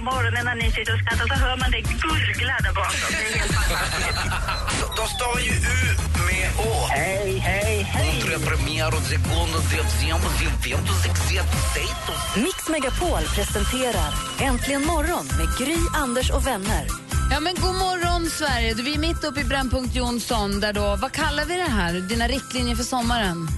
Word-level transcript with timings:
hela 0.00 0.12
morgonen 0.12 0.44
när 0.44 0.54
ni 0.54 0.70
sitter 0.72 0.92
och 0.94 1.00
skrattar 1.00 1.26
så 1.28 1.34
hör 1.34 1.56
man 1.56 1.70
det 1.70 1.80
gurgla 1.80 2.56
där 2.64 2.74
bakom. 2.74 3.00
Det 3.10 3.34
är 3.34 3.38
helt 3.38 3.52
fantastiskt. 3.52 4.96
De 4.96 5.06
stavar 5.16 5.40
ju 5.40 5.50
U 5.50 5.80
med 6.28 6.46
Å. 6.66 6.86
Hej, 6.90 7.38
hej, 7.38 7.82
hej! 7.82 8.22
Mix 12.36 12.68
Megapol 12.68 13.22
presenterar 13.34 14.12
Äntligen 14.40 14.84
morgon 14.86 15.26
med 15.38 15.48
Gry, 15.58 15.76
Anders 15.94 16.30
och 16.30 16.46
vänner. 16.46 16.86
Ja, 17.30 17.40
men 17.40 17.54
god 17.54 17.74
morgon, 17.74 18.30
Sverige. 18.30 18.74
Du, 18.74 18.82
Vi 18.82 18.94
är 18.94 18.98
mitt 18.98 19.24
uppe 19.24 19.40
i 19.40 19.44
Brännpunkt 19.44 19.94
Jonsson. 19.94 20.60
Där 20.60 20.72
då, 20.72 20.96
vad 20.96 21.12
kallar 21.12 21.44
vi 21.44 21.56
det 21.56 21.70
här? 21.70 21.92
Dina 21.92 22.28
riktlinjer 22.28 22.76
för 22.76 22.84
sommaren? 22.84 23.48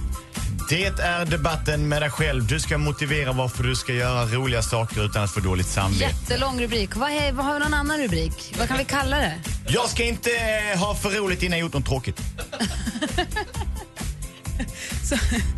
Det 0.69 0.85
är 0.85 1.25
debatten 1.25 1.87
med 1.87 2.01
dig 2.01 2.09
själv. 2.09 2.47
Du 2.47 2.59
ska 2.59 2.77
motivera 2.77 3.31
varför 3.31 3.63
du 3.63 3.75
ska 3.75 3.93
göra 3.93 4.25
roliga 4.25 4.61
saker 4.61 5.05
utan 5.05 5.23
att 5.23 5.31
få 5.31 5.39
dåligt 5.39 5.67
samvete. 5.67 6.03
Jättelång 6.03 6.61
rubrik. 6.61 6.95
Vad, 6.95 7.11
är, 7.11 7.31
vad 7.31 7.45
har 7.45 7.53
vi 7.53 7.59
någon 7.59 7.73
annan 7.73 7.99
rubrik? 7.99 8.55
Vad 8.59 8.67
kan 8.67 8.77
vi 8.77 8.85
kalla 8.85 9.17
det? 9.17 9.33
Jag 9.67 9.89
ska 9.89 10.03
inte 10.03 10.29
eh, 10.73 10.79
ha 10.79 10.95
för 10.95 11.09
roligt 11.09 11.43
innan 11.43 11.59
jag 11.59 11.65
gjort 11.65 11.73
något 11.73 11.85
tråkigt. 11.85 12.21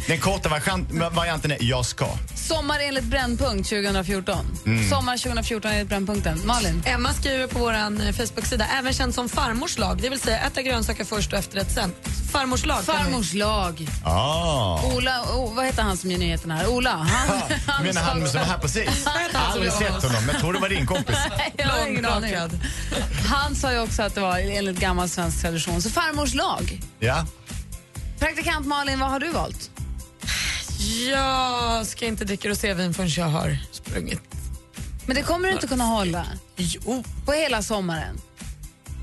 Den 0.07 0.19
korta 0.19 0.49
variant- 0.49 1.13
varianten 1.15 1.51
är 1.51 1.57
jag 1.61 1.85
ska. 1.85 2.07
Sommar 2.47 2.79
enligt 2.79 3.03
Brännpunkt 3.03 3.69
2014. 3.69 4.45
Mm. 4.65 4.89
Sommar 4.89 5.17
2014 5.17 5.71
enligt 5.71 5.89
Brännpunkten. 5.89 6.41
Malin? 6.45 6.83
Emma 6.85 7.13
skriver 7.13 7.47
på 7.47 7.59
vår 7.59 7.73
eh, 7.73 8.11
Facebook-sida, 8.11 8.65
även 8.79 8.93
känd 8.93 9.15
som 9.15 9.29
farmors 9.29 9.77
lag, 9.77 10.01
det 10.01 10.09
vill 10.09 10.19
säga 10.19 10.39
äta 10.39 10.61
grönsaker 10.61 11.05
först 11.05 11.33
och 11.33 11.39
efterrätt 11.39 11.71
sen. 11.71 11.93
Farmors 12.31 12.65
lag. 12.65 12.83
Farmors 12.83 13.33
lag. 13.33 13.89
Ah. 14.03 14.95
Ola, 14.95 15.21
oh, 15.21 15.55
vad 15.55 15.65
heter 15.65 15.83
han 15.83 15.97
som 15.97 16.11
gör 16.11 16.17
nyheterna 16.17 16.55
här? 16.55 16.67
Ola? 16.67 16.89
Han, 16.89 17.39
Du 17.79 17.87
menar 17.87 18.01
han 18.01 18.27
som 18.27 18.39
var 18.39 18.47
här 18.47 18.57
precis? 18.57 19.05
Jag 19.33 19.39
har 19.39 19.51
aldrig 19.51 19.71
sett 19.71 20.03
honom. 20.03 20.29
Jag 20.31 20.39
tror 20.39 20.53
det 20.53 20.59
var 20.59 20.69
din 20.69 20.87
kompis. 20.87 21.17
Jag 21.57 21.67
har 21.67 21.87
ingen 21.87 22.05
aning. 22.05 22.31
Långrakad. 22.31 22.59
Han 23.25 23.55
sa 23.55 23.71
ju 23.73 23.79
också 23.79 24.03
att 24.03 24.15
det 24.15 24.21
var 24.21 24.39
enligt 24.39 24.79
gammal 24.79 25.09
svensk 25.09 25.41
tradition. 25.41 25.81
Så 25.81 25.89
farmors 25.89 26.33
lag. 26.33 26.81
Ja. 26.99 27.25
Praktikant 28.19 28.67
Malin, 28.67 28.99
vad 28.99 29.09
har 29.09 29.19
du 29.19 29.31
valt? 29.31 29.71
Jag 31.09 31.85
ska 31.85 32.05
inte 32.05 32.25
dricka 32.25 32.49
rosévin 32.49 32.93
förrän 32.93 33.09
jag 33.09 33.25
har 33.25 33.57
sprungit. 33.71 34.21
Men 35.05 35.15
det 35.15 35.21
kommer 35.21 35.47
du 35.47 35.53
inte 35.53 35.67
kunna 35.67 35.83
hålla 35.83 36.25
Jo, 36.57 37.03
på 37.25 37.31
hela 37.31 37.61
sommaren. 37.63 38.21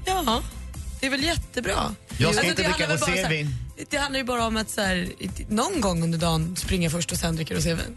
ja. 0.07 0.43
Det 1.01 1.07
är 1.07 1.11
väl 1.11 1.25
jättebra. 1.25 1.95
Jag 2.09 2.17
ska 2.19 2.27
Alltså, 2.29 2.45
inte 2.45 2.63
det 2.63 2.69
dricka 2.69 2.95
rosévin. 2.95 3.55
Det 3.91 3.97
handlar 3.97 4.19
ju 4.19 4.25
bara 4.25 4.47
om 4.47 4.57
att 4.57 4.71
så 4.71 4.81
här, 4.81 5.09
någon 5.49 5.81
gång 5.81 6.03
under 6.03 6.19
dagen 6.19 6.57
springa 6.57 6.91
först 6.91 7.13
och 7.13 7.19
sen 7.19 7.37
dricka 7.37 7.55
rosévin. 7.55 7.97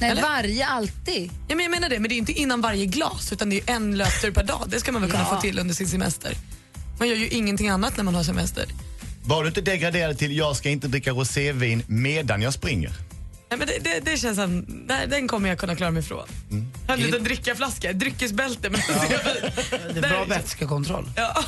Nej, 0.00 0.10
Eller? 0.10 0.22
varje, 0.22 0.66
alltid. 0.66 1.30
Ja, 1.48 1.54
men 1.56 1.60
jag 1.64 1.70
menar 1.70 1.88
det, 1.88 1.98
men 1.98 2.08
det 2.08 2.14
är 2.14 2.16
inte 2.18 2.32
innan 2.32 2.60
varje 2.60 2.86
glas 2.86 3.32
utan 3.32 3.50
det 3.50 3.56
är 3.56 3.74
en 3.74 3.96
löptur 3.96 4.30
per 4.30 4.44
dag. 4.44 4.62
Det 4.68 4.80
ska 4.80 4.92
man 4.92 5.02
väl 5.02 5.10
kunna 5.10 5.22
Ja. 5.30 5.34
få 5.36 5.40
till 5.40 5.58
under 5.58 5.74
sin 5.74 5.88
semester. 5.88 6.34
Man 6.98 7.08
gör 7.08 7.16
ju 7.16 7.28
ingenting 7.28 7.68
annat 7.68 7.96
när 7.96 8.04
man 8.04 8.14
har 8.14 8.22
semester. 8.22 8.64
Var 9.24 9.42
du 9.42 9.48
inte 9.48 9.60
degraderad 9.60 10.18
till 10.18 10.36
jag 10.36 10.56
ska 10.56 10.68
inte 10.68 10.88
dricka 10.88 11.10
rosévin 11.10 11.82
medan 11.86 12.42
jag 12.42 12.54
springer? 12.54 12.92
Nej, 13.50 13.58
men 13.58 13.66
det, 13.68 13.78
det, 13.80 14.00
det 14.10 14.16
känns 14.16 14.36
som, 14.36 14.64
där, 14.88 15.06
den 15.06 15.28
kommer 15.28 15.48
jag 15.48 15.58
kunna 15.58 15.76
klara 15.76 15.90
mig 15.90 16.02
ifrån. 16.02 16.28
Mm. 16.50 16.72
Jag 16.86 16.92
har 16.92 16.98
en 16.98 17.06
liten 17.06 17.24
drickaflaska, 17.24 17.92
dryckesbälte 17.92 18.70
med 18.70 18.82
Det 19.94 19.98
är 19.98 20.08
bra 20.08 20.24
vätskekontroll. 20.24 21.10
Ja. 21.16 21.44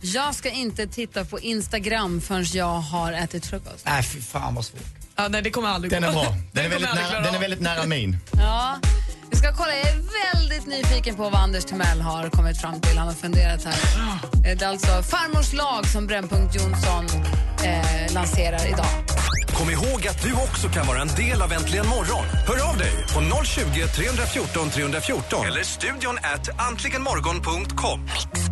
Jag 0.00 0.34
ska 0.34 0.50
inte 0.50 0.86
titta 0.86 1.24
på 1.24 1.40
Instagram 1.40 2.20
förrän 2.20 2.44
jag 2.52 2.66
har 2.80 3.12
ätit 3.12 3.46
frukost. 3.46 3.84
Nej, 3.86 4.02
fy 4.02 4.20
fan 4.20 4.54
vad 4.54 4.64
svårt. 4.64 4.80
ja, 5.16 5.28
nej 5.28 5.42
det 5.42 5.50
kommer 5.50 5.68
aldrig 5.68 5.90
Den 5.92 6.02
gå. 6.02 6.08
är 6.08 6.12
bra. 6.12 6.22
Den 6.52 6.64
är 6.66 6.70
kommer 6.70 6.86
väldigt 6.86 6.94
nära, 7.10 7.20
den 7.20 7.34
är 7.34 7.38
väldigt 7.40 7.60
nära 7.60 7.86
min. 7.86 8.16
Ja. 8.32 8.76
Vi 9.30 9.36
ska 9.36 9.52
kolla, 9.56 9.70
jag 9.76 9.88
är 9.88 10.34
väldigt 10.34 10.66
nyfiken 10.66 11.14
på 11.16 11.22
vad 11.22 11.34
Anders 11.42 11.64
Timell 11.64 12.00
har 12.00 12.30
kommit 12.30 12.60
fram 12.60 12.80
till. 12.80 12.98
Han 12.98 13.06
har 13.06 13.14
funderat 13.14 13.64
här. 13.64 13.74
Eh, 14.50 14.56
Det 14.58 14.64
är 14.64 14.68
alltså 14.68 15.02
Farmors 15.02 15.52
lag 15.52 15.86
som 15.86 16.06
Brännpunkt 16.06 16.54
Jonsson 16.54 17.06
eh, 17.64 18.14
lanserar 18.14 18.66
idag. 18.68 18.86
Kom 19.58 19.70
ihåg 19.70 20.08
att 20.08 20.22
du 20.22 20.32
också 20.32 20.68
kan 20.68 20.86
vara 20.86 21.00
en 21.00 21.08
del 21.08 21.42
av 21.42 21.52
Äntligen 21.52 21.88
morgon. 21.88 22.24
Hör 22.46 22.68
av 22.68 22.78
dig 22.78 22.92
på 23.14 23.44
020 23.44 23.86
314 23.96 24.70
314 24.70 25.46
eller 25.46 25.62
studion 25.62 26.18
at 26.22 26.60
antligenmorgon.com. 26.60 28.00
Mix 28.04 28.47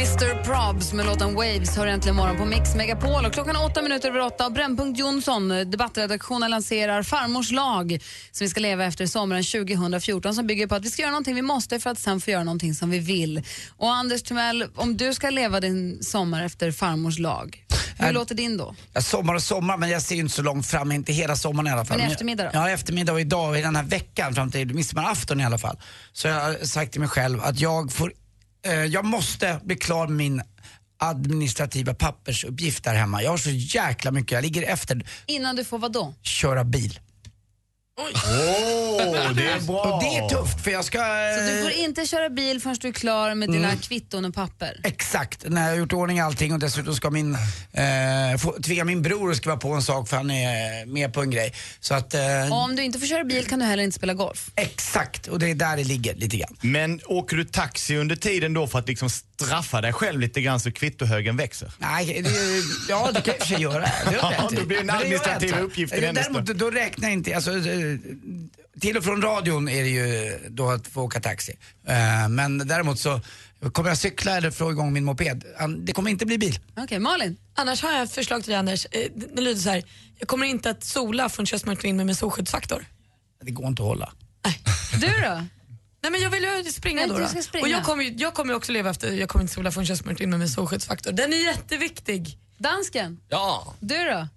Mr 0.00 0.42
Probs 0.44 0.92
med 0.92 1.06
låten 1.06 1.34
Waves 1.34 1.76
hör 1.76 1.86
äntligen 1.86 2.16
morgon 2.16 2.36
på 2.36 2.44
Mix 2.44 2.74
Megapol. 2.74 3.26
Och 3.26 3.32
klockan 3.32 3.56
är 3.56 3.64
åtta 3.64 3.82
minuter 3.82 4.08
över 4.08 4.20
åtta 4.20 4.46
och 4.46 4.52
Brännpunkt 4.52 4.98
Jonsson, 4.98 5.48
debattredaktionen, 5.48 6.50
lanserar 6.50 7.02
Farmors 7.02 7.50
lag 7.50 7.98
som 8.32 8.44
vi 8.44 8.48
ska 8.48 8.60
leva 8.60 8.84
efter 8.84 9.06
sommaren 9.06 9.44
2014 9.44 10.34
som 10.34 10.46
bygger 10.46 10.66
på 10.66 10.74
att 10.74 10.84
vi 10.84 10.90
ska 10.90 11.02
göra 11.02 11.10
någonting 11.10 11.34
vi 11.34 11.42
måste 11.42 11.80
för 11.80 11.90
att 11.90 11.98
sen 11.98 12.20
få 12.20 12.30
göra 12.30 12.44
någonting 12.44 12.74
som 12.74 12.90
vi 12.90 12.98
vill. 12.98 13.42
Och 13.76 13.94
Anders 13.94 14.22
Timell, 14.22 14.64
om 14.74 14.96
du 14.96 15.14
ska 15.14 15.30
leva 15.30 15.60
din 15.60 16.02
sommar 16.02 16.44
efter 16.44 16.72
farmors 16.72 17.18
lag, 17.18 17.64
hur 17.98 18.06
Äh, 18.06 18.12
låter 18.12 18.34
din 18.34 18.56
då? 18.56 18.74
Ja, 18.92 19.00
sommar 19.00 19.34
och 19.34 19.42
sommar, 19.42 19.76
men 19.76 19.90
jag 19.90 20.02
ser 20.02 20.16
inte 20.16 20.34
så 20.34 20.42
långt 20.42 20.66
fram, 20.66 20.92
inte 20.92 21.12
hela 21.12 21.36
sommaren 21.36 21.66
i 21.66 21.70
alla 21.70 21.84
fall. 21.84 21.98
Men 21.98 22.10
eftermiddag 22.10 22.44
då? 22.44 22.50
Ja, 22.52 22.70
eftermiddag 22.70 23.12
och 23.12 23.20
idag 23.20 23.50
och 23.50 23.58
i 23.58 23.62
den 23.62 23.76
här 23.76 23.84
veckan 23.84 24.34
fram 24.34 24.50
till 24.50 24.74
midsommarafton 24.74 25.40
i 25.40 25.44
alla 25.44 25.58
fall. 25.58 25.76
Så 26.12 26.28
jag 26.28 26.34
har 26.34 26.64
sagt 26.64 26.92
till 26.92 27.00
mig 27.00 27.10
själv 27.10 27.40
att 27.42 27.60
jag 27.60 27.92
får, 27.92 28.12
jag 28.90 29.04
måste 29.04 29.60
bli 29.64 29.76
klar 29.76 30.06
med 30.06 30.16
min 30.16 30.42
administrativa 30.98 31.94
pappersuppgift 31.94 32.84
där 32.84 32.94
hemma. 32.94 33.22
Jag 33.22 33.30
har 33.30 33.38
så 33.38 33.50
jäkla 33.50 34.10
mycket, 34.10 34.32
jag 34.32 34.42
ligger 34.42 34.62
efter 34.62 35.06
Innan 35.26 35.56
du 35.56 35.64
får 35.64 35.78
vad 35.78 35.92
då? 35.92 36.14
köra 36.22 36.64
bil. 36.64 36.98
Åh, 38.04 39.32
det 39.32 39.42
är 39.42 39.60
bra. 39.66 39.82
Och 39.82 40.02
det 40.02 40.16
är 40.16 40.28
tufft 40.28 40.60
för 40.64 40.70
jag 40.70 40.84
ska... 40.84 40.98
Så 40.98 41.40
du 41.40 41.58
eh, 41.58 41.62
får 41.62 41.72
inte 41.72 42.06
köra 42.06 42.30
bil 42.30 42.60
förrän 42.60 42.76
du 42.80 42.88
är 42.88 42.92
klar 42.92 43.34
med 43.34 43.48
dina 43.50 43.68
Mm. 43.68 43.78
kvitton 43.80 44.24
och 44.24 44.34
papper? 44.34 44.80
Exakt, 44.84 45.44
när 45.48 45.62
jag 45.62 45.68
har 45.70 45.76
gjort 45.76 45.92
ordning 45.92 46.20
allting 46.20 46.52
och 46.52 46.58
dessutom 46.58 46.94
ska 46.94 47.10
min, 47.10 47.34
eh, 47.72 48.38
få, 48.38 48.52
tvinga 48.62 48.84
min 48.84 49.02
bror 49.02 49.30
att 49.30 49.36
skriva 49.36 49.56
på 49.56 49.68
en 49.72 49.82
sak 49.82 50.08
för 50.08 50.16
han 50.16 50.30
är 50.30 50.86
med 50.86 51.12
på 51.12 51.22
en 51.22 51.30
grej. 51.30 51.54
Så 51.80 51.94
att, 51.94 52.14
eh, 52.14 52.52
om 52.52 52.76
du 52.76 52.82
inte 52.82 52.98
får 52.98 53.06
köra 53.06 53.24
bil 53.24 53.46
kan 53.46 53.58
du 53.58 53.64
heller 53.64 53.82
inte 53.82 53.96
spela 53.96 54.14
golf? 54.14 54.50
exakt, 54.56 55.26
och 55.26 55.38
det 55.38 55.50
är 55.50 55.54
där 55.54 55.76
det 55.76 55.84
ligger 55.84 56.14
lite 56.14 56.36
grann. 56.36 56.56
Men 56.60 57.00
åker 57.06 57.36
du 57.36 57.44
taxi 57.44 57.96
under 57.96 58.16
tiden 58.16 58.54
då 58.54 58.66
för 58.66 58.78
att 58.78 58.88
liksom 58.88 59.10
straffa 59.10 59.80
dig 59.80 59.92
själv 59.92 60.20
lite 60.20 60.40
grann 60.40 60.60
så 60.60 60.72
kvittohögen 60.72 61.36
växer? 61.36 61.72
Nej, 61.78 62.22
det, 62.24 62.30
ja 62.88 63.10
det 63.14 63.20
kan 63.20 63.34
jag 63.34 63.36
i 63.36 63.40
och 63.40 63.46
för 63.46 63.54
sig 63.54 63.62
göra. 63.62 63.80
Det 63.80 64.18
Ja, 64.22 64.48
då 64.52 64.64
blir 64.66 64.76
den 64.76 64.86
det 64.86 64.92
gör 64.92 64.94
jag 64.94 65.02
administrativa 65.02 65.58
uppgiften 65.60 66.02
Eh, 66.02 66.08
ännu 66.08 66.20
Däremot 66.20 66.46
då, 66.46 66.52
då 66.52 66.70
räknar 66.70 67.08
jag 67.08 67.12
inte, 67.12 67.36
alltså, 67.36 67.50
eh, 67.50 67.89
till 68.80 68.96
och 68.96 69.04
från 69.04 69.22
radion 69.22 69.68
är 69.68 69.82
det 69.82 69.88
ju 69.88 70.38
då 70.48 70.70
att 70.70 70.86
få 70.86 71.02
åka 71.02 71.20
taxi. 71.20 71.58
Eh, 71.86 72.28
Men 72.28 72.58
däremot 72.58 72.98
så 72.98 73.20
kommer 73.72 73.88
jag 73.90 73.98
cykla 73.98 74.36
eller 74.36 74.50
få 74.50 74.70
igång 74.70 74.92
min 74.92 75.04
moped. 75.04 75.44
Det 75.78 75.92
kommer 75.92 76.10
inte 76.10 76.26
bli 76.26 76.38
bil. 76.38 76.58
Okej, 76.76 76.98
Malin? 76.98 77.36
Annars 77.54 77.82
har 77.82 77.92
jag 77.92 78.02
ett 78.02 78.12
förslag 78.12 78.42
till 78.42 78.50
dig 78.50 78.58
Anders. 78.58 78.86
Eh, 78.90 79.00
Det 79.34 79.40
lyder 79.42 79.60
så 79.60 79.70
här, 79.70 79.84
jag 80.18 80.28
kommer 80.28 80.46
inte 80.46 80.70
att 80.70 80.84
sola 80.84 81.28
förrän 81.28 81.46
jag 81.50 81.60
smörjt 81.60 81.84
in 81.84 81.96
mig 81.96 82.04
med 82.06 82.16
solskyddsfaktor. 82.16 82.84
Det 83.42 83.50
går 83.50 83.66
inte 83.66 83.82
att 83.82 83.88
hålla. 83.88 84.12
Du 85.00 85.06
då? 85.06 85.42
Nej 86.02 86.12
men 86.12 86.20
jag 86.20 86.30
vill 86.30 86.42
ju 86.66 86.72
springa 86.72 87.00
Nej, 87.00 87.08
då. 87.08 87.18
då. 87.34 87.42
springa. 87.42 87.62
Och 87.64 87.68
jag 87.70 87.84
kommer, 87.84 88.04
ju- 88.04 88.14
jag 88.18 88.34
kommer 88.34 88.54
också 88.54 88.72
leva 88.72 88.90
efter, 88.90 89.12
jag 89.12 89.28
kommer 89.28 89.42
inte 89.42 89.54
sola 89.54 89.70
förrän 89.70 89.86
jag 89.86 89.98
smörjt 89.98 90.20
in 90.20 90.30
mig 90.30 90.38
med 90.38 90.50
solskyddsfaktor. 90.50 91.12
Den 91.12 91.32
är 91.32 91.36
jätteviktig. 91.46 92.38
Dansken? 92.58 93.20
Ja. 93.28 93.74
Du 93.80 93.94
då? 94.04 94.28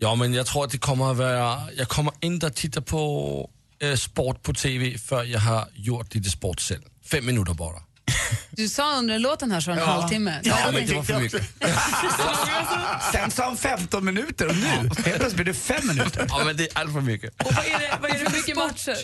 Ja, 0.00 0.14
men 0.14 0.34
jag 0.34 0.46
tror 0.46 0.64
att 0.64 0.70
det 0.70 0.78
kommer 0.78 1.10
att 1.10 1.16
vara... 1.16 1.60
Jag 1.76 1.88
kommer 1.88 2.12
inte 2.20 2.46
att 2.46 2.56
titta 2.56 2.82
på 2.82 3.50
eh, 3.82 3.94
sport 3.94 4.42
på 4.42 4.54
TV 4.54 4.98
för 4.98 5.24
jag 5.24 5.40
har 5.40 5.68
gjort 5.74 6.14
lite 6.14 6.30
sport 6.30 6.60
själv. 6.60 6.82
Fem 7.04 7.26
minuter 7.26 7.54
bara. 7.54 7.76
Du 8.50 8.68
sa 8.68 8.96
under 8.98 9.18
låten 9.18 9.50
här 9.52 9.60
så 9.60 9.70
en 9.70 9.78
Ja. 9.78 9.84
halvtimme. 9.84 10.40
Ja, 10.44 10.56
men 10.72 10.86
det 10.86 10.94
var 10.94 11.02
för 11.02 11.20
mycket. 11.20 11.42
Sen 13.12 13.30
sa 13.30 13.44
han 13.44 13.56
15 13.56 14.04
minuter 14.04 14.48
och 14.48 14.56
nu, 14.56 14.66
helt 14.66 14.94
plötsligt 15.04 15.34
blir 15.34 15.44
det 15.44 15.54
5 15.54 15.86
minuter. 15.86 16.26
Ja, 16.28 16.44
men 16.44 16.56
det 16.56 16.62
är 16.64 16.78
allt 16.78 16.92
för 16.92 17.00
mycket. 17.00 17.30
Och 17.42 17.54
vad 17.54 17.64
är 17.64 17.78
det, 17.78 17.98
vad 18.02 18.10
är 18.10 18.18
det 18.18 18.24
för 18.30 18.36
mycket 18.36 18.56
sport? 18.56 18.70
matcher. 18.70 18.96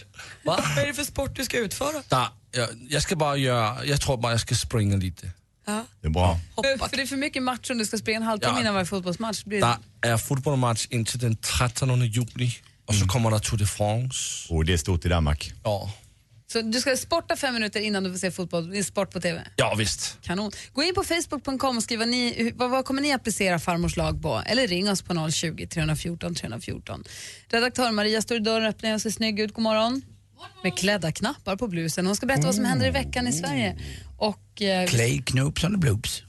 Va? 0.44 0.60
Vad 0.76 0.84
är 0.84 0.86
det 0.86 0.94
för 0.94 1.04
sport 1.04 1.36
du 1.36 1.44
ska 1.44 1.58
utföra? 1.58 2.02
Der, 2.08 2.28
jag, 2.52 2.68
jag 2.88 3.02
ska 3.02 3.16
bara 3.16 3.36
göra... 3.36 3.84
Jag 3.84 4.00
tror 4.00 4.16
bara 4.16 4.32
jag 4.32 4.40
ska 4.40 4.54
springa 4.54 4.96
lite. 4.96 5.30
Ja. 5.66 5.84
Det 6.00 6.06
är 6.06 6.10
bra. 6.10 6.38
För, 6.54 6.88
för 6.88 6.96
det 6.96 7.02
är 7.02 7.06
för 7.06 7.16
mycket 7.16 7.42
matcher 7.42 7.72
om 7.72 7.78
du 7.78 7.86
ska 7.86 7.98
springa 7.98 8.16
en 8.16 8.22
halvtimme 8.22 8.54
Ja. 8.54 8.60
innan 8.60 8.74
varje 8.74 8.86
fotbollsmatch. 8.86 9.44
Blir 9.44 9.60
Der 9.60 9.76
er 10.12 10.16
fodboldmatch 10.16 10.86
indtil 10.90 11.20
den 11.20 11.36
13. 11.36 12.00
juli. 12.06 12.52
Och 12.86 12.94
så 12.94 13.06
kommer 13.06 13.30
det 13.30 13.40
Tour 13.40 13.58
de 13.58 13.66
France. 13.66 14.52
Och 14.54 14.64
det 14.64 14.72
är 14.72 14.76
stort 14.76 15.04
i 15.04 15.08
Danmark. 15.08 15.52
Ja. 15.64 15.90
Så 16.52 16.60
du 16.62 16.80
ska 16.80 16.96
sporta 16.96 17.36
fem 17.36 17.54
minuter 17.54 17.80
innan 17.80 18.04
du 18.04 18.10
får 18.12 18.18
se 18.18 18.30
fotboll, 18.30 18.84
sport 18.84 19.10
på 19.10 19.20
TV? 19.20 19.40
Ja, 19.56 19.74
visst. 19.78 20.18
Kanon. 20.22 20.52
Gå 20.72 20.82
in 20.82 20.94
på 20.94 21.04
facebook.com 21.04 21.76
och 21.76 21.82
skriv 21.82 21.98
vad, 21.98 22.08
ni, 22.08 22.52
vad, 22.56 22.70
vad 22.70 22.84
kommer 22.84 23.02
ni 23.02 23.12
applicera 23.12 23.58
farmors 23.58 23.96
lag 23.96 24.22
på? 24.22 24.42
Eller 24.46 24.66
ring 24.68 24.90
oss 24.90 25.02
på 25.02 25.30
020 25.30 25.66
314 25.66 26.34
314. 26.34 27.04
Redaktör 27.48 27.90
Maria 27.92 28.22
står 28.22 28.36
i 28.36 28.40
dörren 28.40 28.62
och 28.62 28.68
öppnar 28.70 28.94
och 28.94 29.02
ser 29.02 29.10
snygg 29.10 29.40
ut. 29.40 29.54
God 29.54 29.62
morgon. 29.62 30.02
Med 30.62 30.78
klädda 30.78 31.12
knappar 31.12 31.56
på 31.56 31.68
blusen. 31.68 32.06
Hon 32.06 32.16
ska 32.16 32.26
berätta 32.26 32.46
vad 32.46 32.54
som 32.54 32.64
händer 32.64 32.86
i 32.86 32.90
veckan 32.90 33.28
i 33.28 33.32
Sverige. 33.32 33.76
Och, 34.18 34.62
eh, 34.62 34.88
Play 34.88 35.22
Knoops 35.22 35.64
on 35.64 35.70
the 35.72 35.78
Bloops. 35.78 36.22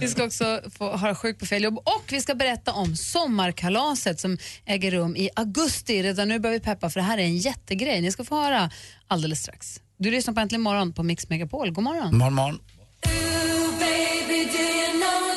vi 0.00 0.08
ska 0.08 0.24
också 0.24 0.60
få 0.78 0.96
höra 0.96 1.14
sjuk 1.14 1.38
på 1.38 1.46
fel 1.46 1.62
jobb 1.62 1.78
och 1.78 2.04
vi 2.10 2.20
ska 2.20 2.34
berätta 2.34 2.72
om 2.72 2.96
sommarkalaset 2.96 4.20
som 4.20 4.38
äger 4.64 4.90
rum 4.90 5.16
i 5.16 5.30
augusti. 5.36 6.02
Redan 6.02 6.28
nu 6.28 6.38
börjar 6.38 6.58
vi 6.58 6.64
peppa 6.64 6.90
för 6.90 7.00
det 7.00 7.06
här 7.06 7.18
är 7.18 7.22
en 7.22 7.36
jättegrej. 7.36 8.00
Ni 8.00 8.12
ska 8.12 8.24
få 8.24 8.42
höra 8.42 8.70
alldeles 9.06 9.40
strax. 9.40 9.80
Du 9.98 10.10
lyssnar 10.10 10.34
på 10.34 10.40
Äntligen 10.40 10.62
morgon 10.62 10.92
på 10.92 11.02
Mix 11.02 11.28
Megapol. 11.28 11.70
God 11.70 11.84
morgon. 11.84 12.18
Morgon, 12.18 12.34
morgon. 12.34 12.58
Belinda 13.78 15.27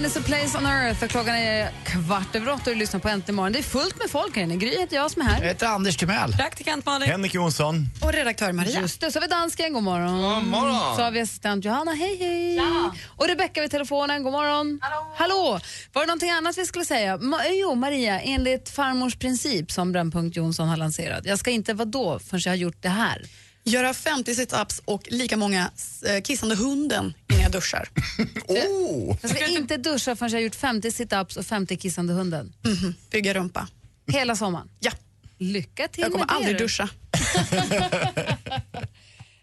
Heaven 0.00 0.10
is 0.10 0.16
a 0.16 0.22
place 0.26 0.58
on 0.58 0.66
earth 0.66 1.04
och 1.04 1.10
klockan 1.10 1.34
är 1.34 1.70
kvart 1.84 2.34
över 2.34 2.52
åtta 2.52 2.62
och 2.64 2.70
du 2.70 2.74
lyssnar 2.74 3.00
på 3.00 3.08
Äntligen 3.08 3.34
morgon. 3.36 3.52
Det 3.52 3.58
är 3.58 3.62
fullt 3.62 3.98
med 3.98 4.10
folk 4.10 4.36
här 4.36 4.42
inne. 4.42 4.56
Gry 4.56 4.78
heter 4.80 4.96
jag 4.96 5.10
som 5.10 5.22
är 5.22 5.26
Jag 5.26 5.32
här. 5.32 5.42
heter 5.42 5.66
Anders 5.66 5.96
Timell. 5.96 6.32
Praktikant 6.32 6.86
Malin. 6.86 7.08
Henrik 7.08 7.34
Jonsson. 7.34 7.86
Och 8.02 8.12
redaktör 8.12 8.52
Maria. 8.52 8.80
Just 8.80 9.00
det, 9.00 9.12
så 9.12 9.18
har 9.18 9.20
vi 9.20 9.26
dansken, 9.28 9.72
god 9.72 9.82
morgon. 9.82 10.22
God 10.22 10.44
morgon. 10.50 10.96
Så 10.96 11.02
har 11.02 11.10
vi 11.10 11.20
assistent 11.20 11.64
Johanna, 11.64 11.92
hej 11.92 12.16
hej. 12.18 12.60
Och 13.06 13.28
Rebecka 13.28 13.60
vid 13.60 13.70
telefonen, 13.70 14.22
god 14.22 14.32
morgon. 14.32 14.78
Hallå. 14.82 15.06
Hallå. 15.16 15.60
Var 15.92 16.02
det 16.02 16.06
någonting 16.06 16.30
annat 16.30 16.58
vi 16.58 16.66
skulle 16.66 16.84
säga? 16.84 17.16
Ma 17.16 17.38
jo, 17.50 17.74
Maria, 17.74 18.20
enligt 18.20 18.68
farmors 18.68 19.16
princip 19.16 19.70
som 19.72 19.92
Brännpunkt 19.92 20.36
Jonsson 20.36 20.68
har 20.68 20.76
lanserat. 20.76 21.24
Jag 21.24 21.38
ska 21.38 21.50
inte 21.50 21.74
vadå 21.74 22.18
förrän 22.18 22.40
jag 22.44 22.52
har 22.52 22.56
gjort 22.56 22.82
det 22.82 22.88
här. 22.88 23.22
Göra 23.70 23.94
50 23.94 24.34
sit-ups 24.34 24.80
och 24.84 25.02
lika 25.10 25.36
många 25.36 25.70
eh, 26.06 26.22
kissande 26.22 26.54
hunden 26.54 27.14
innan 27.28 27.42
jag 27.42 27.52
duschar. 27.52 27.88
oh. 28.48 29.16
Jag 29.22 29.30
ska 29.30 29.46
inte 29.46 29.76
duscha 29.76 30.16
förrän 30.16 30.30
jag 30.32 30.38
har 30.38 30.42
gjort 30.42 30.54
50 30.54 30.88
sit-ups 30.90 31.36
och 31.38 31.46
50 31.46 31.76
kissande 31.76 32.12
hunden. 32.12 32.52
Mhm. 32.64 32.94
Bygga 33.10 33.34
rumpa. 33.34 33.68
Hela 34.06 34.36
sommaren? 34.36 34.68
Ja. 34.80 34.90
Lycka 35.38 35.88
till 35.88 36.02
Jag 36.02 36.12
kommer 36.12 36.24
med 36.26 36.28
det, 36.28 36.34
aldrig 36.34 36.54
du. 36.58 36.64
duscha. 36.64 36.88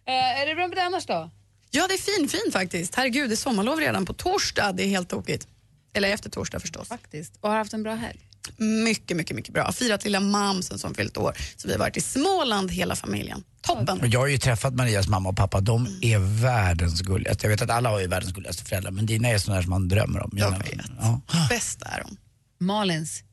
Eh, 0.10 0.42
är 0.42 0.46
det 0.46 0.56
bra 0.56 0.68
med 0.68 0.78
det 0.78 0.84
annars 0.84 1.06
då? 1.06 1.32
Ja, 1.72 1.88
det 1.88 1.94
är 1.94 1.98
fin, 1.98 2.30
fin 2.30 2.52
faktiskt. 2.52 2.96
Herregud, 2.96 3.30
det 3.30 3.34
är 3.34 3.36
sommarlov 3.36 3.80
redan 3.80 4.06
på 4.06 4.14
torsdag. 4.14 4.72
Det 4.72 4.84
är 4.84 4.88
helt 4.88 5.10
tokigt. 5.10 5.48
Eller 5.94 6.10
efter 6.10 6.30
torsdag 6.30 6.60
förstås. 6.60 6.88
Faktiskt. 6.88 7.34
Och 7.42 7.50
har 7.50 7.58
haft 7.58 7.74
en 7.74 7.84
bra 7.84 7.96
helg? 7.96 8.20
Mycket, 8.58 9.18
mycket, 9.18 9.36
mycket 9.36 9.54
bra. 9.54 9.72
Firat 9.72 10.04
lilla 10.04 10.20
mamsen 10.20 10.80
som 10.80 10.94
fyllt 10.94 11.18
år. 11.18 11.38
Så 11.56 11.68
vi 11.68 11.74
har 11.74 11.80
varit 11.80 11.98
i 11.98 12.02
Småland 12.02 12.72
hela 12.72 12.96
familjen. 12.96 13.44
Toppen. 13.62 14.00
Och 14.02 14.08
Jag 14.08 14.20
har 14.20 14.28
ju 14.28 14.38
träffat 14.38 14.74
Marias 14.74 15.08
mamma 15.08 15.30
och 15.30 15.38
pappa. 15.38 15.60
De 15.62 15.88
är 16.02 16.18
världens 16.42 17.02
gulligaste. 17.02 17.46
Jag 17.46 17.50
vet 17.50 17.62
att 17.62 17.70
alla 17.70 17.90
har 17.90 18.00
ju 18.00 18.08
världens 18.08 18.34
gulligaste 18.34 18.64
föräldrar, 18.64 18.92
men 18.92 19.06
dina 19.06 19.28
är 19.28 19.38
sådana 19.38 19.62
som 19.62 19.70
man 19.70 19.88
drömmer 19.88 20.24
om. 20.24 20.32
Jag 20.34 20.52
Mina- 20.52 20.64
vet. 20.64 20.92
Ja. 21.00 21.22
Bäst 21.50 21.82
är 21.82 22.04
de. 22.08 22.18
Malins? 22.66 23.24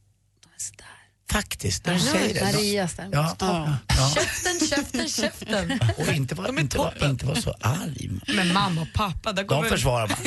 Faktiskt, 1.33 1.87
när 1.87 1.95
du 1.95 2.01
säger 2.01 2.35
det. 2.35 2.41
Marias 2.41 2.95
däremot. 2.95 3.37
Ja. 3.41 3.77
Ja. 3.89 4.11
Käften, 4.15 4.69
käften, 4.69 5.09
käften. 5.09 5.81
Och 5.97 6.09
inte 6.09 6.35
vara 6.35 6.61
inte 6.61 6.79
var, 6.79 7.11
inte 7.11 7.27
var 7.27 7.35
så 7.35 7.55
arg. 7.61 8.11
Men 8.27 8.53
mamma 8.53 8.81
och 8.81 8.93
pappa, 8.95 9.33
där 9.33 9.43
De 9.43 9.49
kommer 9.49 9.69
försvarar 9.69 10.09
man. 10.09 10.19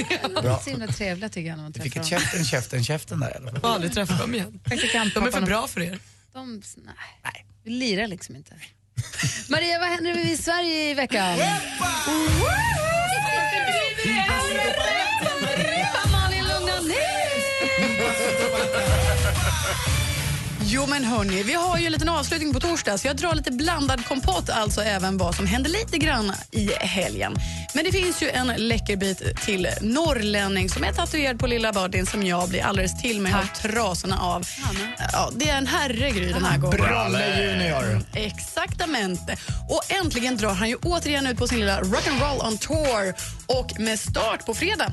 De 0.44 0.48
är 0.48 0.64
så 0.64 0.70
himla 0.70 0.88
trevliga 0.88 1.30
tycker 1.30 1.50
jag 1.50 1.56
när 1.56 1.64
man 1.64 1.74
träffar 1.74 2.00
dem. 2.00 2.10
käften, 2.10 2.46
käften, 2.46 2.84
käften 2.84 3.20
där. 3.20 3.52
Jag 3.54 3.66
aldrig 3.66 3.94
träffa 3.94 4.14
dem 4.14 4.36
igen. 4.36 4.60
De 5.14 5.28
är 5.28 5.32
för 5.32 5.42
bra 5.42 5.68
för 5.68 5.82
er. 5.82 6.00
De, 6.34 6.62
nej. 6.78 6.96
nej. 7.24 7.46
Vi 7.64 7.72
lirar 7.72 8.08
liksom 8.08 8.36
inte. 8.36 8.56
Maria, 9.50 9.80
vad 9.80 9.90
händer 9.90 10.32
i 10.32 10.38
Sverige 10.38 10.92
i 10.92 10.94
veckan? 10.94 11.38
Malin, 16.12 16.44
lugna 16.44 16.80
ner 16.80 17.28
Jo 20.70 20.86
men 20.88 21.04
hörni, 21.04 21.44
vi 21.44 21.54
har 21.54 21.78
ju 21.78 21.86
en 21.86 21.92
liten 21.92 22.10
avslutning 22.10 22.54
på 22.54 22.60
torsdag 22.60 22.98
så 22.98 23.08
jag 23.08 23.16
drar 23.16 23.36
lite 23.36 23.52
blandad 23.52 24.06
kompott, 24.06 24.50
alltså 24.50 24.82
även 24.82 25.18
vad 25.18 25.36
som 25.36 25.46
händer 25.46 25.70
lite 25.70 25.98
grann 25.98 26.34
i 26.52 26.70
helgen. 26.80 27.36
Men 27.74 27.86
det 27.86 27.92
finns 27.92 28.22
ju 28.24 28.30
en 28.30 28.48
läcker 28.48 28.98
bit 28.98 29.42
till 29.46 29.68
norrlänning 29.82 30.70
som 30.70 30.84
är 30.84 30.94
tatuerad 30.94 31.40
på 31.40 31.48
lilla 31.48 31.74
bodyn 31.74 32.06
som 32.06 32.24
jag 32.24 32.50
blir 32.50 32.64
alldeles 32.64 33.02
till 33.02 33.22
mig 33.22 33.34
av 33.34 33.46
trasorna 33.62 34.20
av. 34.20 34.48
Ja, 35.14 35.32
det 35.36 35.50
är 35.50 35.58
en 35.58 35.68
herregry 35.68 36.34
den 36.34 36.46
här 36.46 36.58
gången. 36.58 36.78
Brolle 36.78 37.42
Junior. 37.42 38.02
Exaktamente. 38.14 39.38
Och 39.70 39.92
äntligen 39.92 40.38
drar 40.38 40.54
han 40.54 40.70
ju 40.70 40.76
återigen 40.76 41.28
ut 41.28 41.38
på 41.38 41.48
sin 41.48 41.60
lilla 41.60 41.82
rock'n'roll 41.82 42.48
on 42.48 42.58
tour. 42.58 43.14
Och 43.46 43.80
med 43.80 44.00
start 44.00 44.46
på 44.46 44.54
fredag 44.54 44.92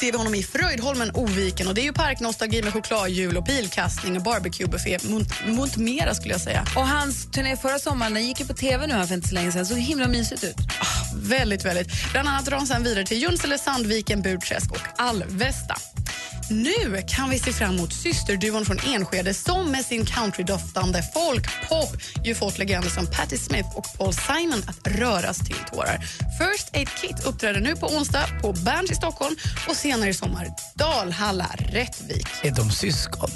ser 0.00 0.12
vi 0.12 0.18
honom 0.18 0.34
i 0.34 0.42
Fröjdholmen, 0.42 1.10
Oviken. 1.14 1.68
Och 1.68 1.74
det 1.74 1.80
är 1.80 1.84
ju 1.84 1.92
parknostalgi 1.92 2.62
med 2.62 2.72
chokladhjul 2.72 3.36
och 3.36 3.46
pilkastning 3.46 4.16
och 4.16 4.22
barbecuebuffé 4.22 4.98
mot, 5.46 5.76
mera 5.76 6.14
skulle 6.14 6.34
jag 6.34 6.40
säga. 6.40 6.66
Och 6.76 6.88
hans 6.88 7.30
turné 7.30 7.56
förra 7.56 7.78
sommaren, 7.78 8.14
den 8.14 8.26
gick 8.26 8.40
ju 8.40 8.46
på 8.46 8.54
tv 8.54 8.86
nu 8.86 8.94
här 8.94 9.06
för 9.06 9.14
inte 9.14 9.28
så 9.28 9.34
länge 9.34 9.52
sedan. 9.52 9.66
Så 9.66 9.74
himla 9.74 10.08
mysigt 10.08 10.44
ut. 10.44 10.56
Väldigt, 11.16 11.64
väldigt. 11.64 12.12
Bland 12.12 12.28
annat 12.28 12.44
drar 12.44 12.56
han 12.56 12.66
sen 12.66 12.82
vidare 12.84 13.04
till 13.04 13.22
Junsele, 13.22 13.58
Sandviken, 13.58 14.22
Burträsk 14.22 14.70
och 14.70 14.80
Alvesta. 14.96 15.76
Nu 16.50 17.02
kan 17.08 17.30
vi 17.30 17.38
se 17.38 17.52
fram 17.52 17.74
emot 17.74 17.92
systerduon 17.92 18.64
från 18.64 18.78
Enskede 18.86 19.34
som 19.34 19.70
med 19.70 19.84
sin 19.84 20.06
countrydoftande 20.06 21.02
folkpop 21.14 21.96
ju 22.24 22.34
fått 22.34 22.58
legender 22.58 22.90
som 22.90 23.06
Patti 23.06 23.38
Smith 23.38 23.68
och 23.76 23.86
Paul 23.98 24.12
Simon 24.12 24.62
att 24.66 24.88
röras 24.98 25.38
till 25.38 25.56
tårar. 25.72 25.98
First 26.38 26.76
Aid 26.76 26.88
Kit 27.00 27.26
uppträder 27.26 27.60
nu 27.60 27.76
på 27.76 27.86
onsdag 27.86 28.24
på 28.42 28.52
Berns 28.52 28.90
i 28.90 28.94
Stockholm 28.94 29.36
och 29.68 29.75
senare 29.76 30.10
i 30.10 30.14
sommar 30.14 30.48
Dalhalla, 30.74 31.50
Rättvik. 31.58 32.26
Är 32.42 32.50
de 32.50 32.70
syskon? 32.70 33.30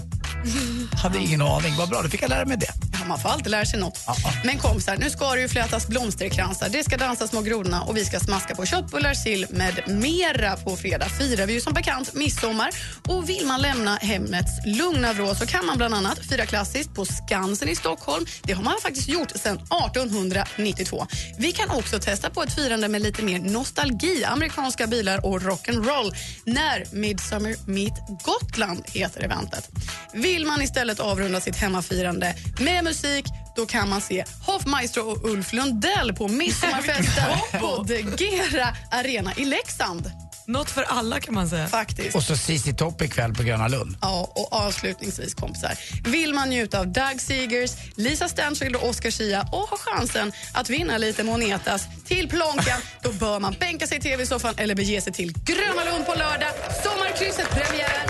Hade 1.03 1.19
ingen 1.19 1.43
aning. 1.43 1.75
Vad 1.79 1.88
bra, 1.88 2.03
då 2.03 2.09
fick 2.09 2.23
jag 2.23 2.29
lära 2.29 2.45
mig 2.45 2.57
det. 2.57 2.73
Ja, 2.93 3.07
man 3.09 3.19
får 3.19 3.29
alltid 3.29 3.50
lära 3.50 3.64
sig 3.64 3.81
något. 3.81 3.99
Men 4.45 4.59
kompisar, 4.59 4.97
nu 4.97 5.11
ska 5.11 5.35
det 5.35 5.41
ju 5.41 5.49
flätas 5.49 5.88
blomsterkransar, 5.88 6.69
det 6.69 6.85
ska 6.85 6.97
dansas 6.97 7.31
små 7.31 7.41
grodorna 7.41 7.83
och 7.83 7.97
vi 7.97 8.05
ska 8.05 8.21
smaska 8.21 8.55
på 8.55 8.67
köttbullar, 8.67 9.14
sill 9.14 9.47
med 9.50 9.83
mera 9.88 10.57
på 10.57 10.76
fredag. 10.76 11.09
Firar 11.09 11.47
vi 11.47 11.53
ju 11.53 11.61
som 11.61 11.73
bekant 11.73 12.14
midsommar. 12.14 12.71
Och 13.09 13.29
vill 13.29 13.47
man 13.47 13.61
lämna 13.61 13.97
hemmets 13.97 14.50
lugna 14.67 15.12
vrå 15.12 15.35
så 15.35 15.47
kan 15.47 15.67
man 15.67 15.76
bland 15.76 15.95
annat 15.95 16.19
fira 16.19 16.47
klassiskt 16.47 16.95
på 16.95 17.05
Skansen 17.05 17.69
i 17.69 17.76
Stockholm. 17.76 18.26
Det 18.43 18.53
har 18.53 18.62
man 18.62 18.75
faktiskt 18.83 19.09
gjort 19.09 19.31
sedan 19.31 19.57
1892. 19.57 21.07
Vi 21.38 21.53
kan 21.53 21.71
också 21.71 21.99
testa 21.99 22.31
på 22.31 22.43
ett 22.43 22.55
firande 22.55 22.88
med 22.88 23.03
lite 23.03 23.23
mer 23.23 23.38
nostalgi, 23.38 24.25
amerikanska 24.25 24.87
bilar 24.87 25.26
och 25.26 25.41
rock'n'roll 25.41 26.14
när 26.45 26.85
Midsummer 26.93 27.57
Meet 27.67 27.95
Gotland 28.25 28.85
heter 28.87 29.25
eventet. 29.25 29.71
Vill 30.13 30.47
man 30.47 30.63
istället 30.63 31.01
avrunda 31.01 31.41
sitt 31.41 31.57
hemmafirande 31.57 32.35
med 32.61 32.85
musik 32.85 33.25
då 33.57 33.67
kan 33.67 33.89
man 33.89 34.01
se 34.01 34.25
Hoffmaestro 34.47 35.03
och 35.03 35.31
Ulf 35.31 35.53
Lundell 35.53 36.15
på 36.15 36.29
midsommarfesten 36.29 37.25
på 37.61 37.83
Degera 37.83 38.77
Arena 38.91 39.33
i 39.37 39.45
Leksand. 39.45 40.11
Något 40.50 40.71
för 40.71 40.83
alla 40.83 41.21
kan 41.21 41.35
man 41.35 41.49
säga. 41.49 41.66
Faktiskt. 41.66 42.16
Och 42.16 42.23
så 42.23 42.37
ZZ 42.37 42.76
Topp 42.76 43.02
ikväll 43.02 43.35
på 43.35 43.42
Gröna 43.42 43.69
Lund. 43.69 43.97
Ja, 44.00 44.33
och 44.35 44.52
avslutningsvis 44.52 45.35
kompisar. 45.35 45.73
Vill 46.04 46.35
man 46.35 46.49
njuta 46.50 46.80
av 46.80 46.88
Doug 46.88 47.21
Seegers, 47.21 47.71
Lisa 47.95 48.28
Stansfield 48.28 48.76
och 48.76 48.88
Oscar 48.88 49.11
Schia 49.11 49.49
och 49.52 49.59
ha 49.59 49.76
chansen 49.76 50.33
att 50.54 50.71
vinna 50.71 50.99
lite 50.99 51.25
monetas 51.25 51.87
till 52.07 52.28
plånkan, 52.28 52.80
då 53.02 53.12
bör 53.12 53.40
man 53.40 53.57
bänka 53.61 53.87
sig 53.87 53.99
i 53.99 54.00
tv-soffan 54.00 54.54
eller 54.57 54.75
bege 54.75 55.00
sig 55.00 55.12
till 55.12 55.33
Gröna 55.45 55.85
Lund 55.85 56.07
på 56.07 56.14
lördag. 56.14 56.52
Sommarkrysset 56.85 57.50
premiär! 57.50 58.07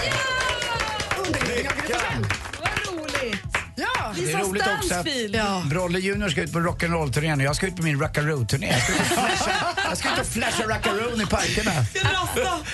Undervisning 1.18 1.68
av 1.68 2.39
Ja! 4.16 4.22
Det 4.24 4.32
är 4.32 4.38
roligt 4.38 4.62
också 4.80 4.94
att 4.94 5.06
Ja. 5.32 5.62
Brolle 5.66 5.98
Junior 5.98 6.28
ska 6.28 6.40
ut 6.42 6.52
på 6.52 6.58
rock'n'roll-turnén 6.58 7.38
och 7.38 7.42
jag 7.44 7.56
ska 7.56 7.66
ut 7.66 7.76
på 7.76 7.82
min 7.82 8.00
rockaroo-turné. 8.00 8.66
Jag 8.72 8.82
ska 8.82 8.92
ut 8.92 9.00
och 9.00 9.06
smasha- 9.06 9.74
Jag 9.88 9.98
ska 9.98 10.12
ut 10.12 10.18
och 10.20 10.26
flasha 10.26 10.68
rackaroon 10.68 11.20
i 11.20 11.26
parkerna. 11.26 11.70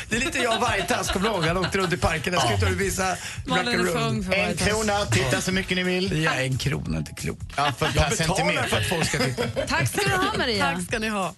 Det 0.09 0.16
är 0.16 0.21
lite 0.21 0.38
jag 0.38 0.55
och 0.55 0.61
Vargtass, 0.61 1.11
kommer 1.11 1.28
du 1.28 1.35
ihåg? 1.35 1.45
Han 1.45 1.57
åkte 1.57 1.78
runt 1.78 1.93
i 1.93 1.97
parkerna. 1.97 2.37
Jag 2.37 2.59
ska 2.59 2.66
ut 2.69 2.75
och 2.75 2.81
visa 2.81 3.16
för 3.47 4.35
En 4.35 4.57
krona, 4.57 5.05
titta 5.07 5.40
så 5.40 5.52
mycket 5.52 5.76
ni 5.76 5.83
vill. 5.83 6.23
Ja, 6.23 6.35
en 6.35 6.59
krona, 6.59 6.99
inte 6.99 7.12
klok. 7.12 7.38
Ja, 7.57 7.73
för 7.78 7.87
Jag 7.87 7.95
betalar 7.95 8.11
centimeter. 8.16 8.69
för 8.69 8.76
att 8.76 8.88
folk 8.88 9.07
ska 9.09 9.19
titta. 9.19 9.43
Tack 9.69 9.88
ska 9.88 10.00
du 10.02 10.11
ha 10.16 10.33
Maria. 10.38 10.73
Tack 10.75 10.85
ska 10.85 10.99
ni 10.99 11.09
ha. 11.09 11.35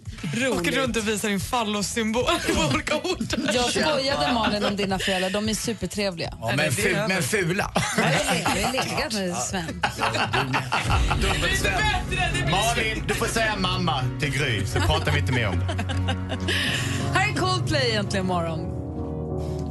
Åker 0.53 0.73
runt 0.73 0.97
och 0.97 1.09
visar 1.09 1.29
din 1.29 1.41
fallossymbol 1.41 2.25
på 2.57 2.75
olika 2.75 2.97
orter. 2.97 3.51
Jag 3.55 3.71
skojade 3.71 4.33
Malin 4.33 4.65
om 4.65 4.77
dina 4.77 4.99
föräldrar, 4.99 5.31
de 5.31 5.49
är 5.49 5.55
supertrevliga. 5.55 6.35
Ja, 6.41 6.53
men, 6.57 6.73
fu 6.73 6.97
men 7.09 7.23
fula. 7.23 7.71
Jag 7.97 8.03
har 8.51 8.73
legat 8.73 9.13
med 9.13 9.37
Sven. 9.37 9.83
Malin, 12.51 13.05
du 13.07 13.15
får 13.15 13.27
säga 13.27 13.57
mamma 13.57 14.05
till 14.21 14.31
Gry 14.31 14.67
så 14.67 14.81
pratar 14.81 15.13
vi 15.13 15.19
inte 15.19 15.33
mer 15.33 15.49
om 15.49 15.59
det. 15.59 15.65
Här 17.15 17.29
är 17.29 17.35
Coldplay 17.35 17.91
egentligen 17.91 18.27
imorgon. 18.27 18.75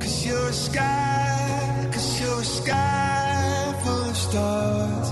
Cause 0.02 0.28
you're 0.30 0.50
a 0.50 0.54
sky, 0.54 1.92
cause 1.94 2.24
you're 2.24 2.42
a 2.42 2.44
sky 2.44 3.84
full 3.84 4.10
of 4.12 4.18
stars. 4.18 5.12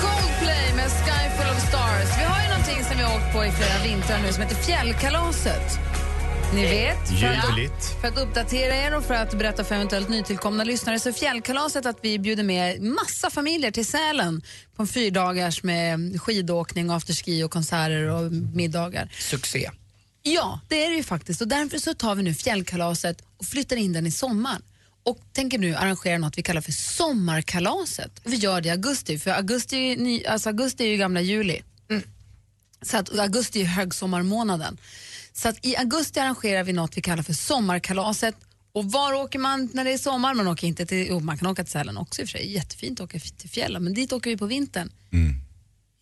Coldplay 0.00 0.74
med 0.76 0.90
Sky 0.90 1.28
Full 1.36 1.50
of 1.56 1.68
Stars. 1.68 2.18
Vi 2.18 2.24
har 2.24 2.42
ju 2.42 2.48
någonting 2.48 2.84
som 2.84 2.96
vi 2.96 3.02
har 3.02 3.16
åkt 3.16 3.32
på 3.32 3.44
i 3.44 3.50
flera 3.50 3.82
vintrar 3.84 4.18
nu 4.26 4.32
som 4.32 4.42
heter 4.42 4.56
Fjällkalaset. 4.56 5.80
Ni 6.54 6.66
vet, 6.66 7.08
för 7.20 7.26
att, 7.26 7.48
Ljuvligt. 7.48 8.00
för 8.00 8.08
att 8.08 8.18
uppdatera 8.18 8.76
er 8.76 8.96
och 8.96 9.04
för 9.04 9.14
att 9.14 9.38
berätta 9.38 9.64
för 9.64 9.74
eventuellt 9.74 10.08
nytillkomna 10.08 10.64
lyssnare 10.64 11.00
så 11.00 11.08
är 11.08 11.12
Fjällkalaset 11.12 11.86
att 11.86 11.98
vi 12.02 12.18
bjuder 12.18 12.42
med 12.42 12.82
massa 12.82 13.30
familjer 13.30 13.70
till 13.70 13.86
Sälen 13.86 14.42
på 14.76 14.82
en 14.82 14.88
fyrdagars 14.88 15.62
med 15.62 16.20
skidåkning, 16.22 16.90
afterski 16.90 17.42
och 17.42 17.50
konserter 17.50 18.08
och 18.08 18.32
middagar. 18.32 19.08
Succé. 19.18 19.70
Ja, 20.22 20.60
det 20.68 20.84
är 20.84 20.90
det 20.90 20.96
ju 20.96 21.02
faktiskt. 21.02 21.40
Och 21.40 21.48
därför 21.48 21.78
så 21.78 21.94
tar 21.94 22.14
vi 22.14 22.22
nu 22.22 22.34
fjällkalaset 22.34 23.22
och 23.36 23.46
flyttar 23.46 23.76
in 23.76 23.92
den 23.92 24.06
i 24.06 24.10
sommar. 24.10 24.58
Och 25.02 25.18
tänker 25.32 25.58
nu 25.58 25.74
arrangera 25.74 26.18
något 26.18 26.38
vi 26.38 26.42
kallar 26.42 26.60
för 26.60 26.72
sommarkalaset. 26.72 28.20
Vi 28.24 28.36
gör 28.36 28.60
det 28.60 28.68
i 28.68 28.70
augusti, 28.70 29.18
för 29.18 29.30
augusti, 29.30 29.76
är 29.76 29.80
ju 29.80 29.96
ny, 29.96 30.24
alltså 30.24 30.48
augusti 30.48 30.84
är 30.84 30.88
ju 30.88 30.96
gamla 30.96 31.20
juli. 31.20 31.62
Så 32.82 32.96
att 32.96 33.18
augusti 33.18 33.60
är 33.60 33.64
högsommarmånaden. 33.64 34.78
Så 35.36 35.48
att 35.48 35.66
i 35.66 35.76
augusti 35.76 36.20
arrangerar 36.20 36.64
vi 36.64 36.72
något 36.72 36.96
vi 36.96 37.02
kallar 37.02 37.22
för 37.22 37.32
sommarkalaset. 37.32 38.36
Och 38.72 38.92
var 38.92 39.12
åker 39.12 39.38
man 39.38 39.70
när 39.72 39.84
det 39.84 39.92
är 39.92 39.98
sommar? 39.98 40.34
Man 40.34 40.48
åker 40.48 40.66
inte 40.66 40.86
till, 40.86 41.06
jo, 41.08 41.20
man 41.20 41.38
kan 41.38 41.48
åka 41.48 41.64
till 41.64 41.72
Sälen 41.72 41.96
också 41.96 42.22
i 42.22 42.24
och 42.24 42.28
för 42.28 42.38
sig. 42.38 42.52
Jättefint 42.52 43.00
att 43.00 43.04
åka 43.04 43.18
till 43.18 43.50
fjällen, 43.50 43.84
men 43.84 43.94
dit 43.94 44.12
åker 44.12 44.30
vi 44.30 44.36
på 44.36 44.46
vintern. 44.46 44.90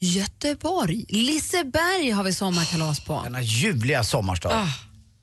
Göteborg, 0.00 1.04
Liseberg 1.08 2.10
har 2.10 2.24
vi 2.24 2.32
sommarkalas 2.32 3.00
på. 3.00 3.20
Denna 3.24 3.42
ljuvliga 3.42 4.04
sommarstad. 4.04 4.68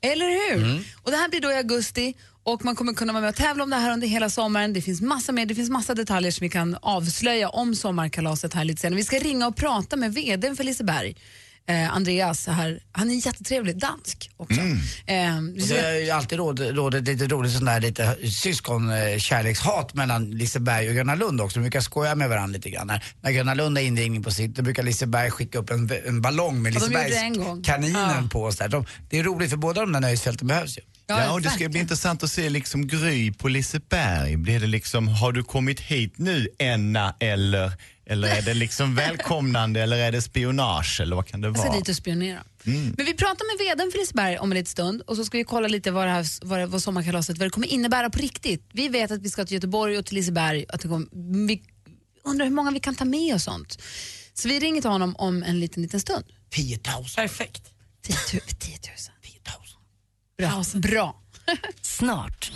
Eller 0.00 0.54
hur? 0.54 0.64
Mm. 0.64 0.84
Och 1.02 1.10
det 1.10 1.16
här 1.16 1.28
blir 1.28 1.40
då 1.40 1.50
i 1.50 1.54
augusti 1.56 2.14
och 2.42 2.64
man 2.64 2.76
kommer 2.76 2.92
kunna 2.92 3.12
vara 3.12 3.20
med 3.20 3.28
och 3.28 3.36
tävla 3.36 3.64
om 3.64 3.70
det 3.70 3.76
här 3.76 3.92
under 3.92 4.08
hela 4.08 4.30
sommaren. 4.30 4.72
Det 4.72 4.82
finns 4.82 5.00
massa 5.00 5.32
mer, 5.32 5.46
det 5.46 5.54
finns 5.54 5.70
massa 5.70 5.94
detaljer 5.94 6.30
som 6.30 6.44
vi 6.44 6.48
kan 6.48 6.76
avslöja 6.82 7.48
om 7.48 7.74
sommarkalaset 7.74 8.54
här 8.54 8.64
lite 8.64 8.80
senare. 8.80 8.96
Vi 8.96 9.04
ska 9.04 9.18
ringa 9.18 9.46
och 9.46 9.56
prata 9.56 9.96
med 9.96 10.14
vdn 10.14 10.56
för 10.56 10.64
Liseberg. 10.64 11.16
Eh, 11.68 11.94
Andreas 11.94 12.46
här, 12.46 12.80
han 12.92 13.10
är 13.10 13.26
jättetrevlig, 13.26 13.78
dansk 13.78 14.30
också. 14.36 14.60
Mm. 14.60 14.76
Eh, 15.06 15.64
Det 15.68 15.82
har 15.86 15.92
ju 15.92 16.10
alltid 16.10 16.38
råd- 16.38 16.60
rådit 16.76 17.04
lite 17.08 17.26
roligt 17.26 17.52
sån 17.52 17.64
där 17.64 17.80
lite 17.80 18.16
syskonkärlekshat 18.30 19.94
mellan 19.94 20.30
Liseberg 20.30 20.88
och 20.88 20.94
Gröna 20.94 21.14
Lund 21.14 21.40
också. 21.40 21.58
De 21.58 21.62
brukar 21.62 21.80
skoja 21.80 22.14
med 22.14 22.28
varandra 22.28 22.52
lite 22.56 22.70
grann. 22.70 22.86
När, 22.86 23.04
när 23.20 23.30
Gröna 23.30 23.54
Lund 23.54 23.76
har 23.78 23.82
invigning 23.84 24.22
på 24.22 24.30
sitt, 24.30 24.56
då 24.56 24.62
brukar 24.62 24.82
Liseberg 24.82 25.30
skicka 25.30 25.58
upp 25.58 25.70
en, 25.70 25.90
en 26.06 26.22
ballong 26.22 26.62
med 26.62 26.74
Ja, 26.74 26.78
de 26.80 26.84
gjorde 26.86 27.04
Lisebergs 27.04 27.14
det 27.20 27.26
en 27.40 27.44
gång. 27.44 27.62
kaninen 27.62 28.28
på. 28.28 28.42
Och 28.42 28.54
så 28.54 28.62
där. 28.62 28.68
De, 28.68 28.86
det 29.10 29.18
är 29.18 29.22
roligt 29.22 29.50
för 29.50 29.56
båda 29.56 29.80
de 29.80 29.92
där 29.92 30.00
nöjesfälten 30.00 30.46
behövs 30.48 30.78
ju. 30.78 30.82
Ja, 31.18 31.32
och 31.32 31.42
det 31.42 31.50
ska 31.50 31.68
bli 31.68 31.80
intressant 31.80 32.22
att 32.22 32.30
se 32.30 32.50
liksom 32.50 32.86
Gry 32.86 33.32
på 33.32 33.48
Liseberg. 33.48 34.36
Blir 34.36 34.60
det 34.60 34.66
liksom, 34.66 35.08
har 35.08 35.32
du 35.32 35.42
kommit 35.44 35.80
hit 35.80 36.12
nu 36.18 36.48
Enna 36.58 37.14
eller, 37.20 37.72
eller 38.06 38.28
är 38.28 38.42
det 38.42 38.54
liksom 38.54 38.94
välkomnande 39.04 39.80
eller 39.82 39.96
är 39.96 40.12
det 40.12 40.22
spionage 40.22 41.00
eller 41.00 41.16
vad 41.16 41.26
kan 41.26 41.40
det 41.40 41.48
Jag 41.48 41.58
ska 41.58 41.68
vara? 41.68 41.78
dit 41.78 41.88
och 41.88 41.96
spionera. 41.96 42.42
Mm. 42.66 42.94
Men 42.96 43.06
vi 43.06 43.14
pratar 43.14 43.58
med 43.58 43.66
vdn 43.76 43.90
för 43.92 43.98
Liseberg 43.98 44.38
om 44.38 44.52
en 44.52 44.58
liten 44.58 44.70
stund 44.70 45.00
och 45.00 45.16
så 45.16 45.24
ska 45.24 45.38
vi 45.38 45.44
kolla 45.44 45.68
lite 45.68 45.90
vad, 45.90 46.06
det 46.06 46.10
här, 46.10 46.26
vad, 46.46 46.58
det- 46.58 46.66
vad 46.66 46.82
sommarkalaset 46.82 47.38
vad 47.38 47.46
det 47.46 47.50
kommer 47.50 47.66
innebära 47.66 48.10
på 48.10 48.18
riktigt. 48.18 48.68
Vi 48.72 48.88
vet 48.88 49.10
att 49.10 49.22
vi 49.22 49.30
ska 49.30 49.44
till 49.44 49.54
Göteborg 49.54 49.98
och 49.98 50.06
till 50.06 50.14
Liseberg. 50.14 50.64
Att 50.68 50.80
det 50.80 50.88
kommer, 50.88 51.06
vi 51.46 51.62
undrar 52.24 52.46
hur 52.46 52.52
många 52.52 52.70
vi 52.70 52.80
kan 52.80 52.94
ta 52.94 53.04
med 53.04 53.34
och 53.34 53.40
sånt. 53.42 53.82
Så 54.34 54.48
vi 54.48 54.60
ringer 54.60 54.80
till 54.80 54.90
honom 54.90 55.16
om 55.16 55.42
en 55.42 55.60
liten, 55.60 55.82
liten 55.82 56.00
stund. 56.00 56.24
10 56.50 56.78
000. 56.96 57.04
Perfekt. 57.16 57.62
10 58.02 58.14
000. 58.34 58.42
10 60.40 60.48
000. 60.48 60.64
Bra. 60.74 60.80
Bra. 60.80 61.14
Snart. 61.82 62.52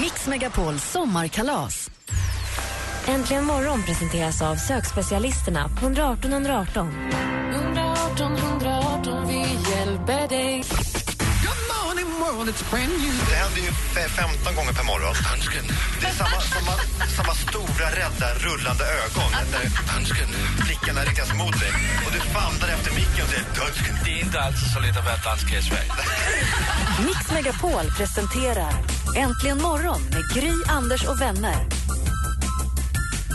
Mix 0.00 0.26
Megapol 0.26 0.78
sommarkalas. 0.78 1.90
Äntligen 3.08 3.44
morgon 3.44 3.82
presenteras 3.82 4.42
av 4.42 4.56
sökspecialisterna 4.56 5.68
på 5.68 5.86
118 5.86 6.32
118. 6.32 6.90
118 7.54 8.36
118, 8.36 9.28
vi 9.28 9.38
hjälper 9.70 10.28
dig. 10.28 10.64
World, 12.34 12.48
it's 12.48 12.62
brand 12.70 12.92
new. 13.02 13.12
Det 13.30 13.36
händer 13.36 13.60
ju 13.60 13.68
f- 13.68 14.10
15 14.16 14.54
gånger 14.54 14.72
per 14.72 14.84
morgon. 14.84 15.14
Det 16.00 16.06
är 16.06 16.12
samma, 16.12 16.40
samma, 16.40 16.72
samma 17.16 17.34
stora, 17.34 17.86
rädda, 18.00 18.28
rullande 18.34 18.84
ögon 18.84 19.30
där 19.52 19.70
blickarna 20.64 21.00
riktas 21.04 21.32
mot 21.34 21.60
dig. 21.60 21.72
Och 22.06 22.12
du 22.12 22.20
famlar 22.20 22.68
efter 22.68 22.90
micken 22.94 23.22
och 23.24 23.30
säger 23.30 23.44
dansken. 23.58 23.94
Det 24.04 24.10
är 24.10 24.20
inte 24.24 24.40
alltid 24.40 24.68
så 24.74 24.80
lätt 24.80 24.96
att 24.96 25.04
vara 25.04 25.16
dansk 25.16 25.52
i 25.52 25.62
Sverige. 25.62 25.92
Mix 27.06 27.30
Megapol 27.32 27.86
presenterar 27.98 28.72
Äntligen 29.16 29.58
morgon 29.62 30.02
med 30.02 30.22
Gry, 30.34 30.52
Anders 30.68 31.04
och 31.04 31.20
vänner. 31.20 31.56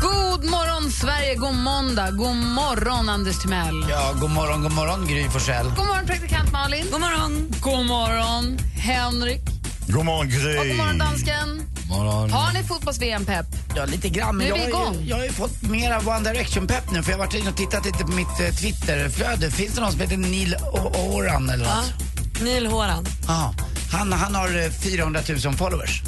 God 0.01 0.43
morgon 0.49 0.91
Sverige, 0.91 1.35
god 1.35 1.55
måndag. 1.55 2.11
God 2.11 2.35
morgon 2.35 3.09
Anders 3.09 3.39
Timell. 3.41 3.85
Ja, 3.89 4.13
god 4.21 4.29
morgon, 4.31 4.61
god 4.63 4.71
morgon 4.71 5.07
Gry 5.07 5.29
Forssell. 5.29 5.65
God 5.77 5.85
morgon 5.87 6.05
praktikant 6.05 6.51
Malin. 6.51 6.85
God 6.91 6.99
morgon. 7.01 7.51
God 7.61 7.85
morgon 7.85 8.57
Henrik. 8.77 9.41
God 9.87 10.05
morgon 10.05 10.29
Gry! 10.29 10.57
Och 10.59 10.67
god 10.67 10.77
morgon 10.77 10.97
dansken. 10.97 11.61
Morgon. 11.89 12.31
Har 12.31 12.53
ni 12.53 12.63
fotbolls-VM-pepp? 12.63 13.45
Ja, 13.75 13.85
lite 13.85 14.09
grann. 14.09 14.37
Men 14.37 14.47
Nu 14.47 14.53
är 14.53 14.57
jag, 14.57 14.65
vi 14.67 14.71
har 14.73 14.81
igång. 14.81 14.95
ju- 15.03 15.09
jag 15.09 15.17
har 15.17 15.23
ju 15.23 15.31
fått 15.31 15.61
mera 15.61 15.99
One 15.99 16.29
Direction-pepp 16.31 16.91
nu 16.91 17.03
för 17.03 17.11
jag 17.11 17.17
har 17.19 17.25
varit 17.25 17.33
inne 17.33 17.49
och 17.49 17.55
tittat 17.55 17.85
lite 17.85 17.97
på 18.03 18.11
mitt 18.11 18.39
eh, 18.39 18.55
Twitterflöde. 18.55 19.51
Finns 19.51 19.73
det 19.75 19.81
någon 19.81 19.91
som 19.91 19.99
heter 20.01 20.17
Neil 20.17 20.55
O- 20.73 20.91
Oran 21.15 21.49
eller 21.49 21.65
något? 21.65 22.41
Neil 22.41 22.67
Horan. 22.67 23.05
Ja. 23.27 23.53
Han, 23.91 24.13
han 24.13 24.35
har 24.35 24.63
eh, 24.65 24.71
400 24.71 25.21
000 25.45 25.53
followers. 25.55 26.01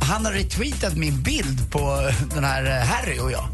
Och 0.00 0.06
Han 0.06 0.24
har 0.24 0.32
retweetat 0.32 0.96
min 0.96 1.22
bild 1.22 1.70
på 1.70 1.78
eh, 2.08 2.14
den 2.34 2.44
här 2.44 2.64
eh, 2.80 2.86
Harry 2.86 3.18
och 3.18 3.32
jag. 3.32 3.48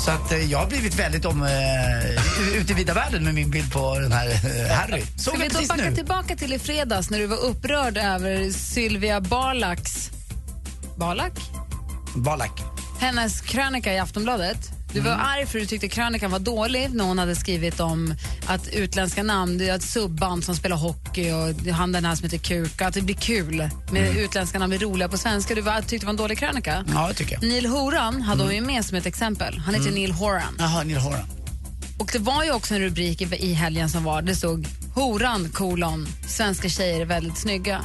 Så 0.00 0.10
att 0.10 0.32
eh, 0.32 0.50
jag 0.52 0.58
har 0.58 0.66
blivit 0.66 0.94
väldigt 0.94 1.24
om, 1.24 1.42
eh, 1.42 2.56
ute 2.60 2.72
i 2.72 2.74
vida 2.74 2.94
världen 2.94 3.24
med 3.24 3.34
min 3.34 3.50
bild 3.50 3.72
på 3.72 3.98
den 3.98 4.12
här 4.12 4.28
eh, 4.28 4.76
Harry. 4.76 5.02
Såg 5.16 5.34
Ska 5.34 5.42
vi 5.42 5.48
då 5.48 5.60
backa 5.68 5.90
nu. 5.90 5.94
tillbaka 5.96 6.36
till 6.36 6.52
i 6.52 6.58
fredags 6.58 7.10
när 7.10 7.18
du 7.18 7.26
var 7.26 7.36
upprörd 7.44 7.98
över 7.98 8.50
Sylvia 8.50 9.20
Barlaks... 9.20 10.10
Barlak? 10.96 11.32
Balak. 12.16 12.60
Hennes 13.00 13.40
krönika 13.40 13.94
i 13.94 13.98
Aftonbladet. 13.98 14.58
Du 14.96 15.02
var 15.02 15.12
Mm. 15.12 15.26
arg 15.26 15.46
för 15.46 15.58
du 15.58 15.66
tyckte 15.66 15.88
krönikan 15.88 16.30
var 16.30 16.38
dålig 16.38 16.94
när 16.94 17.04
hon 17.04 17.18
hade 17.18 17.36
skrivit 17.36 17.80
om 17.80 18.14
att 18.46 18.68
utländska 18.68 19.22
namn, 19.22 19.58
det 19.58 19.68
är 19.68 19.74
ett 19.76 19.82
subband 19.82 20.44
som 20.44 20.54
spelar 20.56 20.76
hockey 20.76 21.30
och 21.32 21.72
han 21.74 21.92
den 21.92 22.04
här 22.04 22.14
som 22.14 22.24
heter 22.24 22.38
Kuka, 22.38 22.86
att 22.86 22.94
det 22.94 23.02
blir 23.02 23.14
kul 23.14 23.56
med 23.90 24.02
Mm. 24.08 24.16
utländska 24.16 24.58
namn 24.58 24.70
blir 24.70 24.80
roliga 24.80 25.08
på 25.08 25.18
svenska. 25.18 25.54
Du 25.54 25.60
var, 25.60 25.80
tyckte 25.80 25.96
det 25.98 26.04
var 26.06 26.10
en 26.10 26.16
dålig 26.16 26.38
krönika. 26.38 26.84
Ja, 26.94 27.08
det 27.08 27.14
tycker 27.14 27.32
jag. 27.32 27.42
Neil 27.42 27.66
Horan 27.66 28.22
hade 28.22 28.42
hon 28.42 28.54
ju 28.54 28.60
med 28.60 28.84
som 28.84 28.96
ett 28.96 29.06
exempel. 29.06 29.58
Han 29.58 29.74
heter 29.74 29.88
Mm. 29.88 29.94
Neil 30.00 30.12
Horan. 30.12 30.56
Jaha, 30.58 30.82
Neil 30.84 30.98
Horan. 30.98 31.26
Och 31.98 32.10
det 32.12 32.18
var 32.18 32.44
ju 32.44 32.52
också 32.52 32.74
en 32.74 32.80
rubrik 32.80 33.20
i, 33.22 33.24
i 33.36 33.52
helgen 33.52 33.88
som 33.90 34.04
var, 34.04 34.22
det 34.22 34.36
stod 34.36 34.66
Horan, 34.94 35.50
kolon, 35.54 36.06
svenska 36.28 36.68
tjejer 36.68 37.00
är 37.00 37.04
väldigt 37.04 37.38
snygga. 37.38 37.84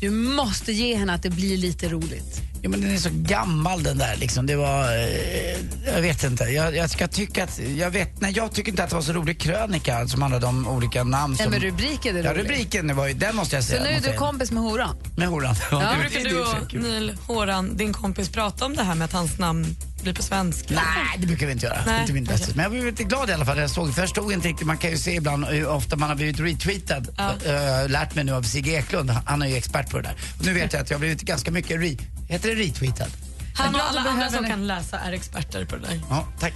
Du 0.00 0.10
måste 0.10 0.72
ge 0.72 0.96
henne 0.96 1.14
att 1.14 1.22
det 1.22 1.30
blir 1.30 1.56
lite 1.56 1.88
roligt. 1.88 2.42
Ja, 2.62 2.68
men 2.68 2.80
den 2.80 2.90
är 2.94 2.98
så 2.98 3.08
gammal 3.12 3.82
den 3.82 3.98
där 3.98 4.16
liksom. 4.16 4.46
Det 4.46 4.56
var, 4.56 4.84
eh, 4.96 5.92
jag 5.94 6.02
vet 6.02 6.24
inte. 6.24 6.44
Jag, 6.44 6.76
jag 6.76 6.90
ska 6.90 7.08
tycka 7.08 7.44
att, 7.44 7.58
jag 7.76 7.90
vet, 7.90 8.20
nej 8.20 8.32
jag 8.36 8.52
tycker 8.52 8.70
inte 8.70 8.84
att 8.84 8.90
det 8.90 8.94
var 8.96 9.02
så 9.02 9.12
rolig 9.12 9.40
krönika 9.40 10.08
som 10.08 10.22
handlade 10.22 10.46
om 10.46 10.68
olika 10.68 11.04
namn. 11.04 11.34
Nej, 11.38 11.44
Som, 11.44 11.50
men 11.52 11.60
rubriken 11.60 12.16
är 12.16 12.22
Ja, 12.24 12.32
rolig. 12.32 12.42
rubriken 12.44 12.96
var 12.96 13.06
ju, 13.06 13.14
den 13.14 13.36
måste 13.36 13.56
jag 13.56 13.64
Så 13.64 13.70
säga. 13.70 13.82
nu 13.82 13.88
är 13.88 14.00
du 14.00 14.06
jag- 14.08 14.16
kompis 14.16 14.50
med 14.50 14.62
Horan? 14.62 14.96
Med 15.16 15.28
Horan. 15.28 15.54
Ja. 15.70 15.78
det- 16.02 16.10
Brukar 16.10 16.30
du 16.30 16.40
och. 16.40 16.74
Neil 16.74 17.12
Horan, 17.26 17.76
din 17.76 17.92
kompis, 17.92 18.28
prata 18.28 18.64
om 18.66 18.76
det 18.76 18.82
här 18.84 18.94
med 18.94 19.04
att 19.04 19.12
hans 19.12 19.38
namn 19.38 19.66
blir 20.08 20.14
på 20.14 20.22
svenska? 20.22 20.74
Nej, 20.74 21.18
det 21.18 21.26
brukar 21.26 21.46
vi 21.46 21.52
inte 21.52 21.66
göra. 21.66 21.82
Nej, 21.86 22.00
Inte 22.00 22.12
min 22.12 22.24
bästa. 22.24 22.52
Men 22.54 22.62
jag 22.62 22.72
blev 22.72 22.84
lite 22.84 23.04
glad 23.04 23.30
i 23.30 23.32
alla 23.32 23.44
fall 23.44 23.58
jag 23.58 23.70
såg. 23.70 23.94
Förstod 23.94 24.32
inte 24.32 24.48
riktigt, 24.48 24.66
man 24.66 24.78
kan 24.78 24.90
ju 24.90 24.98
se 24.98 25.14
ibland 25.14 25.44
hur 25.44 25.68
ofta 25.68 25.96
man 25.96 26.08
har 26.08 26.16
blivit 26.16 26.40
retweetad. 26.40 27.02
Ja. 27.16 27.32
Uh, 27.32 27.90
lärt 27.90 28.14
mig 28.14 28.24
nu 28.24 28.32
av 28.32 28.42
Sigge 28.42 28.70
Eklund, 28.70 29.10
han 29.10 29.42
är 29.42 29.46
ju 29.46 29.56
expert 29.56 29.90
på 29.90 29.96
det 29.96 30.02
där. 30.02 30.16
Och 30.38 30.44
nu 30.44 30.52
vet 30.52 30.72
jag 30.72 30.82
att 30.82 30.90
jag 30.90 30.96
har 30.96 31.00
blivit 31.00 31.22
ganska 31.22 31.50
mycket 31.50 31.80
re, 31.80 31.96
heter 32.28 32.48
det 32.48 32.54
retweetad? 32.54 33.06
Han 33.54 33.74
och 33.74 33.80
alla 33.90 34.00
andra 34.00 34.30
som 34.30 34.46
kan 34.46 34.66
läsa 34.66 34.98
är 34.98 35.12
experter 35.12 35.64
på 35.64 35.76
det 35.76 35.82
där. 35.82 36.00
Ja, 36.10 36.28
tack. 36.40 36.54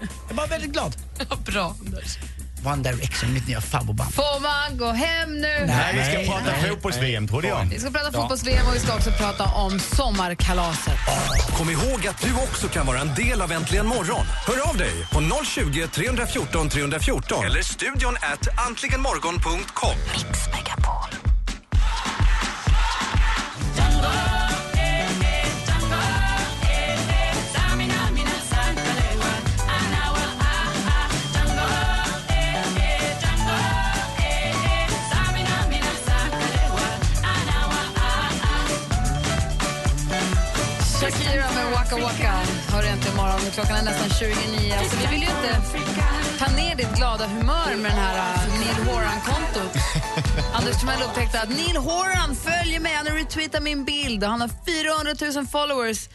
Jag 0.00 0.30
är 0.30 0.34
bara 0.34 0.46
väldigt 0.46 0.72
glad. 0.72 0.96
Bra, 1.46 1.76
Anders. 1.86 2.18
One 2.64 2.82
Direction, 2.82 3.32
mitt 3.32 3.48
nya 3.48 3.60
favoritband. 3.60 4.14
Får 4.14 4.40
man 4.40 4.78
gå 4.78 4.92
hem 4.92 5.40
nu? 5.40 5.64
Nej, 5.66 5.94
vi 5.94 6.24
ska 6.24 6.32
prata 6.32 6.68
fotbolls-VM 6.68 7.28
trodde 7.28 7.48
jag. 7.48 7.64
Vi 7.70 7.78
ska 7.78 7.90
prata 7.90 8.12
fotbolls-VM 8.12 8.66
och 8.68 8.74
vi 8.74 8.80
ska 8.80 8.94
också 8.94 9.10
prata 9.10 9.44
om 9.44 9.78
sommarkalaset. 9.80 10.98
Kom 11.58 11.70
ihåg 11.70 12.06
att 12.06 12.22
du 12.22 12.34
också 12.34 12.68
kan 12.68 12.86
vara 12.86 13.00
en 13.00 13.14
del 13.14 13.42
av 13.42 13.52
Äntligen 13.52 13.86
morgon. 13.86 14.26
Hör 14.46 14.68
av 14.68 14.76
dig 14.76 15.06
på 15.12 15.44
020 15.44 15.86
314 15.92 16.68
314 16.68 17.44
eller 17.46 17.62
studion 17.62 18.14
at 18.14 18.66
antligenmorgon.com. 18.68 19.96
Shakira 41.02 41.52
med 41.54 41.72
Waka 41.72 41.96
Waka 41.96 42.32
du 42.82 42.88
äntligen 42.88 43.16
morgon. 43.16 43.40
Klockan 43.54 43.76
är 43.76 43.82
nästan 43.82 44.10
29. 44.10 44.72
Alltså, 44.78 44.96
vi 44.96 45.06
vill 45.06 45.22
ju 45.22 45.28
inte 45.36 45.52
ta 46.38 46.56
ner 46.56 46.74
ditt 46.76 46.94
glada 46.96 47.26
humör 47.26 47.76
med 47.76 47.90
den 47.90 47.98
här 47.98 48.16
uh, 48.16 48.60
Neil 48.60 48.88
Horan-kontot. 48.88 49.76
Anders 50.54 50.80
Timell 50.80 51.02
upptäckte 51.02 51.40
att 51.40 51.48
Neil 51.48 51.76
Horan 51.76 52.36
följer 52.36 52.80
mig. 52.80 52.94
Han 52.94 53.06
har 53.06 53.14
retweetat 53.14 53.62
min 53.62 53.84
bild 53.84 54.24
och 54.24 54.30
han 54.30 54.40
har 54.40 54.48
400 54.48 55.40
000 55.40 55.46
followers. 55.46 56.08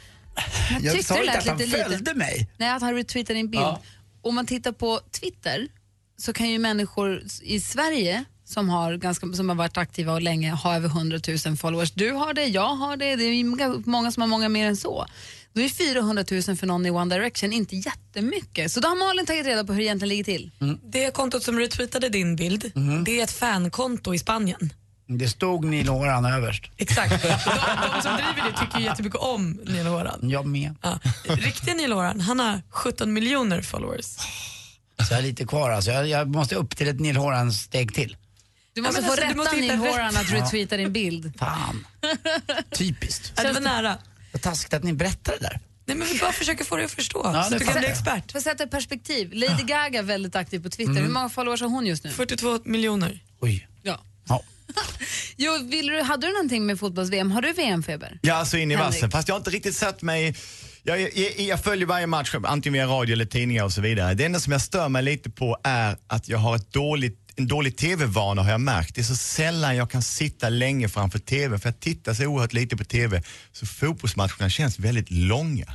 Jag 0.70 0.96
Jag 0.96 1.06
sa 1.06 1.20
inte 1.20 1.38
att 1.38 1.48
han 1.48 1.58
lite 1.58 1.78
följde 1.78 2.14
mig. 2.14 2.50
Nej, 2.58 2.70
att 2.70 2.82
han 2.82 2.94
retweetar 2.96 3.34
din 3.34 3.50
bild. 3.50 3.64
Ja. 3.64 3.82
Om 4.22 4.36
man 4.36 4.46
tittar 4.46 4.72
på 4.72 5.00
Twitter 5.22 5.68
så 6.18 6.34
kan 6.34 6.50
ju 6.50 6.60
människor 6.60 7.24
i 7.42 7.60
Sverige 7.62 8.26
som 8.48 8.70
har, 8.70 8.94
ganska, 8.96 9.34
som 9.34 9.50
har 9.50 9.56
varit 9.56 9.78
aktiva 9.78 10.14
och 10.14 10.22
länge 10.22 10.52
ha 10.52 10.76
över 10.76 10.88
100 10.88 11.20
000 11.46 11.58
followers. 11.58 11.92
Du 11.92 12.12
har 12.12 12.34
det, 12.34 12.46
jag 12.46 12.76
har 12.76 12.98
det, 12.98 13.16
det 13.16 13.24
är 13.24 13.44
många- 13.90 14.12
som 14.12 14.22
har 14.22 14.28
många 14.28 14.50
mer 14.50 14.68
än 14.68 14.78
så. 14.78 15.06
Då 15.54 15.62
är 15.62 15.70
400 15.70 16.24
000 16.32 16.42
för 16.58 16.68
någon 16.68 16.86
i 16.86 16.90
One 16.90 17.16
Direction 17.16 17.54
inte 17.54 17.76
jättemycket. 17.76 18.72
Så 18.72 18.80
då 18.80 18.88
har 18.88 18.96
Malin 19.08 19.26
tagit 19.26 19.46
reda 19.46 19.64
på 19.64 19.74
hur 19.74 19.80
det 19.80 19.86
egentligen 19.86 20.10
ligger 20.10 20.24
till. 20.24 20.52
Det 20.84 21.14
kontot 21.14 21.44
som 21.44 21.60
retweetade 21.60 22.10
din 22.10 22.36
bild, 22.36 22.72
det 23.06 23.20
är 23.20 23.24
ett 23.24 23.32
fankonto 23.32 24.14
i 24.14 24.20
Spanien. 24.20 24.74
Det 25.10 25.28
stod 25.30 25.66
Neil 25.66 25.88
Horan 25.90 26.26
överst. 26.26 26.64
Exakt. 26.78 27.10
De, 27.24 27.28
de 27.28 28.02
som 28.02 28.12
driver 28.16 28.52
det 28.52 28.60
tycker 28.60 28.80
jättemycket 28.80 29.20
om 29.20 29.52
Neil 29.66 29.86
Horan. 29.88 30.20
Jag 30.30 30.46
med. 30.46 30.76
Ja. 30.82 31.00
Riktiga 31.24 31.74
Neil 31.76 31.92
Horan, 31.92 32.22
han 32.22 32.40
har 32.40 32.62
17 32.70 33.14
miljoner 33.14 33.62
followers. 33.62 34.06
Så 34.06 35.14
jag 35.14 35.18
är 35.18 35.22
lite 35.22 35.46
kvar 35.46 35.70
alltså. 35.72 35.92
Jag, 35.92 36.08
jag 36.08 36.28
måste 36.28 36.56
upp 36.56 36.78
till 36.78 36.88
ett 36.88 37.00
Neil 37.00 37.18
Horan-steg 37.18 37.94
till. 37.94 38.18
Du 38.78 38.82
måste 38.82 39.04
få 39.04 39.12
alltså, 39.12 39.56
du 39.56 39.62
rätta. 39.62 39.76
Horan 39.76 40.18
att 40.18 40.32
retweeta 40.32 40.78
din 40.78 40.94
bild. 40.94 41.34
Fan. 41.40 41.88
Typiskt. 42.72 43.34
Ja, 43.36 43.44
det 43.44 43.52
var 43.52 43.62
nära. 43.62 43.98
Vad 44.32 44.42
taskigt 44.42 44.74
att 44.74 44.84
ni 44.84 44.94
berättar 44.94 45.34
det 45.40 45.40
där. 45.40 45.60
Nej, 45.86 45.98
men 45.98 46.08
vi 46.08 46.20
bara 46.20 46.32
försöker 46.32 46.66
få 46.66 46.76
dig 46.76 46.86
att 46.86 46.92
förstå. 46.92 47.22
Ja, 47.24 47.44
så 47.44 47.54
du 47.58 47.66
kan 47.66 47.80
bli 47.80 47.88
expert. 47.88 48.32
För 48.32 48.40
att 48.40 48.44
sätta 48.44 48.68
perspektiv, 48.68 49.34
Lady 49.34 49.64
Gaga 49.64 50.00
är 50.00 50.04
väldigt 50.04 50.36
aktiv 50.36 50.64
på 50.64 50.70
Twitter. 50.70 50.92
Mm. 50.92 51.04
Hur 51.04 51.10
många 51.10 51.30
followers 51.30 51.62
har 51.62 51.68
hon 51.70 51.86
just 51.86 52.04
nu? 52.04 52.10
42 52.10 52.60
miljoner. 52.66 53.20
Oj. 53.40 53.68
Ja. 53.84 54.02
Ja. 54.28 54.44
Jo, 55.36 55.58
vill 55.64 55.88
du, 55.88 56.02
hade 56.02 56.28
du 56.28 56.34
någonting 56.34 56.66
med 56.66 56.80
fotbolls-VM? 56.80 57.32
Har 57.32 57.42
du 57.42 57.54
VM-feber? 57.54 58.20
Ja, 58.22 58.46
så 58.46 58.58
in 58.58 58.72
i 58.72 58.76
vassen. 58.76 59.12
Fast 59.12 59.28
jag 59.28 59.36
har 59.36 59.40
inte 59.40 59.50
riktigt 59.50 59.76
satt 59.76 60.02
mig... 60.02 60.36
Jag, 60.84 61.02
jag, 61.02 61.40
jag 61.40 61.64
följer 61.64 61.88
varje 61.88 62.08
match, 62.08 62.36
antingen 62.44 62.74
via 62.74 62.86
radio 62.86 63.14
eller 63.14 63.26
tidningar 63.26 63.64
och 63.64 63.74
så 63.74 63.82
vidare. 63.82 64.14
Det 64.14 64.26
enda 64.26 64.40
som 64.40 64.52
jag 64.52 64.62
stör 64.62 64.90
mig 64.90 65.04
lite 65.04 65.30
på 65.30 65.58
är 65.64 65.98
att 66.08 66.30
jag 66.30 66.38
har 66.38 66.56
ett 66.56 66.74
dåligt 66.74 67.27
en 67.38 67.48
dålig 67.48 67.78
tv-vana 67.78 68.44
har 68.44 68.52
jag 68.52 68.62
märkt. 68.62 68.96
Det 68.96 69.02
är 69.02 69.04
så 69.04 69.16
sällan 69.16 69.76
jag 69.76 69.92
kan 69.92 70.02
sitta 70.02 70.50
länge 70.50 70.90
framför 70.90 71.20
tv 71.20 71.60
för 71.60 71.70
jag 71.70 71.80
tittar 71.80 72.14
så 72.14 72.26
oerhört 72.26 72.54
lite 72.54 72.78
på 72.78 72.84
tv. 72.84 73.24
Så 73.52 73.66
fotbollsmatcherna 73.66 74.50
känns 74.50 74.80
väldigt 74.80 75.12
långa. 75.12 75.74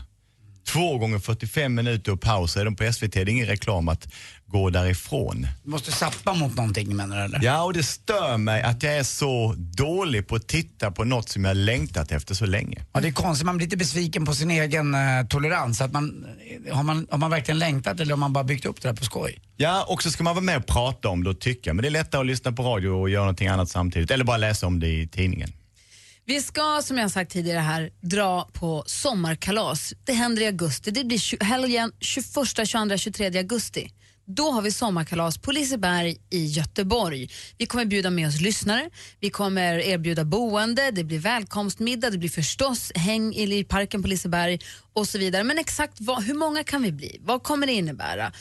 Två 0.73 0.99
gånger 0.99 1.19
45 1.19 1.75
minuter 1.75 2.13
och 2.13 2.21
paus 2.21 2.57
är 2.57 2.65
de 2.65 2.77
på 2.77 2.93
SVT. 2.93 3.13
Det 3.13 3.21
är 3.21 3.29
ingen 3.29 3.47
reklam 3.47 3.89
att 3.89 4.09
gå 4.47 4.71
därifrån. 4.71 5.47
Du 5.65 5.71
måste 5.71 5.93
sappa 5.93 6.35
mot 6.35 6.57
någonting 6.57 6.97
menar 6.97 7.17
du 7.17 7.23
eller? 7.23 7.41
Ja, 7.43 7.63
och 7.63 7.73
det 7.73 7.83
stör 7.83 8.37
mig 8.37 8.63
att 8.63 8.83
jag 8.83 8.97
är 8.97 9.03
så 9.03 9.55
dålig 9.59 10.27
på 10.27 10.37
att 10.37 10.49
titta 10.49 10.91
på 10.91 11.05
något 11.05 11.29
som 11.29 11.45
jag 11.45 11.57
längtat 11.57 12.13
efter 12.13 12.35
så 12.35 12.47
länge. 12.47 12.85
Ja, 12.93 13.01
det 13.01 13.09
är 13.09 13.13
konstigt, 13.13 13.47
man 13.47 13.57
blir 13.57 13.67
lite 13.67 13.77
besviken 13.77 14.25
på 14.25 14.35
sin 14.35 14.51
egen 14.51 14.95
eh, 14.95 15.01
tolerans. 15.29 15.81
Att 15.81 15.93
man, 15.93 16.27
eh, 16.67 16.77
har, 16.77 16.83
man, 16.83 17.07
har 17.11 17.19
man 17.19 17.31
verkligen 17.31 17.59
längtat 17.59 18.01
eller 18.01 18.13
har 18.13 18.19
man 18.19 18.33
bara 18.33 18.45
byggt 18.45 18.67
upp 18.67 18.83
det 18.83 18.89
där 18.89 18.97
på 18.97 19.05
skoj? 19.05 19.41
Ja, 19.57 19.87
och 19.89 20.03
så 20.03 20.11
ska 20.11 20.25
man 20.25 20.35
vara 20.35 20.45
med 20.45 20.57
och 20.57 20.67
prata 20.67 21.09
om 21.09 21.25
det 21.25 21.31
och 21.31 21.41
tycka. 21.41 21.75
Men 21.75 21.83
det 21.83 21.89
är 21.89 21.91
lättare 21.91 22.21
att 22.21 22.27
lyssna 22.27 22.53
på 22.53 22.63
radio 22.63 22.89
och 22.89 23.11
göra 23.11 23.23
någonting 23.23 23.49
annat 23.49 23.71
samtidigt. 23.71 24.11
Eller 24.11 24.25
bara 24.25 24.37
läsa 24.37 24.67
om 24.67 24.81
det 24.81 24.89
i 24.89 25.09
tidningen. 25.09 25.53
Vi 26.33 26.43
ska, 26.43 26.81
som 26.83 26.99
jag 26.99 27.11
sagt 27.11 27.33
tidigare 27.33 27.59
här, 27.59 27.91
dra 28.01 28.49
på 28.53 28.85
sommarkalas. 28.87 29.95
Det 30.05 30.13
händer 30.13 30.43
i 30.43 30.47
augusti. 30.47 30.91
Det 30.91 31.05
blir 31.05 31.45
helgen 31.45 31.93
21, 32.01 32.27
22, 32.67 32.97
23 32.97 33.39
augusti. 33.39 33.91
Då 34.27 34.51
har 34.51 34.63
vi 34.63 34.73
sommarkalas 34.73 35.39
på 35.39 35.53
Liseberg 35.53 36.17
i 36.31 36.47
Göteborg. 36.47 37.31
Vi 37.59 37.67
kommer 37.67 37.85
bjuda 37.85 38.11
med 38.11 38.29
oss 38.29 38.41
lyssnare, 38.41 38.91
vi 39.21 39.31
kommer 39.31 39.79
erbjuda 39.79 40.25
boende, 40.25 40.91
det 40.91 41.05
blir 41.05 41.19
välkomstmiddag, 41.19 42.11
det 42.11 42.19
blir 42.19 42.31
förstås 42.31 42.93
häng 42.95 43.35
i 43.35 43.59
i 43.59 43.65
parken 43.65 44.03
på 44.03 44.09
Liseberg 44.09 44.59
och 44.93 45.09
så 45.09 45.19
vidare. 45.19 45.45
Men 45.45 45.59
exakt 45.59 46.01
vad, 46.01 46.23
hur 46.23 46.35
många 46.35 46.65
kan 46.65 46.83
vi 46.83 46.93
bli? 46.93 47.19
Vad 47.21 47.43
kommer 47.43 47.67
det 47.67 47.73
innebära? 47.73 48.33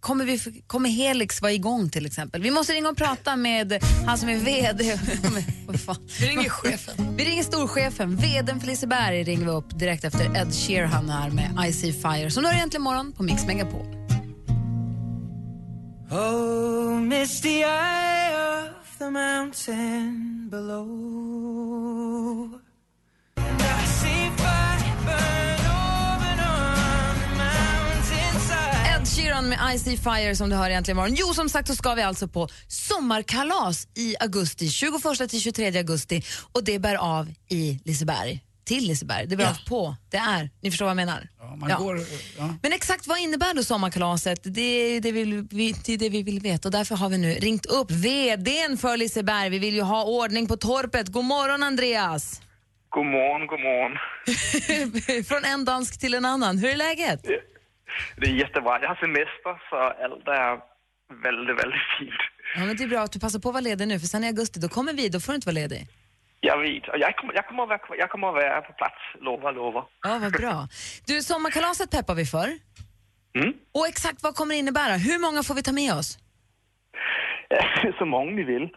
Kommer, 0.00 0.24
vi, 0.24 0.62
kommer 0.66 0.88
Helix 0.88 1.42
vara 1.42 1.52
igång 1.52 1.90
till 1.90 2.06
exempel? 2.06 2.42
Vi 2.42 2.50
måste 2.50 2.72
ringa 2.72 2.88
och 2.88 2.96
prata 2.96 3.36
med 3.36 3.84
han 4.06 4.18
som 4.18 4.28
är 4.28 4.36
VD. 4.36 4.98
Vad 5.66 5.80
fan? 5.80 5.96
Vi 6.20 6.26
ringer 6.26 6.48
chefen. 6.48 7.16
Vi 7.16 7.24
ringer 7.24 7.42
storchefen, 7.42 8.16
VDn 8.16 8.60
för 8.60 8.66
Liseberg 8.66 9.22
ringer 9.22 9.44
vi 9.44 9.50
upp 9.50 9.78
direkt 9.78 10.04
efter 10.04 10.36
Ed 10.36 10.54
Sheeran 10.54 11.08
här 11.10 11.30
med 11.30 11.68
I 11.68 11.72
See 11.72 11.92
Fire. 11.92 12.30
Så 12.30 12.40
nu 12.40 12.48
är 12.48 12.52
det 12.54 12.60
äntligen 12.60 12.82
morgon 12.82 13.12
på 13.12 13.22
Mix 13.22 13.46
Megapol. 13.46 13.86
Oh, 16.10 17.00
miss 17.00 17.40
the 17.40 17.62
eye 17.62 18.34
of 18.62 18.98
the 18.98 19.10
mountain 19.10 20.48
below. 20.50 21.70
Med 29.50 29.74
I 29.74 29.78
See 29.78 29.96
Fire 29.96 30.36
som 30.36 30.50
du 30.50 30.56
hör 30.56 30.70
egentligen 30.70 30.98
imorgon. 30.98 31.14
Jo, 31.18 31.34
som 31.34 31.48
sagt 31.48 31.68
så 31.68 31.74
ska 31.74 31.94
vi 31.94 32.02
alltså 32.02 32.28
på 32.28 32.48
sommarkalas 32.68 33.88
i 33.96 34.14
augusti, 34.20 34.68
21 34.68 35.30
till 35.30 35.40
23 35.40 35.78
augusti 35.78 36.22
och 36.52 36.64
det 36.64 36.78
bär 36.78 36.94
av 36.94 37.28
i 37.48 37.80
Liseberg. 37.84 38.40
Till 38.64 38.86
Liseberg. 38.88 39.26
Det 39.26 39.36
bär 39.36 39.46
av 39.48 39.58
på. 39.68 39.96
Det 40.10 40.16
är, 40.16 40.50
ni 40.62 40.70
förstår 40.70 40.84
vad 40.86 40.90
jag 40.90 40.96
menar? 40.96 41.28
Man 41.56 41.70
Ja. 41.70 41.76
går, 41.78 42.00
ja. 42.38 42.54
Men 42.62 42.72
exakt 42.72 43.06
vad 43.06 43.18
innebär 43.18 43.54
då 43.54 43.64
sommarkalaset? 43.64 44.40
Det 44.44 44.60
är 44.96 45.00
det, 45.00 45.12
vi, 45.12 45.46
vi, 45.50 45.72
det 45.84 45.92
är 45.94 45.98
det 45.98 46.08
vi 46.08 46.22
vill 46.22 46.40
veta 46.40 46.68
och 46.68 46.72
därför 46.72 46.94
har 46.96 47.08
vi 47.08 47.18
nu 47.18 47.34
ringt 47.34 47.66
upp 47.66 47.90
VDn 47.90 48.76
för 48.78 48.96
Liseberg. 48.96 49.48
Vi 49.50 49.58
vill 49.58 49.74
ju 49.74 49.82
ha 49.82 50.04
ordning 50.04 50.46
på 50.46 50.56
torpet. 50.56 51.08
God 51.08 51.24
morgon 51.24 51.62
Andreas! 51.62 52.40
God 52.90 53.06
morgon, 53.06 53.46
god 53.46 53.60
morgon. 53.60 55.24
Från 55.24 55.44
en 55.44 55.64
dansk 55.64 56.00
till 56.00 56.14
en 56.14 56.24
annan. 56.24 56.58
Hur 56.58 56.68
är 56.70 56.76
läget? 56.76 57.22
Det 58.16 58.26
är 58.26 58.34
jättebra. 58.34 58.78
Jag 58.82 58.88
har 58.88 58.96
semester 58.96 59.52
så 59.70 59.76
allt 59.76 60.28
är 60.28 60.52
väldigt, 61.28 61.56
väldigt 61.62 61.86
fint. 61.98 62.22
Ja, 62.56 62.60
men 62.66 62.76
det 62.76 62.84
är 62.84 62.88
bra 62.88 63.00
att 63.00 63.12
du 63.12 63.20
passar 63.20 63.38
på 63.38 63.48
att 63.48 63.54
vara 63.54 63.60
ledig 63.70 63.88
nu 63.88 64.00
för 64.00 64.06
sen 64.06 64.24
i 64.24 64.26
augusti 64.26 64.60
då 64.60 64.68
kommer 64.68 64.92
vi, 64.92 65.08
då 65.08 65.20
får 65.20 65.32
du 65.32 65.36
inte 65.36 65.46
vara 65.46 65.60
ledig. 65.62 65.86
Jag 66.40 66.58
vet. 66.58 66.84
Jag 67.04 67.16
kommer, 67.16 67.34
jag 67.34 67.46
kommer, 67.48 67.62
att, 67.62 67.68
vara, 67.68 67.98
jag 67.98 68.10
kommer 68.10 68.28
att 68.28 68.34
vara 68.34 68.60
på 68.60 68.72
plats, 68.72 69.00
lovar, 69.20 69.52
lovar. 69.52 69.84
Ja, 70.02 70.18
vad 70.22 70.32
bra. 70.32 70.68
Du, 71.06 71.22
sommarkalaset 71.22 71.90
peppar 71.90 72.14
vi 72.14 72.26
för. 72.26 72.48
Mm. 73.34 73.52
Och 73.72 73.86
exakt 73.88 74.22
vad 74.22 74.34
kommer 74.34 74.54
det 74.54 74.58
innebära? 74.58 74.96
Hur 74.96 75.18
många 75.18 75.42
får 75.42 75.54
vi 75.54 75.62
ta 75.62 75.72
med 75.72 75.94
oss? 75.94 76.18
så 77.98 78.04
många 78.04 78.30
ni 78.30 78.42
vill. 78.42 78.68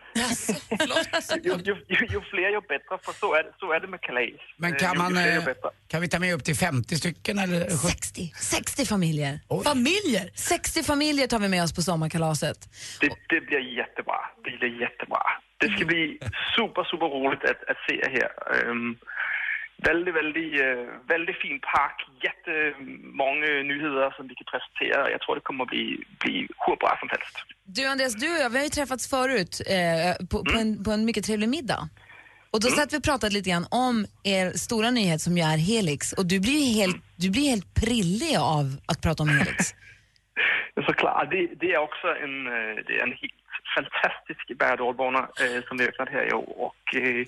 ju, 1.44 1.52
ju, 1.64 1.76
ju, 1.88 2.06
ju 2.14 2.22
fler 2.22 2.50
ju 2.50 2.62
bättre, 2.62 2.98
för 3.06 3.14
så 3.14 3.34
är, 3.36 3.44
det- 3.44 3.54
så 3.60 3.72
är 3.72 3.80
det 3.80 3.88
med 3.88 4.02
kalas. 4.02 4.42
Men 4.58 4.72
Eh, 4.74 4.78
kan 4.80 4.92
ju, 4.94 4.98
man, 5.00 5.18
eh, 5.18 5.44
kan 5.88 6.02
vi 6.02 6.08
ta 6.10 6.20
med 6.20 6.34
upp 6.34 6.44
till 6.44 6.56
50 6.56 6.96
stycken 6.96 7.40
eller? 7.40 7.70
60. 7.70 8.32
60 8.36 8.86
familjer. 8.86 9.40
Familjer? 9.64 10.30
60 10.36 10.84
familjer 10.84 11.28
tar 11.28 11.40
vi 11.40 11.50
med 11.50 11.64
oss 11.64 11.76
på 11.76 11.82
sommarkalaset. 11.82 12.58
Det, 13.02 13.10
det 13.30 13.42
blir 13.42 13.78
jättebra. 13.78 14.20
Det 14.44 14.58
blir 14.60 14.82
jättebra. 14.82 15.22
Det 15.58 15.70
ska 15.70 15.86
bli 15.86 16.20
super, 16.56 16.84
super 16.84 17.06
roligt 17.06 17.44
att, 17.44 17.70
att 17.70 17.78
se 17.90 17.96
er 17.96 18.10
här. 18.10 18.70
Um, 18.70 18.98
väldigt, 19.90 20.16
väldigt, 20.16 20.62
eh, 20.62 20.84
väldigt 21.08 21.38
fin 21.44 21.60
park. 21.60 21.98
Jättemånga 22.28 23.46
nyheter 23.46 24.14
som 24.18 24.28
vi 24.28 24.36
kan 24.36 24.48
presentera. 24.54 25.12
Jag 25.12 25.22
tror 25.22 25.36
det 25.36 25.42
kommer 25.42 25.64
att 25.64 25.70
bli, 25.70 26.04
bli 26.20 26.48
hur 26.66 26.76
bra 26.76 26.98
som 27.00 27.10
helst. 27.10 27.36
Du 27.64 27.86
Andreas, 27.88 28.16
du 28.16 28.32
och 28.36 28.42
jag, 28.44 28.50
vi 28.50 28.58
har 28.58 28.64
ju 28.64 28.70
träffats 28.70 29.10
förut 29.10 29.62
eh, 29.78 30.26
på, 30.32 30.46
på, 30.46 30.58
en, 30.60 30.84
på 30.84 30.92
en 30.92 31.06
mycket 31.06 31.26
trevlig 31.26 31.50
middag. 31.50 31.90
Och 32.54 32.62
då 32.62 32.68
satt 32.68 32.94
vi 32.94 32.98
och 32.98 33.04
pratade 33.04 33.34
lite 33.34 33.50
grann 33.50 33.66
om 33.72 34.06
er 34.24 34.52
stora 34.52 34.92
nyhet 34.92 35.22
som 35.22 35.38
ju 35.38 35.44
är 35.44 35.58
Helix 35.58 36.14
och 36.14 36.26
du 36.26 36.40
blir 36.40 36.60
ju 36.66 36.74
helt, 36.82 36.98
du 37.16 37.32
blir 37.32 37.50
helt 37.50 37.74
prillig 37.84 38.36
av 38.38 38.66
att 38.92 39.02
prata 39.02 39.24
om 39.24 39.30
Helix. 39.30 39.74
Såklart, 40.88 41.32
det, 41.32 41.48
det 41.62 41.74
är 41.74 41.78
också 41.78 42.08
en, 42.08 42.48
eh, 42.48 42.76
det 42.88 42.94
är 43.00 43.04
en 43.04 43.18
helt 43.22 43.44
fantastisk 43.76 44.58
berg 44.58 44.80
eh, 44.80 45.64
som 45.68 45.78
vi 45.78 45.88
öppnat 45.88 46.10
här 46.10 46.30
i 46.30 46.34
år 46.34 46.54
och 46.68 46.96
eh, 46.96 47.26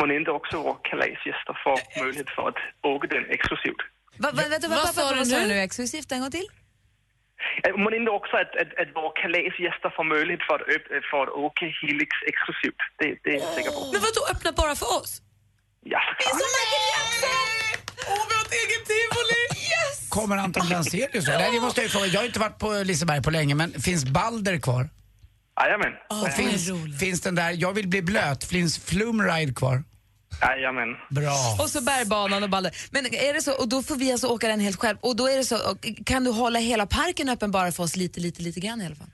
man 0.00 0.10
inte 0.18 0.30
också 0.38 0.54
våra 0.62 0.78
kalasgäster 0.90 1.54
får 1.64 1.76
möjlighet 2.02 2.30
för 2.36 2.44
att 2.50 2.58
åka 2.92 3.06
den 3.14 3.24
exklusivt. 3.36 3.82
Va, 4.22 4.28
va, 4.36 4.42
vänta, 4.50 4.68
va, 4.68 4.76
Vad 4.76 4.86
va, 4.86 4.92
sa 4.98 5.10
du 5.12 5.16
vad 5.18 5.26
sa 5.28 5.36
du 5.38 5.42
nu? 5.42 5.48
nu 5.54 5.58
exklusivt 5.68 6.12
en 6.12 6.20
gång 6.22 6.30
till? 6.38 6.48
Eh, 7.64 7.76
Man 7.84 7.94
inte 7.94 8.10
också 8.20 8.34
att, 8.42 8.52
att, 8.62 8.70
att 8.80 8.90
våra 8.98 9.12
kalasgäster 9.22 9.90
får 9.96 10.04
möjlighet 10.14 10.42
för 10.48 10.54
att, 10.60 10.66
öpp- 10.74 11.04
för 11.10 11.22
att 11.26 11.34
åka 11.46 11.64
Helix 11.80 12.10
exklusivt. 12.32 12.80
Det, 12.98 13.06
det 13.24 13.30
är 13.36 13.38
jag 13.44 13.52
säker 13.56 13.70
på. 13.76 13.80
Men 13.94 14.00
vadå, 14.06 14.20
öppna 14.32 14.50
bara 14.62 14.74
för 14.82 14.88
oss? 14.98 15.12
Ja, 15.94 16.00
såklart. 16.20 16.42
Åh, 18.12 18.22
vi 18.28 18.34
har 18.38 18.44
ett 18.48 18.52
eget 18.62 18.84
tivoli! 18.92 19.40
Yes! 19.70 20.08
Kommer 20.10 20.36
Anton 20.36 20.66
Blanzelius 20.68 21.24
då? 21.26 21.32
Nej, 21.32 21.50
det 21.52 21.60
måste 21.60 21.80
jag 21.80 21.84
ju 21.84 21.90
fråga. 21.90 22.06
Jag 22.06 22.20
har 22.20 22.26
inte 22.26 22.38
varit 22.40 22.58
på 22.58 22.68
Liseberg 22.84 23.22
på 23.22 23.30
länge, 23.30 23.54
men 23.54 23.70
finns 23.72 24.04
Balder 24.04 24.58
kvar? 24.58 24.88
Jajamän. 25.60 25.92
Och 26.10 26.32
finns, 26.32 26.70
finns 27.00 27.20
den 27.20 27.34
där 27.34 27.50
Jag 27.58 27.72
vill 27.72 27.88
bli 27.88 28.02
blöt, 28.02 28.44
finns 28.44 28.78
Flumride 28.78 29.54
kvar? 29.54 29.82
Jajamän. 30.40 30.88
Bra. 31.10 31.56
Och 31.62 31.70
så 31.70 31.82
bergbanan 31.82 32.42
och 32.42 32.50
Balder. 32.50 32.76
Men 32.90 33.06
är 33.06 33.34
det 33.34 33.42
så, 33.42 33.52
och 33.52 33.68
då 33.68 33.82
får 33.82 33.96
vi 33.96 34.12
alltså 34.12 34.26
åka 34.26 34.48
den 34.48 34.60
helt 34.60 34.76
själv. 34.76 34.98
Och 35.00 35.16
då 35.16 35.28
är 35.28 35.36
det 35.36 35.44
så, 35.44 35.76
kan 36.06 36.24
du 36.24 36.30
hålla 36.30 36.58
hela 36.58 36.86
parken 36.86 37.28
öppen 37.28 37.50
bara 37.50 37.72
för 37.72 37.82
oss 37.82 37.96
lite, 37.96 38.20
lite, 38.20 38.42
lite 38.42 38.60
grann 38.60 38.80
i 38.82 38.86
alla 38.86 38.94
fall? 38.94 39.10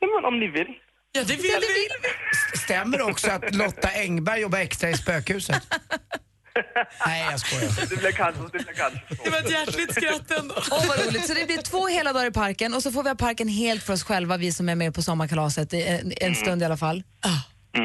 Ja, 0.00 0.06
men 0.06 0.24
om 0.24 0.40
ni 0.40 0.46
vill. 0.46 0.66
Ja, 1.12 1.22
det 1.24 1.36
vill 1.36 1.42
vi. 1.42 2.58
Stämmer 2.58 2.98
det 2.98 3.04
också 3.04 3.30
att 3.30 3.54
Lotta 3.54 3.88
Engberg 3.88 4.40
jobbar 4.40 4.58
extra 4.58 4.90
i 4.90 4.94
spökhuset? 4.94 5.62
Nej, 7.06 7.26
jag 7.30 7.40
skojar. 7.40 7.86
Det 7.90 7.96
blir 7.96 8.12
kanske, 8.12 8.42
det 8.42 8.64
blir 8.64 8.74
kanske. 8.74 9.00
Det 9.24 9.30
var 9.30 9.38
ett 9.38 9.50
hjärtligt 9.50 9.94
skratt 9.94 10.30
ändå. 10.30 10.54
Åh 10.70 10.86
vad 10.88 11.06
roligt. 11.06 11.26
Så 11.26 11.34
det 11.34 11.46
blir 11.46 11.62
två 11.62 11.86
hela 11.86 12.12
dagar 12.12 12.26
i 12.26 12.30
parken 12.30 12.74
och 12.74 12.82
så 12.82 12.92
får 12.92 13.02
vi 13.02 13.08
ha 13.08 13.16
parken 13.16 13.48
helt 13.48 13.82
för 13.82 13.92
oss 13.92 14.02
själva, 14.04 14.36
vi 14.36 14.52
som 14.52 14.68
är 14.68 14.74
med 14.74 14.94
på 14.94 15.02
sommarkalaset 15.02 15.74
i 15.74 15.82
en, 15.82 16.12
en 16.20 16.34
stund 16.34 16.62
i 16.62 16.64
alla 16.64 16.76
fall. 16.76 17.02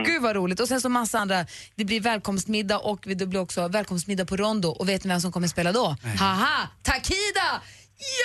Gud 0.05 0.21
vad 0.21 0.35
roligt. 0.35 0.59
Och 0.59 0.67
sen 0.67 0.81
så 0.81 0.89
massa 0.89 1.19
andra, 1.19 1.45
det 1.75 1.85
blir 1.85 2.01
välkomstmiddag 2.01 2.77
och 2.79 2.99
det 3.05 3.25
blir 3.25 3.39
också 3.39 3.67
välkomstmiddag 3.67 4.25
på 4.25 4.37
Rondo. 4.37 4.69
Och 4.69 4.89
vet 4.89 5.03
ni 5.03 5.07
vem 5.07 5.21
som 5.21 5.31
kommer 5.31 5.47
spela 5.47 5.71
då? 5.71 5.95
Haha, 6.19 6.67
Takida! 6.83 7.61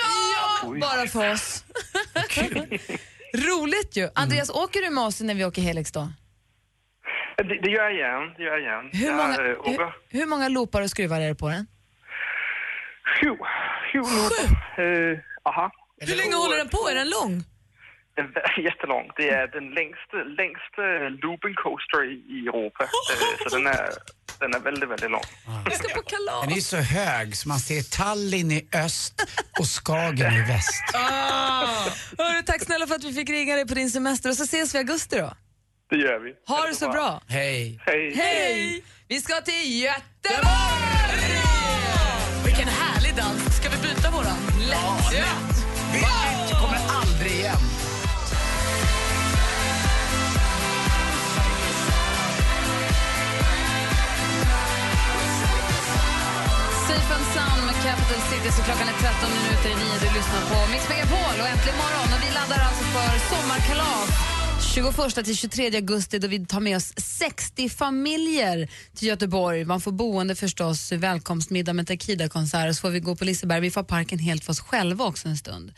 Ja! 0.00 0.74
Bara 0.80 1.06
för 1.06 1.32
oss. 1.32 1.64
roligt 3.34 3.96
ju. 3.96 4.10
Andreas, 4.14 4.50
åker 4.50 4.80
du 4.80 4.90
med 4.90 5.04
oss 5.04 5.20
när 5.20 5.34
vi 5.34 5.44
åker 5.44 5.62
Helix 5.62 5.92
då? 5.92 6.12
Det, 7.36 7.42
det 7.62 7.70
gör 7.70 7.82
jag 7.82 7.94
gärna. 7.94 8.34
Det 8.36 8.42
gör 8.42 8.52
jag 8.52 8.62
gärna. 8.62 8.88
Hur 8.92 9.06
Jag, 9.06 9.16
många, 9.16 9.34
eh, 9.34 9.56
hur, 9.64 10.18
hur 10.18 10.26
många 10.26 10.48
loopar 10.48 10.82
och 10.82 10.90
skruvar 10.90 11.20
är 11.20 11.28
det 11.28 11.34
på 11.34 11.48
den? 11.48 11.66
sju, 13.20 13.28
sju 13.92 13.98
loopar. 13.98 14.46
Uh, 14.84 15.18
aha. 15.44 15.70
Hur 16.00 16.16
länge 16.16 16.34
håller 16.34 16.56
den 16.56 16.68
på? 16.68 16.88
Är 16.88 16.94
den 16.94 17.10
lång? 17.10 17.44
Är 18.16 18.60
jättelång. 18.68 19.10
Det 19.16 19.28
är 19.30 19.46
den 19.48 19.70
längsta, 19.70 20.16
längsta 20.16 20.82
looping 21.26 21.54
coaster 21.54 22.00
i 22.34 22.38
Europa. 22.48 22.84
Eh, 22.84 23.48
så 23.48 23.56
den 23.56 23.66
är, 23.66 23.88
den 24.40 24.54
är 24.54 24.58
väldigt, 24.58 24.88
väldigt 24.90 25.10
lång. 25.10 25.26
Vi 25.64 25.70
ska 25.70 25.94
på 25.94 26.02
kalas. 26.02 26.44
Den 26.44 26.52
är 26.56 26.60
så 26.60 26.76
hög 26.76 27.36
så 27.36 27.48
man 27.48 27.58
ser 27.58 27.96
Tallinn 27.98 28.50
i 28.50 28.68
öst 28.86 29.14
och 29.58 29.66
Skagen 29.66 30.32
i 30.34 30.42
väst. 30.42 30.84
Ah. 30.94 31.66
Hörru, 32.18 32.42
tack 32.42 32.62
snälla 32.62 32.86
för 32.86 32.94
att 32.94 33.04
vi 33.04 33.12
fick 33.12 33.30
ringa 33.30 33.54
dig 33.54 33.66
på 33.66 33.74
din 33.74 33.90
semester 33.90 34.28
och 34.30 34.36
så 34.36 34.44
ses 34.44 34.74
vi 34.74 34.78
i 34.78 34.80
augusti 34.80 35.18
då. 35.18 35.32
Det 35.94 36.00
gör 36.00 36.18
vi. 36.18 36.32
Ha 36.46 36.66
det 36.66 36.74
så 36.74 36.88
bra. 36.88 37.20
Hej. 37.28 37.80
Hej. 37.86 38.14
Hej! 38.16 38.84
Vi 39.08 39.20
ska 39.20 39.34
till 39.40 39.82
Göteborg! 39.82 40.44
Vilken 42.44 42.68
härlig 42.68 43.14
dans. 43.16 43.56
Ska 43.56 43.68
vi 43.68 43.76
byta 43.88 44.10
våran? 44.10 44.38
Lätt! 44.70 45.12
Ja. 45.20 45.34
Byt 45.92 46.50
kommer 46.60 46.80
aldrig 46.98 47.32
igen. 47.32 47.62
Safe 56.88 57.14
and 57.16 57.26
Sound 57.34 57.60
med 57.66 57.76
Capital 57.86 58.20
City, 58.30 58.48
så 58.56 58.62
klockan 58.62 58.88
är 58.92 58.96
13 59.06 59.30
minuter 59.38 59.68
i 59.74 59.76
9. 59.84 59.84
Du 60.04 60.08
lyssnar 60.18 60.42
på 60.50 60.56
Mix 60.72 60.82
Megapol 60.88 61.36
och 61.42 61.48
äntligen 61.52 61.78
morgon. 61.84 62.08
Och 62.14 62.20
vi 62.24 62.30
laddar 62.38 62.60
alltså 62.68 62.84
för 62.94 63.12
sommarkalas 63.30 64.33
21 64.72 65.24
till 65.24 65.36
23 65.36 65.76
augusti 65.76 66.18
då 66.18 66.28
vi 66.28 66.46
tar 66.46 66.60
med 66.60 66.76
oss 66.76 66.92
60 66.96 67.68
familjer 67.68 68.70
till 68.94 69.08
Göteborg. 69.08 69.64
Man 69.64 69.80
får 69.80 69.92
boende 69.92 70.34
förstås, 70.34 70.92
välkomstmiddag 70.92 71.72
med 71.72 71.86
Takida-konsert 71.86 72.68
och 72.68 72.76
så 72.76 72.80
får 72.80 72.90
vi 72.90 73.00
gå 73.00 73.16
på 73.16 73.24
Liseberg. 73.24 73.60
Vi 73.60 73.70
får 73.70 73.82
parken 73.82 74.18
helt 74.18 74.44
för 74.44 74.52
oss 74.52 74.60
själva 74.60 75.04
också 75.04 75.28
en 75.28 75.36
stund. 75.36 75.72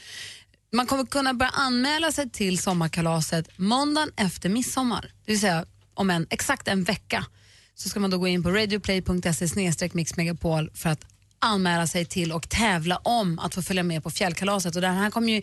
Man 0.73 0.87
kommer 0.87 1.07
kunna 1.07 1.35
börja 1.35 1.51
anmäla 1.51 2.13
sig 2.13 2.31
till 2.31 2.59
sommarkalaset 2.59 3.59
måndagen 3.59 4.11
efter 4.17 4.49
midsommar. 4.49 5.13
Det 5.25 5.33
vill 5.33 5.41
säga 5.41 5.67
om 5.95 6.11
en, 6.11 6.27
exakt 6.31 6.69
en 6.69 6.85
vecka 6.85 7.27
så 7.75 7.89
ska 7.89 8.01
man 8.01 8.11
då 8.11 8.19
gå 8.19 8.29
in 8.29 8.43
på 8.43 8.51
radioplay.se 8.51 9.91
mixmegapol 9.93 10.71
för 10.75 10.91
att 10.91 11.07
anmäla 11.39 11.87
sig 11.87 12.05
till 12.05 12.33
och 12.33 12.49
tävla 12.49 12.97
om 12.97 13.39
att 13.39 13.55
få 13.55 13.63
följa 13.63 13.83
med 13.83 14.03
på 14.03 14.11
fjällkalaset. 14.11 14.77
Och 14.77 14.83
det 14.83 14.89
här 14.89 15.11
kommer 15.11 15.33
ju 15.33 15.43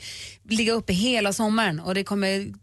ligga 0.50 0.74
uppe 0.74 0.94
hela 0.94 1.34
sommaren 1.34 1.80
och 1.80 1.96
det 1.96 2.04
kommer 2.04 2.54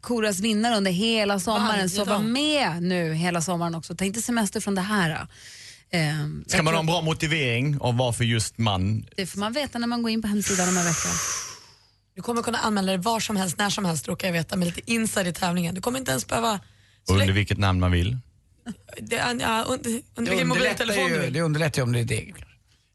koras 0.00 0.40
vinnare 0.40 0.76
under 0.76 0.90
hela 0.90 1.40
sommaren. 1.40 1.66
Varje 1.68 1.88
Så 1.88 2.04
var 2.04 2.12
dag. 2.14 2.24
med 2.24 2.82
nu 2.82 3.14
hela 3.14 3.40
sommaren 3.42 3.74
också. 3.74 3.94
Ta 3.96 4.04
inte 4.04 4.22
semester 4.22 4.60
från 4.60 4.74
det 4.74 4.80
här. 4.80 5.26
Ehm, 5.90 6.44
Ska 6.46 6.62
man 6.62 6.74
ha 6.74 6.80
en 6.80 6.86
bra 6.86 7.00
motivering 7.02 7.78
och 7.80 7.94
varför 7.94 8.24
just 8.24 8.58
man? 8.58 9.06
Det 9.16 9.26
får 9.26 9.38
man 9.40 9.52
veta 9.52 9.78
när 9.78 9.86
man 9.86 10.02
går 10.02 10.10
in 10.10 10.22
på 10.22 10.28
hemsidan 10.28 10.68
om 10.68 10.76
en 10.76 10.84
vecka. 10.84 11.08
Du 12.16 12.22
kommer 12.22 12.42
kunna 12.42 12.58
anmäla 12.58 12.86
dig 12.92 12.98
var 13.00 13.20
som 13.20 13.36
helst, 13.36 13.58
när 13.58 13.70
som 13.70 13.84
helst 13.84 14.08
råkar 14.08 14.28
jag 14.28 14.32
veta 14.32 14.56
med 14.56 14.66
lite 14.66 14.80
inside 14.92 15.26
i 15.26 15.32
tävlingen. 15.32 15.74
Du 15.74 15.80
kommer 15.80 15.98
inte 15.98 16.10
ens 16.10 16.26
behöva... 16.26 16.60
Så 17.06 17.12
Under 17.14 17.32
vilket 17.32 17.58
namn 17.58 17.80
man 17.80 17.90
vill. 17.92 18.18
det, 19.00 19.16
ja, 19.16 19.64
under, 19.68 20.02
under 20.14 20.30
vilken 20.30 20.48
mobiltelefon 20.48 21.04
du 21.04 21.14
ju, 21.14 21.20
vill. 21.20 21.32
det 21.32 21.40
underlättar 21.40 21.78
ju 21.78 21.82
om 21.82 21.92
det 21.92 22.00
är 22.00 22.04
det. 22.04 22.32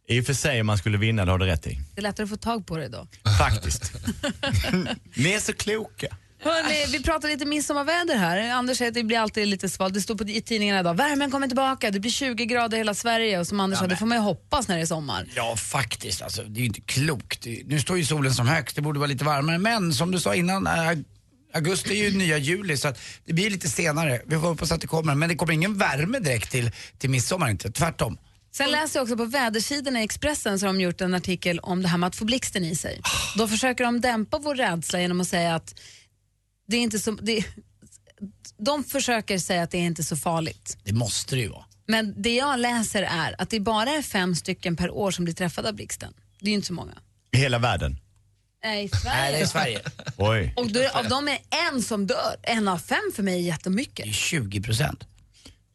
I 0.07 0.21
och 0.21 0.25
för 0.25 0.33
sig 0.33 0.61
om 0.61 0.67
man 0.67 0.77
skulle 0.77 0.97
vinna, 0.97 1.25
det 1.25 1.31
har 1.31 1.39
du 1.39 1.45
rätt 1.45 1.67
i. 1.67 1.79
Det 1.95 1.99
är 1.99 2.03
lättare 2.03 2.23
att 2.23 2.29
få 2.29 2.37
tag 2.37 2.65
på 2.67 2.77
det 2.77 2.87
då. 2.87 3.07
Faktiskt. 3.37 3.91
Ni 5.15 5.31
är 5.31 5.39
så 5.39 5.53
kloka. 5.53 6.07
Hörrni, 6.41 6.85
vi 6.91 7.03
pratar 7.03 7.27
lite 7.27 7.45
midsommarväder 7.45 8.15
här. 8.15 8.51
Anders 8.51 8.77
säger 8.77 8.91
att 8.91 8.95
det 8.95 9.03
blir 9.03 9.19
alltid 9.19 9.47
lite 9.47 9.69
svalt. 9.69 9.93
Det 9.93 10.01
står 10.01 10.15
på, 10.15 10.23
i 10.23 10.41
tidningarna 10.41 10.79
idag. 10.79 10.93
Värmen 10.93 11.31
kommer 11.31 11.47
tillbaka, 11.47 11.91
det 11.91 11.99
blir 11.99 12.11
20 12.11 12.45
grader 12.45 12.77
i 12.77 12.79
hela 12.79 12.93
Sverige. 12.93 13.39
Och 13.39 13.47
som 13.47 13.59
Anders 13.59 13.79
sa, 13.79 13.87
det 13.87 13.97
får 13.97 14.05
man 14.05 14.17
ju 14.17 14.23
hoppas 14.23 14.67
när 14.67 14.75
det 14.75 14.81
är 14.81 14.85
sommar. 14.85 15.27
Ja, 15.35 15.55
faktiskt. 15.55 16.21
Alltså, 16.21 16.43
det 16.43 16.59
är 16.59 16.61
ju 16.61 16.67
inte 16.67 16.81
klokt. 16.81 17.45
Nu 17.65 17.79
står 17.79 17.97
ju 17.97 18.05
solen 18.05 18.33
som 18.33 18.47
högst, 18.47 18.75
det 18.75 18.81
borde 18.81 18.99
vara 18.99 19.07
lite 19.07 19.25
varmare. 19.25 19.57
Men 19.57 19.93
som 19.93 20.11
du 20.11 20.19
sa 20.19 20.35
innan, 20.35 20.67
augusti 21.53 21.99
är 21.99 22.09
ju 22.09 22.17
nya 22.17 22.37
juli 22.37 22.77
så 22.77 22.87
att 22.87 22.99
det 23.25 23.33
blir 23.33 23.49
lite 23.49 23.69
senare. 23.69 24.21
Vi 24.25 24.35
får 24.35 24.47
hoppas 24.47 24.71
att 24.71 24.81
det 24.81 24.87
kommer. 24.87 25.15
Men 25.15 25.29
det 25.29 25.35
kommer 25.35 25.53
ingen 25.53 25.77
värme 25.77 26.19
direkt 26.19 26.51
till, 26.51 26.71
till 26.97 27.09
midsommar 27.09 27.49
inte, 27.49 27.71
tvärtom. 27.71 28.17
Sen 28.51 28.71
läser 28.71 28.99
jag 28.99 29.03
också 29.03 29.17
på 29.17 29.25
vädersidorna 29.25 30.01
i 30.01 30.03
Expressen 30.03 30.59
så 30.59 30.65
har 30.65 30.73
de 30.73 30.81
gjort 30.81 31.01
en 31.01 31.13
artikel 31.13 31.59
om 31.59 31.81
det 31.81 31.87
här 31.87 31.97
med 31.97 32.07
att 32.07 32.15
få 32.15 32.25
blixten 32.25 32.65
i 32.65 32.75
sig. 32.75 33.01
Då 33.37 33.47
försöker 33.47 33.83
de 33.83 34.01
dämpa 34.01 34.39
vår 34.39 34.55
rädsla 34.55 35.01
genom 35.01 35.21
att 35.21 35.27
säga 35.27 35.55
att 35.55 35.79
det 36.69 36.77
är 36.77 36.81
inte 36.81 36.99
så... 36.99 37.11
Det, 37.11 37.45
de 38.57 38.83
försöker 38.83 39.37
säga 39.37 39.63
att 39.63 39.71
det 39.71 39.77
är 39.77 39.85
inte 39.85 40.03
så 40.03 40.17
farligt. 40.17 40.77
Det 40.83 40.93
måste 40.93 41.35
det 41.35 41.41
ju 41.41 41.47
vara. 41.47 41.65
Men 41.87 42.21
det 42.21 42.35
jag 42.35 42.59
läser 42.59 43.03
är 43.03 43.35
att 43.41 43.49
det 43.49 43.59
bara 43.59 43.89
är 43.89 44.01
fem 44.01 44.35
stycken 44.35 44.75
per 44.75 44.91
år 44.91 45.11
som 45.11 45.25
blir 45.25 45.35
träffade 45.35 45.69
av 45.69 45.75
blixten. 45.75 46.13
Det 46.39 46.45
är 46.45 46.49
ju 46.49 46.55
inte 46.55 46.67
så 46.67 46.73
många. 46.73 46.93
I 47.31 47.37
hela 47.37 47.59
världen. 47.59 47.97
Nej, 48.63 48.85
i 48.85 48.89
Sverige. 48.89 49.15
Nej, 49.15 49.31
det 49.31 49.39
är 49.39 49.45
Sverige. 49.45 49.79
Oj. 50.17 50.53
Och 50.55 50.71
då, 50.71 50.89
av 50.89 51.07
dem 51.07 51.27
är 51.27 51.39
en 51.71 51.81
som 51.81 52.07
dör. 52.07 52.35
En 52.41 52.67
av 52.67 52.77
fem 52.77 53.11
för 53.15 53.23
mig 53.23 53.33
är 53.35 53.39
jättemycket. 53.39 54.05
Det 54.05 54.11
är 54.11 54.13
20 54.13 54.61
procent. 54.61 55.03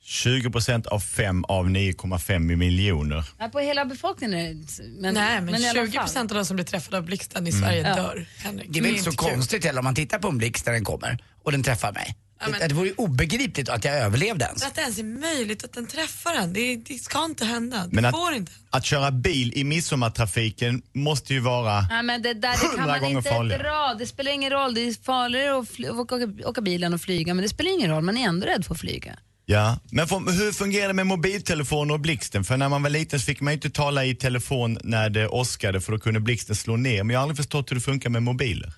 20 0.07 0.51
procent 0.51 0.87
av 0.87 1.01
5 1.01 1.45
av 1.45 1.69
9,5 1.69 2.39
miljoner. 2.57 3.25
Nej, 3.39 3.51
på 3.51 3.59
hela 3.59 3.85
befolkningen 3.85 4.39
är 4.39 4.55
det 4.55 5.01
men, 5.01 5.15
Nej, 5.15 5.41
men, 5.41 5.55
alla 5.55 5.73
20 5.73 5.93
fall. 5.93 6.05
procent 6.05 6.31
av 6.31 6.37
de 6.37 6.45
som 6.45 6.57
blir 6.57 6.67
träffade 6.67 6.97
av 6.97 7.03
blixten 7.05 7.47
i 7.47 7.53
Sverige 7.53 7.89
Ja. 7.89 7.95
dör. 7.97 8.27
Henrik. 8.39 8.67
Det 8.71 8.79
är 8.79 8.83
väl 8.83 8.91
inte 8.91 9.05
så 9.05 9.11
kul. 9.17 9.31
konstigt 9.31 9.65
heller 9.65 9.79
om 9.79 9.85
man 9.85 9.95
tittar 9.95 10.19
på 10.19 10.29
en 10.29 10.39
blixt 10.39 10.67
när 10.67 10.73
den 10.73 10.85
kommer 10.85 11.19
och 11.43 11.53
den 11.53 11.63
träffar 11.63 11.93
mig. 11.93 12.17
Ja, 12.41 12.47
men- 12.51 12.61
det, 12.61 12.69
det 12.69 12.75
vore 12.75 12.89
ju 12.89 12.95
obegripligt 12.95 13.69
att 13.69 13.85
jag 13.85 13.95
överlevde 13.97 14.45
ens. 14.45 14.63
Att 14.67 14.75
det 14.75 14.81
ens 14.81 14.99
är 14.99 15.05
möjligt 15.05 15.65
att 15.65 15.73
den 15.73 15.87
träffar 15.87 16.35
en. 16.35 16.53
Det, 16.53 16.77
det 16.77 16.95
ska 16.95 17.25
inte 17.25 17.45
hända. 17.45 17.77
Det 17.87 17.89
Men 17.97 18.05
att, 18.05 18.15
får 18.15 18.35
inte. 18.35 18.53
att 18.71 18.85
köra 18.85 19.11
bil 19.11 19.53
i 19.57 19.65
midsommartrafiken 19.65 20.83
måste 20.93 21.35
ju 21.35 21.41
vara... 21.41 21.81
Nej, 21.81 22.03
men 22.03 22.23
det 22.23 22.35
där 22.35 22.51
det 22.51 22.77
kan 22.77 22.87
man 22.87 23.05
inte 23.05 23.31
farligare. 23.31 23.63
dra. 23.63 23.95
Det 23.99 24.07
spelar 24.07 24.33
ingen 24.33 24.51
roll. 24.51 24.75
Det 24.75 24.81
är 24.81 25.03
farligare 25.05 25.59
att 25.59 25.69
fly- 25.69 25.89
åka, 25.91 26.17
åka 26.45 26.61
bilen 26.61 26.95
och 26.95 27.01
flyga, 27.01 27.35
men 27.35 27.43
det 27.43 27.49
spelar 27.49 27.71
ingen 27.73 27.91
roll. 27.91 28.03
Man 28.03 28.17
är 28.17 28.29
ändå 28.29 28.47
rädd 28.47 28.65
för 28.67 28.75
att 28.75 28.81
flyga. 28.81 29.19
Ja, 29.47 29.79
men 29.91 30.09
för, 30.09 30.33
hur 30.33 30.53
fungerar 30.53 30.89
det 30.89 30.95
med 30.95 31.07
mobiltelefoner 31.07 31.95
och 31.95 32.01
blixten? 32.01 32.45
För 32.45 32.57
när 32.57 32.69
man 32.69 32.83
var 32.83 32.91
liten 32.91 33.21
så 33.21 33.25
fick 33.27 33.41
man 33.41 33.53
ju 33.53 33.55
inte 33.55 33.71
tala 33.71 34.05
i 34.05 34.15
telefon 34.15 34.79
när 34.83 35.11
det 35.11 35.29
åskade 35.29 35.81
för 35.81 35.93
då 35.93 35.99
kunde 35.99 36.21
blixten 36.21 36.57
slå 36.57 36.77
ner. 36.77 37.03
Men 37.05 37.15
jag 37.15 37.21
har 37.21 37.23
aldrig 37.23 37.37
förstått 37.37 37.71
hur 37.71 37.75
det 37.77 37.81
funkar 37.83 38.11
med 38.11 38.23
mobiler. 38.23 38.73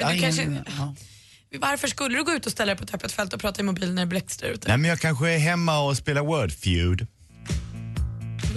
Men 0.00 0.14
du 0.14 0.20
kanske, 0.20 0.62
ja. 0.78 0.94
Varför 1.60 1.88
skulle 1.88 2.16
du 2.16 2.24
gå 2.24 2.32
ut 2.32 2.46
och 2.46 2.52
ställa 2.52 2.66
dig 2.66 2.76
på 2.78 2.84
ett 2.84 2.94
öppet 2.94 3.12
fält 3.12 3.32
och 3.32 3.40
prata 3.40 3.60
i 3.60 3.64
mobilen 3.64 3.94
när 3.94 4.02
det 4.02 4.06
blixtrar 4.06 4.48
ute? 4.48 4.68
Nej 4.68 4.76
men 4.78 4.90
jag 4.90 5.00
kanske 5.00 5.30
är 5.30 5.38
hemma 5.38 5.78
och 5.80 5.96
spelar 5.96 6.22
Word 6.22 6.52
Feud. 6.52 7.06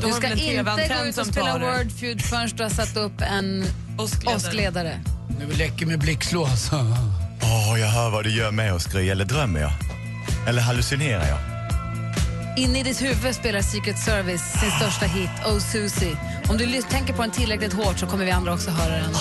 Då 0.01 0.07
Du 0.07 0.13
ska 0.13 0.27
inte 0.33 0.63
gå 0.99 1.05
ut 1.05 1.17
och 1.17 1.27
spela 1.27 1.51
tar 1.51 1.59
det. 1.59 1.65
Word 1.83 1.91
Feud 1.91 2.21
förrän 2.21 2.49
du 2.55 2.63
har 2.63 2.69
satt 2.69 2.97
upp 2.97 3.21
en 3.21 3.65
Åskledare. 3.97 4.35
åskledare. 4.35 4.99
Nu 5.39 5.53
läcker 5.53 5.85
med 5.85 5.99
blixtlås. 5.99 6.69
Åh, 7.41 7.79
jag 7.79 7.87
hör 7.87 8.09
vad 8.09 8.23
du 8.23 8.29
gör 8.29 8.51
med 8.51 8.73
oss 8.73 8.85
Gry. 8.85 9.09
Eller 9.09 9.25
drömmer 9.25 9.59
jag? 9.59 9.71
Eller 10.47 10.61
hallucinerar 10.61 11.27
jag? 11.27 11.37
Inne 12.57 12.79
i 12.79 12.83
ditt 12.83 13.01
huvud 13.01 13.35
spelar 13.35 13.61
Secret 13.61 13.99
Service 13.99 14.41
sin 14.61 14.71
största 14.71 15.05
hit, 15.05 15.29
Oh 15.45 15.59
Susie. 15.59 16.17
Om 16.49 16.57
du 16.57 16.81
tänker 16.81 17.13
på 17.13 17.21
den 17.21 17.31
tillräckligt 17.31 17.73
hårt 17.73 17.99
så 17.99 18.05
kommer 18.05 18.25
vi 18.25 18.31
andra 18.31 18.53
också 18.53 18.71
höra 18.71 18.93
den. 18.93 19.13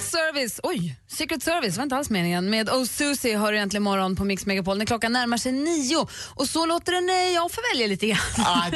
Secret 0.00 0.12
Service, 0.34 0.60
oj, 0.62 0.96
Secret 1.08 1.42
Service 1.42 1.76
var 1.76 1.82
inte 1.82 1.96
alls 1.96 2.10
meningen. 2.10 2.50
Med 2.50 2.68
Oh 2.70 2.84
Susie 2.84 3.36
har 3.36 3.52
du 3.52 3.58
äntligen 3.58 3.82
morgon 3.82 4.16
på 4.16 4.24
Mix 4.24 4.46
Megapol 4.46 4.78
när 4.78 4.84
klockan 4.86 5.12
närmar 5.12 5.36
sig 5.36 5.52
nio. 5.52 6.06
Och 6.34 6.48
så 6.48 6.66
låter 6.66 6.92
den 6.92 7.08
eh, 7.10 7.34
jag 7.34 7.50
få 7.52 7.60
välja 7.74 7.86
lite 7.86 8.06
grann. 8.06 8.18
Ah, 8.38 8.66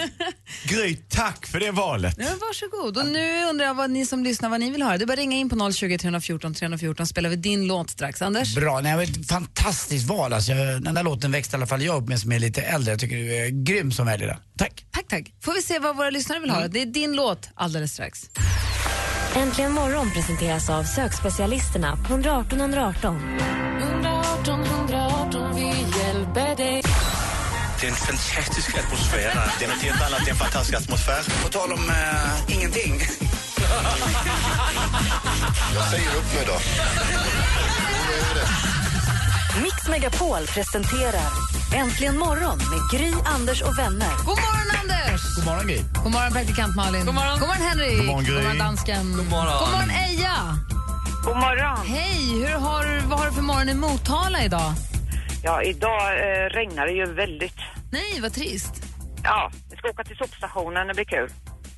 Gry, 0.64 0.96
tack 0.96 1.46
för 1.46 1.60
det 1.60 1.70
valet. 1.70 2.14
Ja, 2.18 2.24
varsågod. 2.40 2.98
Och 2.98 3.06
nu 3.06 3.44
undrar 3.44 3.66
jag 3.66 3.74
vad 3.74 3.90
ni 3.90 4.06
som 4.06 4.24
lyssnar 4.24 4.48
vad 4.48 4.60
ni 4.60 4.70
vill 4.70 4.82
höra. 4.82 4.98
Det 4.98 5.04
är 5.04 5.06
bara 5.06 5.16
ringa 5.16 5.36
in 5.36 5.48
på 5.48 5.72
020 5.72 5.98
314 5.98 6.54
314 6.54 7.06
spelar 7.06 7.30
vi 7.30 7.36
din 7.36 7.66
låt 7.66 7.90
strax. 7.90 8.22
Anders? 8.22 8.54
Bra, 8.54 8.80
nej, 8.80 8.96
men 8.96 9.04
ett 9.04 9.28
fantastiskt 9.28 10.08
val. 10.08 10.32
Alltså, 10.32 10.52
jag- 10.52 10.82
den 10.82 10.94
där 10.94 11.02
låten 11.02 11.32
växte 11.32 11.54
i 11.54 11.58
alla 11.58 11.66
fall 11.66 11.82
jag 11.82 12.02
upp 12.02 12.08
med 12.08 12.20
som 12.20 12.32
är 12.32 12.38
lite 12.38 12.62
äldre. 12.62 12.92
Jag 12.92 13.00
tycker 13.00 13.16
du 13.16 13.34
är 13.36 13.48
grym 13.64 13.92
som 13.92 14.06
väljer 14.06 14.26
den. 14.28 14.38
Tack. 14.58 14.84
Tack, 14.90 15.08
tack. 15.08 15.32
Får 15.44 15.52
vi 15.54 15.62
se 15.62 15.78
vad 15.78 15.96
våra 15.96 16.10
lyssnare 16.10 16.40
vill 16.40 16.50
höra. 16.50 16.68
Det 16.68 16.82
är 16.82 16.86
din 16.86 17.12
låt 17.16 17.48
alldeles 17.54 17.92
strax. 17.92 18.20
Äntligen 19.36 19.72
morgon 19.72 20.10
presenteras 20.10 20.70
av 20.70 20.84
sökspecialisterna 20.84 21.96
på 21.96 22.12
118 22.12 22.60
118. 22.60 23.38
118 23.80 24.64
118, 24.64 25.54
vi 25.56 25.66
hjälper 25.98 26.56
dig. 26.56 26.82
Det 27.80 27.86
är 27.86 27.90
en 27.90 27.96
fantastisk 27.96 28.78
atmosfär. 28.78 29.50
Det 29.58 29.64
är 29.64 29.68
något 29.68 29.82
helt 29.82 30.02
annat, 30.02 30.20
det 30.24 30.30
är 30.30 30.32
en 30.32 30.36
fantastisk 30.36 30.78
atmosfär. 30.78 31.42
På 31.42 31.48
tal 31.48 31.72
om 31.72 31.90
eh, 31.90 32.56
ingenting. 32.56 33.00
Jag 35.74 35.84
säger 35.90 36.08
upp 36.08 36.34
mig 36.34 36.44
då. 36.46 36.58
Mix 39.62 39.88
Megapol 39.88 40.46
presenterar 40.46 41.30
Äntligen 41.72 42.18
morgon 42.18 42.58
med 42.58 42.80
Gry, 43.00 43.12
Anders 43.24 43.62
och 43.62 43.78
vänner. 43.78 44.10
God 44.18 44.26
morgon, 44.46 44.68
Anders! 44.80 45.22
God 45.36 45.44
morgon, 45.46 45.66
Gry. 45.66 45.80
God 46.04 46.12
morgon, 46.12 46.32
praktikant 46.32 46.76
Malin. 46.76 47.06
God 47.06 47.14
morgon, 47.14 47.38
God 47.40 47.48
morgon 47.48 47.62
Henrik. 47.68 47.96
God 47.98 48.06
morgon, 48.06 48.24
Gry. 48.24 48.34
God 48.34 48.42
morgon, 48.42 48.58
dansken. 48.58 49.12
God 49.16 49.30
morgon. 49.30 49.58
God 49.60 49.70
morgon, 49.70 49.90
Eja. 49.90 50.36
God 51.24 51.36
morgon. 51.36 51.86
Hej, 51.86 52.40
hur 52.40 52.58
har, 52.58 52.84
du- 52.84 53.00
vad 53.06 53.18
har 53.18 53.26
du 53.26 53.32
för 53.32 53.42
morgon 53.42 53.68
i 53.68 53.74
Motala 53.74 54.44
idag? 54.44 54.72
Ja, 55.42 55.62
idag 55.62 56.02
eh, 56.12 56.48
regnar 56.50 56.86
det 56.86 56.92
ju 56.92 57.12
väldigt. 57.12 57.56
Nej, 57.92 58.20
vad 58.20 58.32
trist. 58.34 58.72
Ja, 59.22 59.50
vi 59.70 59.76
ska 59.76 59.88
åka 59.88 60.04
till 60.04 60.16
sopstationen, 60.16 60.86
det 60.88 60.94
blir 60.94 61.04
kul. 61.04 61.30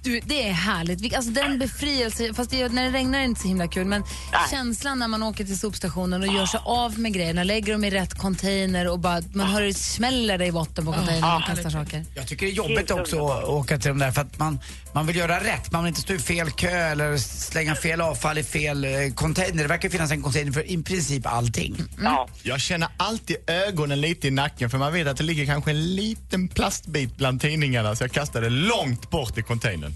Du, 0.07 0.21
det 0.21 0.49
är 0.49 0.53
härligt. 0.53 1.15
Alltså 1.15 1.31
den 1.31 1.59
befrielse, 1.59 2.35
fast 2.35 2.51
det, 2.51 2.69
när 2.69 2.85
det 2.85 2.99
regnar 2.99 3.19
är 3.19 3.23
det 3.23 3.29
inte 3.29 3.41
så 3.41 3.49
himla 3.49 3.69
kul, 3.69 3.85
men 3.85 4.03
känslan 4.51 4.99
när 4.99 5.09
man 5.09 5.23
åker 5.23 5.45
till 5.45 5.59
sopstationen 5.59 6.23
och 6.23 6.35
gör 6.35 6.47
sig 6.47 6.61
av 6.65 6.99
med 6.99 7.13
grejerna, 7.13 7.45
lägger 7.45 7.73
dem 7.73 7.85
i 7.85 7.91
rätt 7.91 8.19
container 8.19 8.89
och 8.89 8.99
bara, 8.99 9.23
man 9.33 9.47
hör 9.47 9.63
det 9.63 9.75
smäller 9.75 10.43
i 10.43 10.53
botten 10.53 10.85
på 10.85 10.93
containern 10.93 11.37
och 11.37 11.47
kastar 11.47 11.71
saker. 11.71 12.05
Jag 12.15 12.27
tycker 12.27 12.47
det 12.47 12.53
är 12.53 12.55
jobbigt 12.55 12.91
också 12.91 13.29
att 13.29 13.45
åka 13.45 13.79
till 13.79 13.89
de 13.89 13.99
där 13.99 14.11
för 14.11 14.21
att 14.21 14.39
man, 14.39 14.59
man 14.93 15.07
vill 15.07 15.17
göra 15.17 15.41
rätt. 15.41 15.73
Man 15.73 15.85
vill 15.85 15.89
inte 15.89 16.01
stå 16.01 16.15
i 16.15 16.19
fel 16.19 16.51
kö 16.51 16.69
eller 16.69 17.17
slänga 17.17 17.75
fel 17.75 18.01
avfall 18.01 18.39
i 18.39 18.43
fel 18.43 18.85
eh, 18.85 18.91
container. 19.15 19.63
Det 19.63 19.69
verkar 19.69 19.89
finnas 19.89 20.11
en 20.11 20.23
container 20.23 20.53
för 20.53 20.71
i 20.71 20.83
princip 20.83 21.27
allting. 21.27 21.77
Ja. 22.03 22.29
Jag 22.43 22.61
känner 22.61 22.89
alltid 22.97 23.37
ögonen 23.47 24.01
lite 24.01 24.29
i 24.29 24.31
nacken 24.31 24.71
för 24.71 24.79
man 24.79 24.93
vet 24.93 25.07
att 25.07 25.17
det 25.17 25.25
ligger 25.25 25.47
kanske 25.47 25.71
en 25.71 25.95
liten 25.95 26.49
plastbit 26.49 27.17
bland 27.17 27.41
tidningarna 27.41 27.97
så 27.97 28.05
jag 28.05 28.13
kastar 28.13 28.41
det 28.41 28.51
långt 28.51 29.11
bort 29.11 29.39
i 29.39 29.43
containern. 29.43 29.96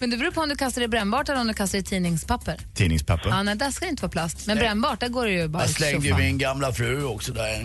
Men 0.00 0.10
det 0.10 0.16
beror 0.16 0.30
på 0.30 0.40
om 0.40 0.48
du 0.48 0.56
kastar 0.56 0.80
det 0.80 0.84
i 0.84 0.88
brännbart 0.88 1.28
eller 1.28 1.40
om 1.40 1.46
du 1.46 1.54
kastar 1.54 1.78
det 1.78 1.82
i 1.82 1.84
tidningspapper. 1.84 2.56
Tidningspapper. 2.74 3.28
Ja, 3.28 3.42
nej, 3.42 3.54
där 3.56 3.70
ska 3.70 3.84
det 3.84 3.90
inte 3.90 4.02
vara 4.02 4.10
plast. 4.10 4.46
Men 4.46 4.58
brännbart, 4.58 5.00
där 5.00 5.08
går 5.08 5.26
det 5.26 5.32
ju 5.32 5.48
bara 5.48 5.62
Jag 5.62 5.70
slängde 5.70 6.08
ju 6.08 6.14
min 6.14 6.38
gamla 6.38 6.72
fru 6.72 7.04
också 7.04 7.32
där. 7.32 7.64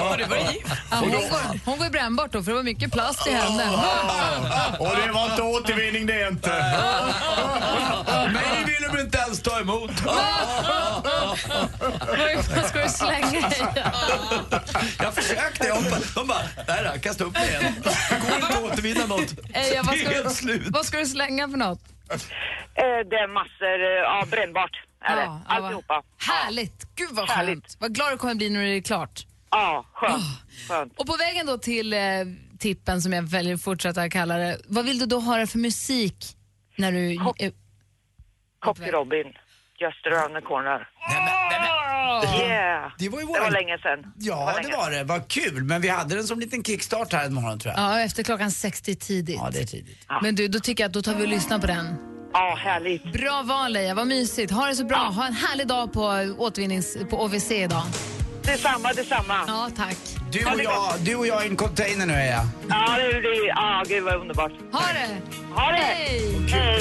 Har 0.00 0.18
du 0.18 0.24
varit 0.24 0.52
gift? 0.54 0.66
Ja, 0.90 0.96
hon, 0.96 1.10
går, 1.10 1.60
hon 1.64 1.78
går 1.78 1.86
i 1.86 1.90
brännbart 1.90 2.32
då, 2.32 2.42
för 2.42 2.50
det 2.50 2.56
var 2.56 2.62
mycket 2.62 2.92
plast 2.92 3.26
i 3.26 3.30
henne. 3.30 3.64
Och 4.78 4.96
det 5.06 5.12
var 5.12 5.30
inte 5.30 5.42
återvinning 5.42 6.06
det 6.06 6.28
inte. 6.28 6.50
Mig 8.32 8.64
ville 8.66 8.88
de 8.88 9.00
inte 9.00 9.18
ens 9.18 9.42
ta 9.42 9.60
emot. 9.60 9.90
Vad 12.56 12.66
ska 12.66 12.82
du 12.82 12.88
slänga 12.88 13.38
i? 13.50 13.62
Jag 14.98 15.14
försökte, 15.14 15.66
jag 15.66 15.74
hoppade. 15.74 16.02
De 16.14 16.26
bara, 16.26 16.42
där 16.66 16.90
då, 16.94 17.00
kasta 17.00 17.24
upp 17.24 17.32
mig 17.34 17.48
igen. 17.48 17.74
Det 17.82 18.16
går 18.26 18.34
inte 18.34 18.46
att 18.46 18.62
återvinna 18.62 19.06
något. 19.06 19.34
Helt 20.14 20.28
du, 20.28 20.34
slut. 20.34 20.62
vad 20.70 20.84
ska 20.86 20.98
du 20.98 21.06
slänga 21.06 21.48
för 21.48 21.56
något? 21.56 21.80
Eh, 22.10 22.82
det 23.10 23.16
är 23.16 23.28
massor 23.28 24.04
eh, 24.06 24.20
av 24.22 24.30
brännbart. 24.30 24.76
Är 25.04 25.16
det. 25.16 25.22
Ja, 25.22 25.40
ja, 25.48 25.54
vad- 25.54 25.64
Alltihopa. 25.64 26.02
Härligt! 26.18 26.94
Gud 26.96 27.08
vad 27.12 27.28
Härligt. 27.30 27.54
skönt. 27.64 27.76
Vad 27.80 27.94
glad 27.94 28.12
du 28.12 28.16
kommer 28.16 28.34
bli 28.34 28.50
när 28.50 28.60
det 28.64 28.76
är 28.76 28.82
klart. 28.82 29.26
Ja, 29.50 29.84
skönt. 29.92 30.22
skönt. 30.68 30.98
Och 30.98 31.06
på 31.06 31.16
vägen 31.16 31.46
då 31.46 31.58
till 31.58 31.92
eh, 31.92 32.00
tippen 32.58 33.02
som 33.02 33.12
jag 33.12 33.22
väljer 33.22 33.54
att 33.54 33.62
fortsätta 33.62 34.10
kalla 34.10 34.36
det. 34.36 34.58
Vad 34.68 34.84
vill 34.84 34.98
du 34.98 35.06
då 35.06 35.20
höra 35.20 35.46
för 35.46 35.58
musik 35.58 36.16
när 36.76 36.92
du... 36.92 37.14
eh, 37.14 37.52
Cocky 38.60 38.90
Robin, 38.90 39.26
just 39.78 40.06
around 40.06 40.34
the 40.34 40.40
corner. 40.40 40.88
Yeah. 42.00 42.92
Det 42.98 43.08
var 43.08 43.20
ju 43.20 43.26
Det 43.26 43.40
var 43.40 43.50
länge 43.50 43.78
sedan. 43.78 44.12
Ja, 44.18 44.54
det 44.62 44.76
var 44.76 44.90
det. 44.90 45.04
Vad 45.04 45.28
kul. 45.28 45.64
Men 45.64 45.80
vi 45.80 45.88
hade 45.88 46.14
den 46.14 46.24
som 46.24 46.40
liten 46.40 46.64
kickstart 46.64 47.12
här 47.12 47.26
en 47.26 47.34
morgon 47.34 47.58
tror 47.58 47.74
jag. 47.74 47.82
Ja, 47.82 48.00
efter 48.00 48.22
klockan 48.22 48.50
60 48.50 48.94
tidigt. 48.94 49.36
Ja, 49.42 49.50
det 49.52 49.60
är 49.60 49.64
tidigt. 49.64 49.98
Men 50.22 50.34
du, 50.34 50.48
då 50.48 50.60
tycker 50.60 50.84
jag 50.84 50.88
att 50.88 50.94
då 50.94 51.02
tar 51.02 51.14
vi 51.14 51.24
och 51.24 51.28
lyssnar 51.28 51.58
på 51.58 51.66
den. 51.66 51.94
Ja, 52.32 52.58
härligt. 52.64 53.12
Bra 53.12 53.42
val 53.42 53.72
Leia, 53.72 53.94
vad 53.94 54.06
mysigt. 54.06 54.52
Ha 54.52 54.66
det 54.66 54.74
så 54.74 54.84
bra. 54.84 54.98
Ha 54.98 55.26
en 55.26 55.32
härlig 55.32 55.66
dag 55.66 55.92
på, 55.92 56.34
återvinnings, 56.38 56.96
på 57.10 57.24
OVC 57.24 57.50
idag. 57.50 57.82
Detsamma, 58.42 58.92
detsamma. 58.92 59.44
Ja, 59.46 59.70
tack. 59.76 59.96
Du 60.32 60.44
och 60.44 60.60
jag, 60.60 60.92
du 61.00 61.14
och 61.14 61.26
jag 61.26 61.44
i 61.44 61.48
en 61.48 61.56
container 61.56 62.06
nu 62.06 62.12
är 62.12 62.32
jag. 62.32 62.46
Ja, 62.68 62.96
det 62.98 63.20
blir... 63.20 63.48
Ja, 63.48 63.84
gud 63.88 64.04
vad 64.04 64.14
underbart. 64.20 64.52
Ha 64.72 64.80
det! 64.92 65.20
Ha 65.54 65.70
det! 65.70 65.76
Hej! 65.76 66.46
Hej! 66.48 66.80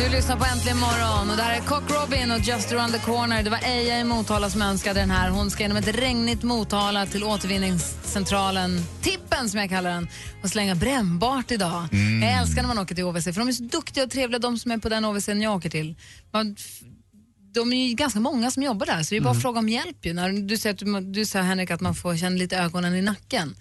Du 0.00 0.08
lyssnar 0.08 0.36
på 0.36 0.44
Äntligen 0.44 0.78
morgon 0.78 1.30
och 1.30 1.36
det 1.36 1.42
här 1.42 1.56
är 1.56 1.60
Cock 1.60 1.90
Robin 1.90 2.30
och 2.30 2.40
Just 2.40 2.72
around 2.72 2.92
the 2.92 2.98
corner. 2.98 3.42
Det 3.42 3.50
var 3.50 3.58
Eja 3.64 4.00
i 4.00 4.04
Motala 4.04 4.50
som 4.50 4.62
önskade 4.62 5.00
den 5.00 5.10
här. 5.10 5.30
Hon 5.30 5.50
ska 5.50 5.62
genom 5.62 5.76
ett 5.76 5.88
regnigt 5.88 6.42
Motala 6.42 7.06
till 7.06 7.24
återvinningscentralen 7.24 8.80
Tippen 9.02 9.48
som 9.48 9.60
jag 9.60 9.68
kallar 9.68 9.90
den 9.90 10.08
och 10.42 10.48
slänga 10.48 10.74
brännbart 10.74 11.50
idag. 11.50 11.88
Jag 12.22 12.32
älskar 12.40 12.62
när 12.62 12.68
man 12.68 12.78
åker 12.78 12.94
till 12.94 13.04
OVC 13.04 13.24
för 13.24 13.32
de 13.32 13.48
är 13.48 13.52
så 13.52 13.62
duktiga 13.62 14.04
och 14.04 14.10
trevliga 14.10 14.38
de 14.38 14.58
som 14.58 14.70
är 14.70 14.78
på 14.78 14.88
den 14.88 15.04
OVC 15.04 15.28
jag 15.28 15.56
åker 15.56 15.70
till. 15.70 15.96
Man, 16.32 16.56
de 17.54 17.72
är 17.72 17.88
ju 17.88 17.94
ganska 17.94 18.20
många 18.20 18.50
som 18.50 18.62
jobbar 18.62 18.86
där 18.86 19.02
så 19.02 19.10
det 19.10 19.16
är 19.16 19.20
bara 19.20 19.34
att 19.34 19.42
fråga 19.42 19.58
om 19.58 19.68
hjälp 19.68 20.06
ju. 20.06 20.12
När 20.12 20.32
du 20.48 20.56
säger 20.56 20.74
att 20.74 20.80
du, 20.80 21.00
du 21.00 21.26
sa 21.26 21.40
Henrik 21.40 21.70
att 21.70 21.80
man 21.80 21.94
får 21.94 22.16
känna 22.16 22.36
lite 22.36 22.58
ögonen 22.58 22.94
i 22.94 23.02
nacken. 23.02 23.56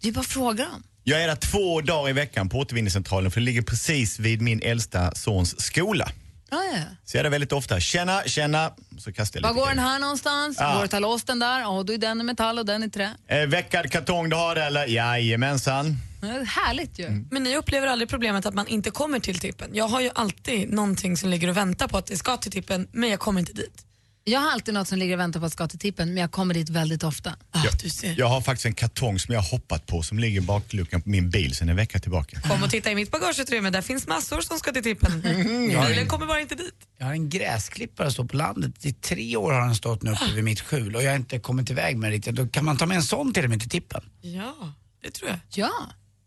Det 0.00 0.08
är 0.08 0.12
bara 0.12 0.20
att 0.20 0.26
fråga 0.26 0.64
dem. 0.64 0.82
Jag 1.04 1.22
är 1.22 1.28
där 1.28 1.36
två 1.36 1.80
dagar 1.80 2.10
i 2.10 2.12
veckan 2.12 2.48
på 2.48 2.58
återvinningscentralen 2.58 3.30
för 3.30 3.40
det 3.40 3.44
ligger 3.44 3.62
precis 3.62 4.18
vid 4.18 4.42
min 4.42 4.62
äldsta 4.62 5.14
sons 5.14 5.60
skola. 5.60 6.08
Ja, 6.50 6.64
ja. 6.72 6.78
Så 7.04 7.16
jag 7.16 7.20
är 7.20 7.24
där 7.24 7.30
väldigt 7.30 7.52
ofta. 7.52 7.80
Tjena, 7.80 8.22
tjena. 8.26 8.72
Så 8.98 9.12
kastar 9.12 9.40
jag 9.40 9.42
Var 9.42 9.54
lite 9.54 9.60
går 9.60 9.68
den 9.68 9.78
här 9.78 9.98
någonstans? 9.98 10.56
Ja. 10.60 10.74
Går 10.74 10.84
att 10.84 10.90
ta 10.90 10.98
loss 10.98 11.24
den 11.24 11.38
där? 11.38 11.60
Ja, 11.60 11.82
då 11.82 11.92
är 11.92 11.98
den 11.98 12.20
i 12.20 12.24
metall 12.24 12.58
och 12.58 12.66
den 12.66 12.82
i 12.82 12.90
trä. 12.90 13.10
Eh, 13.28 13.46
veckad 13.46 13.90
kartong 13.90 14.28
du 14.30 14.36
har 14.36 14.56
eller? 14.56 14.86
Jajamensan. 14.86 15.96
Ja, 16.22 16.28
härligt 16.28 16.98
ju. 16.98 17.24
Men 17.30 17.42
ni 17.42 17.56
upplever 17.56 17.86
aldrig 17.86 18.08
problemet 18.08 18.46
att 18.46 18.54
man 18.54 18.66
inte 18.66 18.90
kommer 18.90 19.20
till 19.20 19.38
tippen? 19.38 19.70
Jag 19.72 19.88
har 19.88 20.00
ju 20.00 20.10
alltid 20.14 20.72
någonting 20.72 21.16
som 21.16 21.30
ligger 21.30 21.48
och 21.48 21.56
väntar 21.56 21.88
på 21.88 21.98
att 21.98 22.06
det 22.06 22.16
ska 22.16 22.36
till 22.36 22.52
tippen, 22.52 22.88
men 22.92 23.10
jag 23.10 23.20
kommer 23.20 23.40
inte 23.40 23.52
dit. 23.52 23.86
Jag 24.24 24.40
har 24.40 24.50
alltid 24.50 24.74
något 24.74 24.88
som 24.88 24.98
ligger 24.98 25.14
och 25.14 25.20
väntar 25.20 25.40
på 25.40 25.46
att 25.46 25.52
ska 25.52 25.68
till 25.68 25.78
tippen, 25.78 26.08
men 26.08 26.16
jag 26.16 26.30
kommer 26.30 26.54
dit 26.54 26.68
väldigt 26.68 27.02
ofta. 27.04 27.36
jag, 27.52 28.14
jag 28.18 28.26
har 28.26 28.40
faktiskt 28.40 28.66
en 28.66 28.74
kartong 28.74 29.18
som 29.18 29.34
jag 29.34 29.40
har 29.40 29.50
hoppat 29.50 29.86
på 29.86 30.02
som 30.02 30.18
ligger 30.18 30.38
i 30.38 30.44
bakluckan 30.44 31.02
på 31.02 31.08
min 31.08 31.30
bil 31.30 31.54
sedan 31.54 31.68
en 31.68 31.76
vecka 31.76 31.98
tillbaka. 31.98 32.40
Kom 32.40 32.62
och 32.62 32.70
titta 32.70 32.90
i 32.90 32.94
mitt 32.94 33.10
bagageutrymme, 33.10 33.70
där 33.70 33.82
finns 33.82 34.06
massor 34.06 34.40
som 34.40 34.58
ska 34.58 34.72
till 34.72 34.82
tippen. 34.82 35.20
Bilen 35.88 36.06
kommer 36.08 36.26
bara 36.26 36.40
inte 36.40 36.54
dit. 36.54 36.74
Jag 36.98 37.06
har 37.06 37.12
en 37.12 37.28
gräsklippare 37.28 38.06
som 38.06 38.12
står 38.12 38.24
på 38.24 38.36
landet. 38.36 38.86
I 38.86 38.92
tre 38.92 39.36
år 39.36 39.52
har 39.52 39.60
den 39.60 39.74
stått 39.74 40.02
nu 40.02 40.10
uppe 40.12 40.32
vid 40.34 40.44
mitt 40.44 40.60
skjul 40.60 40.96
och 40.96 41.02
jag 41.02 41.10
har 41.10 41.16
inte 41.16 41.38
kommit 41.38 41.70
iväg 41.70 41.96
med 41.96 42.10
den 42.10 42.12
riktigt. 42.12 42.34
Då 42.34 42.48
kan 42.48 42.64
man 42.64 42.76
ta 42.76 42.86
med 42.86 42.96
en 42.96 43.02
sån 43.02 43.32
till 43.32 43.44
och 43.44 43.50
med 43.50 43.60
till 43.60 43.70
tippen. 43.70 44.00
Ja, 44.20 44.72
det 45.02 45.10
tror 45.10 45.30
jag. 45.30 45.38
Ja. 45.54 45.72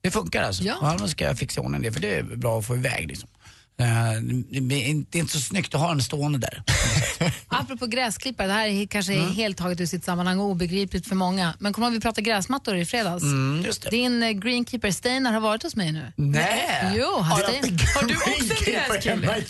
Det 0.02 0.12
funkar 0.12 0.44
alltså? 0.44 0.64
Ja. 0.64 0.78
Ja, 0.82 0.98
då 1.00 1.08
ska 1.08 1.24
jag 1.24 1.38
fixa 1.38 1.62
i 1.62 1.64
ordning 1.64 1.82
det 1.82 1.92
för 1.92 2.00
det 2.00 2.16
är 2.16 2.24
bra 2.24 2.60
att 2.60 2.66
få 2.66 2.76
iväg 2.76 3.08
liksom. 3.08 3.30
Eh, 3.78 4.22
det, 4.62 4.76
är 4.76 5.20
inte 5.20 5.34
så 5.34 5.40
snyggt 5.40 5.76
att 5.76 5.82
ha 5.82 5.88
den 5.90 6.02
stående 6.04 6.38
där. 6.40 6.64
Apropå 7.48 7.88
gräsklippare, 7.88 8.48
det 8.48 8.54
här 8.54 8.68
är 8.68 8.86
kanske 8.88 9.14
är 9.14 9.20
Mm. 9.20 9.36
helt 9.36 9.58
taget 9.58 9.82
ur 9.82 9.86
sitt 9.86 10.04
sammanhang 10.06 10.40
och 10.40 10.46
obegripligt 10.46 11.08
för 11.08 11.16
många. 11.16 11.54
Men 11.60 11.74
kommer 11.74 11.90
vi 11.90 12.00
pratade 12.00 12.22
gräsmattor 12.22 12.76
i 12.78 12.86
fredags? 12.86 13.24
Mm. 13.24 13.66
Din 13.92 14.24
eh, 14.24 14.30
greenkeeper 14.32 14.92
Steinar 14.92 15.34
har 15.34 15.40
varit 15.40 15.64
hos 15.64 15.76
mig 15.76 15.92
nu. 15.92 16.12
Nej. 16.16 16.94
Jo, 16.98 17.20
han 17.20 17.24
Har 17.32 17.40
Stein... 17.40 17.80
Har 17.96 18.04
du 18.08 18.16
också 18.16 19.10
en 19.10 19.22
gräskille? 19.22 19.44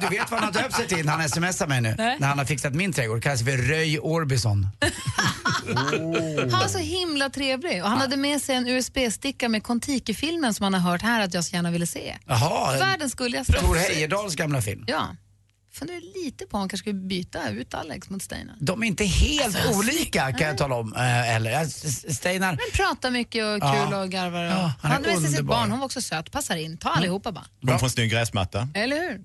Du, 0.00 0.06
du 0.06 0.16
vet 0.16 0.30
vad 0.30 0.40
han 0.40 0.54
har 0.54 0.62
döpt 0.62 0.76
sig 0.76 0.86
till 0.88 1.06
när 1.06 1.12
han 1.12 1.28
smsar 1.28 1.66
mig 1.66 1.80
nu? 1.80 1.94
Nej. 1.98 2.16
När 2.20 2.28
han 2.28 2.38
har 2.38 2.44
fixat 2.44 2.74
min 2.74 2.92
trädgård. 2.92 3.22
kallas 3.22 3.42
för 3.44 3.56
Röj 3.56 3.98
Orbison. 3.98 4.68
Han 6.50 6.60
var 6.60 6.68
så 6.68 6.78
himla 6.78 7.30
trevlig 7.30 7.82
och 7.82 7.90
han 7.90 7.98
hade 7.98 8.16
med 8.16 8.42
sig 8.42 8.56
en 8.56 8.68
USB-sticka 8.68 9.48
med 9.48 9.62
Kontiki-filmen 9.62 10.54
som 10.54 10.64
han 10.64 10.74
har 10.74 10.80
hört 10.92 11.02
här 11.02 11.24
att 11.24 11.34
jag 11.34 11.44
så 11.44 11.56
gärna 11.56 11.70
ville 11.70 11.86
se. 11.86 12.16
Jaha, 12.26 12.72
en 12.72 12.78
Världens 12.78 13.14
gulligaste. 13.28 13.52
Tor 13.52 13.76
Heyerdahls 13.76 14.34
gamla 14.36 14.62
film. 14.62 14.84
Ja. 14.86 15.16
Funderar 15.72 16.24
lite 16.24 16.46
på 16.46 16.56
om 16.56 16.60
han 16.60 16.68
kanske 16.68 16.82
skulle 16.84 17.00
byta 17.00 17.50
ut 17.50 17.74
Alex 17.74 18.10
mot 18.10 18.22
Steinar. 18.22 18.56
De 18.60 18.82
är 18.82 18.86
inte 18.86 19.04
helt 19.04 19.56
Alltså, 19.56 19.78
olika 19.78 20.32
kan 20.32 20.46
jag 20.48 20.58
tala 20.58 20.74
om. 20.74 20.94
eh, 20.94 21.36
Eller, 21.36 21.64
Steinar, 22.12 22.52
Men 22.52 22.58
pratar 22.72 23.10
mycket 23.10 23.44
och 23.44 23.58
Ja. 23.68 23.84
kul 23.90 23.94
och 23.94 24.10
garvar. 24.10 24.44
Och... 24.44 24.50
Ja, 24.52 24.56
han 24.56 24.72
han 24.80 24.90
är 24.90 24.94
hade 24.94 25.08
med 25.08 25.18
sig 25.18 25.28
sitt 25.30 25.38
underbar. 25.38 25.56
barn, 25.60 25.70
hon 25.70 25.78
var 25.80 25.86
också 25.86 26.00
söt. 26.02 26.30
Passar 26.32 26.56
in. 26.56 26.78
Ta 26.78 26.88
allihopa 26.88 27.32
bara. 27.32 27.46
De 27.60 27.78
får 27.78 27.86
en 27.86 27.90
snygg 27.90 28.10
gräsmatta. 28.10 28.68
Eller 28.74 28.96
hur? 28.96 29.24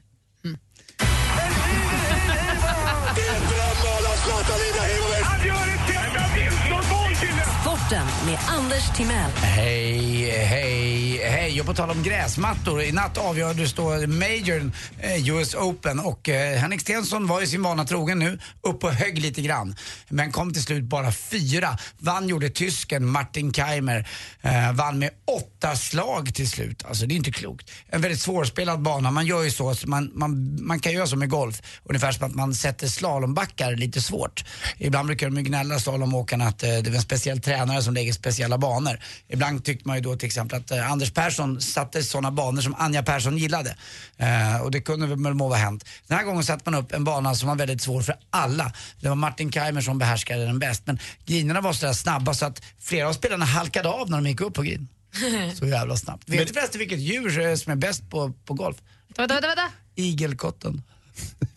Sporten 7.83 8.07
med 8.25 8.39
Anders 8.47 8.97
Timell. 8.97 9.31
Hej, 9.31 10.29
hej, 10.29 11.17
hej. 11.23 11.61
Och 11.61 11.65
på 11.65 11.73
tal 11.73 11.89
om 11.89 12.03
gräsmattor. 12.03 12.81
I 12.81 12.91
natt 12.91 13.17
avgördes 13.17 13.73
då 13.73 13.83
Majorn, 14.07 14.73
eh, 14.99 15.29
US 15.29 15.55
Open. 15.55 15.99
Och 15.99 16.29
eh, 16.29 16.59
Henrik 16.59 16.81
Stenson 16.81 17.27
var 17.27 17.41
ju 17.41 17.47
sin 17.47 17.63
vana 17.63 17.85
trogen 17.85 18.19
nu, 18.19 18.39
upp 18.61 18.83
och 18.83 18.91
högg 18.91 19.19
lite 19.19 19.41
grann. 19.41 19.75
Men 20.09 20.31
kom 20.31 20.53
till 20.53 20.63
slut 20.63 20.83
bara 20.83 21.11
fyra. 21.11 21.77
Vann 21.97 22.27
gjorde 22.27 22.49
tysken 22.49 23.07
Martin 23.07 23.53
Keimer. 23.53 24.07
Eh, 24.41 24.71
vann 24.71 24.99
med 24.99 25.09
åtta 25.25 25.75
slag 25.75 26.35
till 26.35 26.49
slut. 26.49 26.85
Alltså 26.85 27.05
det 27.05 27.13
är 27.13 27.15
inte 27.15 27.31
klokt. 27.31 27.71
En 27.87 28.01
väldigt 28.01 28.21
svårspelad 28.21 28.81
bana. 28.81 29.11
Man 29.11 29.25
gör 29.25 29.43
ju 29.43 29.51
så, 29.51 29.75
så 29.75 29.89
man, 29.89 30.11
man, 30.13 30.57
man 30.65 30.79
kan 30.79 30.91
göra 30.93 31.07
så 31.07 31.15
med 31.15 31.29
golf. 31.29 31.61
Ungefär 31.83 32.11
som 32.11 32.27
att 32.27 32.35
man 32.35 32.53
sätter 32.53 32.87
slalombackar 32.87 33.75
lite 33.75 34.01
svårt. 34.01 34.45
Ibland 34.77 35.07
brukar 35.07 35.27
de 35.27 35.37
ju 35.37 35.43
gnälla 35.43 35.79
slalomåkarna 35.79 36.47
att 36.47 36.63
eh, 36.63 36.69
det 36.69 36.89
är 36.89 36.95
en 36.95 37.01
speciell 37.01 37.41
tränare 37.41 37.72
som 37.81 37.93
lägger 37.93 38.13
speciella 38.13 38.57
banor. 38.57 38.99
Ibland 39.27 39.63
tyckte 39.63 39.87
man 39.87 39.97
ju 39.97 40.01
då 40.01 40.15
till 40.15 40.25
exempel 40.25 40.59
att 40.59 40.71
eh, 40.71 40.91
Anders 40.91 41.11
Persson 41.11 41.61
satte 41.61 42.03
sådana 42.03 42.31
banor 42.31 42.61
som 42.61 42.75
Anja 42.77 43.03
Persson 43.03 43.37
gillade. 43.37 43.75
Eh, 44.17 44.61
och 44.61 44.71
det 44.71 44.81
kunde 44.81 45.07
väl 45.07 45.33
må 45.33 45.47
vara 45.47 45.59
hänt. 45.59 45.85
Den 46.07 46.17
här 46.17 46.25
gången 46.25 46.43
satte 46.43 46.71
man 46.71 46.79
upp 46.79 46.93
en 46.93 47.03
bana 47.03 47.35
som 47.35 47.49
var 47.49 47.55
väldigt 47.55 47.81
svår 47.81 48.01
för 48.01 48.15
alla. 48.29 48.73
Det 48.99 49.09
var 49.09 49.15
Martin 49.15 49.51
Keimer 49.51 49.81
som 49.81 49.97
behärskade 49.97 50.45
den 50.45 50.59
bäst. 50.59 50.81
Men 50.85 50.99
grinerna 51.25 51.61
var 51.61 51.73
så 51.73 51.85
där 51.85 51.93
snabba 51.93 52.33
så 52.33 52.45
att 52.45 52.61
flera 52.79 53.09
av 53.09 53.13
spelarna 53.13 53.45
halkade 53.45 53.89
av 53.89 54.09
när 54.09 54.17
de 54.17 54.29
gick 54.29 54.41
upp 54.41 54.53
på 54.53 54.61
green. 54.61 54.87
Så 55.59 55.67
jävla 55.67 55.97
snabbt. 55.97 56.29
Vet 56.29 56.47
du 56.47 56.53
förresten 56.53 56.79
vilket 56.79 56.99
djur 56.99 57.39
eh, 57.39 57.55
som 57.55 57.71
är 57.71 57.75
bäst 57.75 58.09
på, 58.09 58.33
på 58.45 58.53
golf? 58.53 58.77
Vänta, 59.17 59.33
vänta, 59.33 59.47
vänta. 59.47 59.71
Igelkotten. 59.95 60.81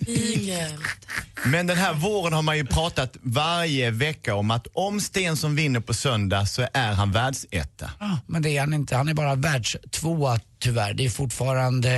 Igel. 0.07 0.75
Men 1.45 1.66
den 1.66 1.77
här 1.79 1.95
våren 1.95 2.33
har 2.33 2.42
man 2.42 2.57
ju 2.57 2.66
pratat 2.66 3.16
varje 3.23 3.90
vecka 3.90 4.35
om 4.35 4.51
att 4.51 4.66
om 4.73 5.01
Stensson 5.01 5.55
vinner 5.57 5.81
på 5.81 5.95
söndag 5.95 6.47
så 6.47 6.66
är 6.73 6.92
han 6.92 7.12
världsetta. 7.12 7.90
Ja, 8.01 8.19
men 8.27 8.42
det 8.42 8.51
är 8.57 8.61
han 8.61 8.75
inte. 8.75 8.97
Han 8.97 9.09
är 9.09 9.14
bara 9.14 9.35
världstvåa 9.35 10.40
tyvärr. 10.59 10.95
Det 10.95 11.05
är 11.05 11.11
fortfarande 11.11 11.90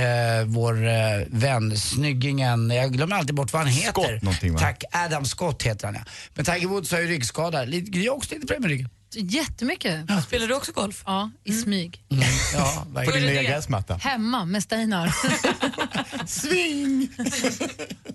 vår 0.47 0.87
eh, 0.87 0.93
vän, 1.29 1.77
snyggingen, 1.77 2.69
jag 2.69 2.93
glömmer 2.93 3.15
alltid 3.15 3.35
bort 3.35 3.53
vad 3.53 3.61
han 3.61 3.71
heter. 3.71 3.91
Scott 3.91 4.21
någonting, 4.21 4.53
va? 4.53 4.59
Tack, 4.59 4.83
Adam 4.91 5.25
Scott 5.25 5.63
heter 5.63 5.85
han 5.85 5.95
ja. 5.95 6.01
Men 6.33 6.45
Tiger 6.45 6.67
Woods 6.67 6.91
har 6.91 6.99
ju 6.99 7.07
ryggskada. 7.07 7.63
Lite- 7.65 7.99
Jag 7.99 8.11
har 8.11 8.17
också 8.17 8.33
lite 8.35 8.47
problem 8.47 8.61
med 8.61 8.69
ryggen. 8.71 8.89
Jättemycket. 9.15 10.23
Spelar 10.23 10.47
du 10.47 10.53
också 10.53 10.71
golf? 10.71 11.03
Ja, 11.05 11.29
i 11.43 11.53
smyg. 11.53 12.01
Ja, 12.53 12.85
På 13.05 13.11
din 13.11 13.25
nya 13.25 13.43
gräsmatta. 13.43 13.95
Hemma 13.95 14.45
med 14.45 14.63
Steinar. 14.63 15.15
Swing! 16.27 17.09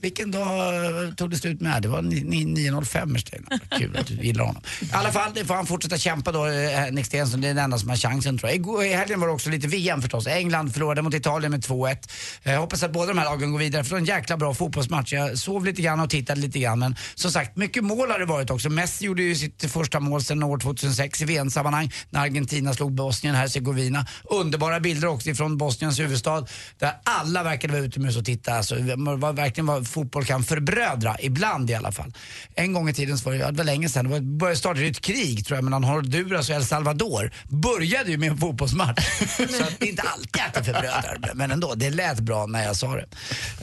Vilken 0.01 0.31
dag 0.31 0.75
eh, 1.07 1.15
tog 1.15 1.31
det 1.31 1.37
slut 1.37 1.61
med? 1.61 1.83
Det 1.83 1.89
var 1.89 2.03
ni- 2.03 2.21
ni- 2.45 2.71
9.05 2.71 3.07
med 3.07 3.21
Steinar. 3.21 3.61
Kul 3.79 3.97
att 3.97 4.07
du 4.07 4.15
gillar 4.15 4.45
honom. 4.45 4.63
I 4.83 4.89
alla 4.93 5.13
fall, 5.13 5.31
det 5.35 5.45
får 5.45 5.55
han 5.55 5.67
fortsätta 5.67 5.99
kämpa 5.99 6.33
då, 6.33 6.47
eh, 6.47 6.71
Henrik 6.71 7.07
Stenson. 7.07 7.41
Det 7.41 7.49
är 7.49 7.55
den 7.55 7.65
enda 7.65 7.79
som 7.79 7.89
har 7.89 7.97
chansen 7.97 8.39
tror 8.39 8.51
jag. 8.51 8.57
Igår- 8.61 8.85
I 8.85 8.93
helgen 8.95 9.21
var 9.21 9.27
det 9.27 9.33
också 9.35 9.51
lite 9.51 9.69
VM 9.69 10.03
förstås. 10.03 10.27
England 10.27 10.73
förlorade 10.73 11.03
mot 11.03 11.15
Italien 11.15 11.51
med 11.51 11.61
2-1. 11.65 12.09
Jag 12.43 12.61
hoppas 12.61 12.83
att 12.83 12.93
båda 12.93 13.07
de 13.07 13.19
här 13.19 13.25
lagen 13.25 13.53
går 13.53 13.59
vidare 13.59 13.85
för 13.85 13.89
det 13.91 13.95
var 13.95 13.99
en 14.01 14.05
jäkla 14.05 14.37
bra 14.37 14.55
fotbollsmatch. 14.55 15.13
Jag 15.13 15.39
sov 15.39 15.65
lite 15.65 15.83
grann 15.83 16.01
och 16.01 16.11
tittade 16.11 16.41
lite 16.41 16.59
grann 16.59 16.79
men 16.79 16.97
som 17.15 17.31
sagt, 17.33 17.57
mycket 17.57 17.85
mål 17.85 18.11
har 18.11 18.19
det 18.19 18.25
varit 18.27 18.51
också. 18.51 18.69
Messi 18.71 19.05
gjorde 19.05 19.23
ju 19.23 19.35
sitt 19.35 19.71
första 19.73 20.01
mål 20.01 20.23
sedan 20.23 20.43
år 20.43 20.59
2006 20.85 21.23
i 21.23 21.25
VM-sammanhang 21.25 21.92
när 22.11 22.20
Argentina 22.20 22.75
slog 22.75 22.92
Bosnien, 22.92 23.35
Hercegovina. 23.35 24.07
Underbara 24.25 24.81
bilder 24.81 25.09
också 25.09 25.35
från 25.35 25.59
Bosniens 25.59 26.01
huvudstad 26.01 26.47
där 26.79 26.92
alla 27.05 27.42
verkade 27.42 27.73
vara 27.73 27.83
utomhus 27.83 28.16
och 28.16 28.25
titta. 28.25 28.55
Alltså, 28.55 28.77
vad, 28.97 29.37
verkligen 29.37 29.66
vad 29.66 29.88
fotboll 29.88 30.25
kan 30.25 30.44
förbrödra, 30.44 31.16
ibland 31.20 31.70
i 31.70 31.75
alla 31.75 31.92
fall. 31.92 32.12
En 32.55 32.73
gång 32.73 32.88
i 32.88 32.94
tiden 32.94 33.18
så 33.18 33.31
var 33.31 33.37
det, 33.37 33.51
det 33.51 33.53
var 33.53 33.64
länge 33.64 33.88
sedan, 33.88 34.11
det 34.11 34.20
började 34.20 34.59
startade 34.59 34.87
ett 34.87 35.01
krig 35.01 35.47
tror 35.47 35.57
jag 35.57 35.64
mellan 35.64 35.85
Honduras 35.85 36.49
och 36.49 36.57
El 36.57 36.64
Salvador. 36.64 37.33
Började 37.49 38.11
ju 38.11 38.18
med 38.18 38.31
en 38.31 38.38
fotbollsmatch. 38.38 39.05
så 39.37 39.62
att 39.62 39.79
det 39.79 39.87
är 39.87 39.90
inte 39.90 40.03
alltid 40.03 40.42
att 40.47 40.55
det 40.55 40.64
förbrödrar, 40.64 41.33
men 41.35 41.51
ändå, 41.51 41.75
det 41.75 41.90
lät 41.90 42.20
bra 42.20 42.47
när 42.47 42.64
jag 42.64 42.77
sa 42.77 42.97
det. 42.97 43.07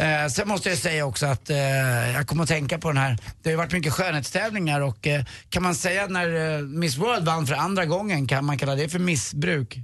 Eh, 0.03 0.27
sen 0.27 0.47
måste 0.47 0.69
jag 0.69 0.77
säga 0.77 1.05
också 1.05 1.25
att 1.25 1.49
eh, 1.49 1.57
jag 2.13 2.27
kommer 2.27 2.43
att 2.43 2.49
tänka 2.49 2.77
på 2.77 2.87
den 2.87 2.97
här, 2.97 3.17
det 3.41 3.49
har 3.49 3.51
ju 3.51 3.57
varit 3.57 3.71
mycket 3.71 3.93
skönhetstävlingar 3.93 4.81
och 4.81 5.07
eh, 5.07 5.23
kan 5.49 5.63
man 5.63 5.75
säga 5.75 6.07
när 6.07 6.55
eh, 6.57 6.61
Miss 6.61 6.97
World 6.97 7.10
vann 7.19 7.47
för 7.47 7.53
andra 7.55 7.85
gången, 7.85 8.27
kan 8.27 8.45
man 8.45 8.57
kalla 8.57 8.75
det 8.75 8.89
för 8.89 8.99
missbruk? 8.99 9.79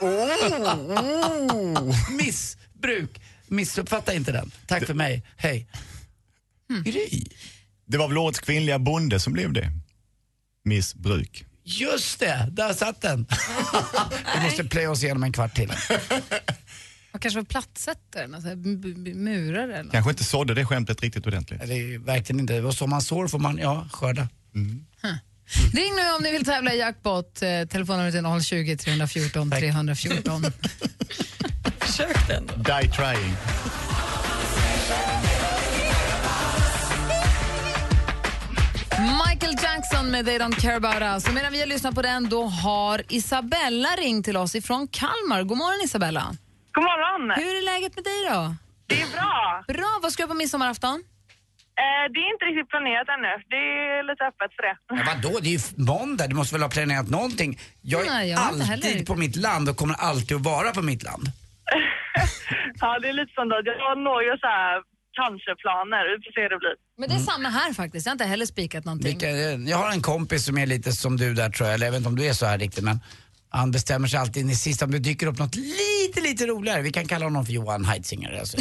Missbruk. 2.10 3.20
Missuppfatta 3.48 4.14
inte 4.14 4.32
den. 4.32 4.50
Tack 4.66 4.86
för 4.86 4.94
mig. 4.94 5.22
Hej. 5.36 5.66
Gry. 6.84 7.24
Det 7.86 7.98
var 7.98 8.08
väl 8.08 8.18
årets 8.18 8.40
kvinnliga 8.40 8.78
bonde 8.78 9.20
som 9.20 9.32
blev 9.32 9.52
det. 9.52 9.70
Missbruk. 10.64 11.44
Just 11.64 12.20
det, 12.20 12.48
där 12.52 12.72
satt 12.72 13.00
den. 13.00 13.26
Vi 14.36 14.42
måste 14.44 14.64
plöja 14.64 14.90
oss 14.90 15.04
igenom 15.04 15.22
en 15.22 15.32
kvart 15.32 15.54
till. 15.54 15.68
Man 17.12 17.20
kanske 17.20 17.40
var 17.40 17.44
plattsättare, 17.44 18.34
alltså, 18.34 18.50
m- 18.50 18.82
m- 18.84 19.24
murar 19.24 19.68
eller 19.68 19.82
något. 19.82 19.92
Kanske 19.92 20.10
inte 20.10 20.24
sådde 20.24 20.54
det 20.54 20.64
skämtet 20.64 21.00
riktigt 21.02 21.26
ordentligt. 21.26 21.60
Det 21.66 21.74
är 21.74 21.98
verkligen 21.98 22.40
inte, 22.40 22.62
och 22.62 22.74
som 22.74 22.90
man 22.90 23.02
sår 23.02 23.28
får 23.28 23.38
man, 23.38 23.58
ja, 23.58 23.88
skörda. 23.92 24.28
Ring 25.74 25.94
nu 25.96 26.12
om 26.16 26.22
ni 26.22 26.32
vill 26.32 26.44
tävla 26.44 26.74
i 26.74 26.78
jackpot. 26.78 27.42
Eh, 27.42 27.48
Telefonnumret 27.68 28.14
är 28.14 28.40
020 28.40 28.76
314 28.76 29.50
314. 29.50 30.42
Försök 31.80 32.28
den. 32.28 32.46
Die 32.46 32.88
trying. 32.90 33.36
Michael 39.26 39.56
Jackson 39.62 40.10
med 40.10 40.26
They 40.26 40.38
Don't 40.38 40.60
Care 40.60 40.76
About 40.76 41.02
Us. 41.02 41.28
Och 41.28 41.34
medan 41.34 41.52
vi 41.52 41.60
har 41.60 41.66
lyssnat 41.66 41.94
på 41.94 42.02
den 42.02 42.28
då 42.28 42.44
har 42.44 43.02
Isabella 43.08 43.88
ringt 43.88 44.24
till 44.24 44.36
oss 44.36 44.54
ifrån 44.54 44.88
Kalmar. 44.88 45.42
God 45.42 45.58
morgon 45.58 45.80
Isabella. 45.84 46.36
God 46.72 46.84
morgon. 46.84 47.30
Hur 47.44 47.56
är 47.56 47.64
läget 47.64 47.94
med 47.96 48.04
dig 48.04 48.24
då? 48.30 48.54
Det 48.86 49.02
är 49.02 49.06
bra. 49.12 49.64
Bra, 49.68 49.98
vad 50.02 50.12
ska 50.12 50.22
du 50.22 50.28
på 50.28 50.34
midsommarafton? 50.34 51.02
Eh, 51.82 52.04
det 52.12 52.18
är 52.24 52.28
inte 52.34 52.44
riktigt 52.50 52.68
planerat 52.74 53.08
ännu. 53.16 53.32
Det 53.54 53.62
är 53.96 54.02
lite 54.10 54.22
öppet 54.30 54.50
för 54.56 54.62
det. 54.68 54.74
Men 54.96 55.04
vadå, 55.12 55.32
det 55.42 55.48
är 55.48 55.56
ju 55.58 55.62
måndag, 55.92 56.26
du 56.26 56.34
måste 56.40 56.54
väl 56.54 56.62
ha 56.62 56.70
planerat 56.78 57.08
någonting? 57.18 57.50
Jag 57.92 58.00
är 58.06 58.10
Nej, 58.10 58.30
jag 58.30 58.38
har 58.38 58.52
inte 58.52 58.64
heller 58.64 58.88
alltid 58.88 59.06
på 59.06 59.14
mitt 59.24 59.36
land 59.36 59.68
och 59.68 59.76
kommer 59.76 59.94
alltid 59.94 60.36
att 60.36 60.42
vara 60.54 60.70
på 60.78 60.82
mitt 60.82 61.02
land. 61.02 61.24
Ja, 62.82 62.98
det 63.02 63.08
är 63.08 63.12
lite 63.12 63.32
sånt 63.34 63.50
där. 63.50 63.62
Jag 63.80 63.88
har 63.90 63.96
några 64.10 64.38
så 64.44 64.46
här 64.46 64.82
kanske-planer. 65.20 66.02
Vi 66.10 66.14
får 66.24 66.32
se 66.36 66.40
hur 66.42 66.48
det 66.54 66.58
blir. 66.64 66.76
Men 66.98 67.08
det 67.08 67.14
är 67.14 67.18
samma 67.32 67.48
här 67.48 67.72
faktiskt. 67.72 68.06
Jag 68.06 68.10
har 68.10 68.14
inte 68.14 68.24
heller 68.24 68.46
spikat 68.46 68.84
någonting. 68.84 69.08
Vilka, 69.10 69.30
jag 69.72 69.76
har 69.76 69.90
en 69.90 70.02
kompis 70.02 70.44
som 70.44 70.58
är 70.58 70.66
lite 70.66 70.92
som 70.92 71.16
du 71.16 71.34
där 71.34 71.50
tror 71.50 71.66
jag, 71.68 71.74
eller 71.74 71.86
jag 71.86 71.92
vet 71.92 71.98
inte 71.98 72.08
om 72.08 72.16
du 72.16 72.26
är 72.26 72.32
så 72.32 72.46
här 72.46 72.58
riktigt 72.58 72.84
men 72.84 73.00
han 73.50 73.70
bestämmer 73.70 74.08
sig 74.08 74.18
alltid 74.18 74.42
in 74.42 74.50
i 74.50 74.54
sista 74.54 74.84
om 74.84 74.90
det 74.90 74.98
dyker 74.98 75.26
upp 75.26 75.38
något 75.38 75.56
lite, 75.56 76.20
lite 76.20 76.46
roligare. 76.46 76.82
Vi 76.82 76.92
kan 76.92 77.08
kalla 77.08 77.24
honom 77.24 77.46
för 77.46 77.52
Johan 77.52 77.84
Heidzinger. 77.84 78.38
Alltså. 78.38 78.56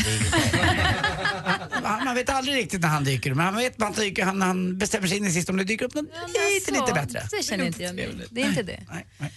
Man, 1.84 2.04
man 2.06 2.16
vet 2.16 2.30
aldrig 2.30 2.56
riktigt 2.56 2.82
när 2.82 2.90
han 2.90 3.04
dyker 3.04 3.34
men 3.34 3.46
han, 3.46 3.56
vet, 3.56 3.78
man 3.78 3.94
dyker, 3.94 4.26
han, 4.26 4.42
han 4.42 4.78
bestämmer 4.78 5.08
sig 5.08 5.18
in 5.18 5.26
i 5.26 5.32
sista 5.32 5.52
om 5.52 5.58
det 5.58 5.64
dyker 5.64 5.86
upp 5.86 5.94
något 5.94 6.06
lite, 6.06 6.66
så, 6.66 6.72
lite 6.72 6.94
bättre. 6.94 7.22
Det 7.32 7.44
känner 7.44 7.66
inte 7.66 7.84
jag 7.84 7.96
nu. 7.96 8.28
Det 8.32 8.42
är 8.42 8.46
inte 8.46 8.64
det. 8.64 8.80
Nej, 8.90 9.06
nej. 9.18 9.32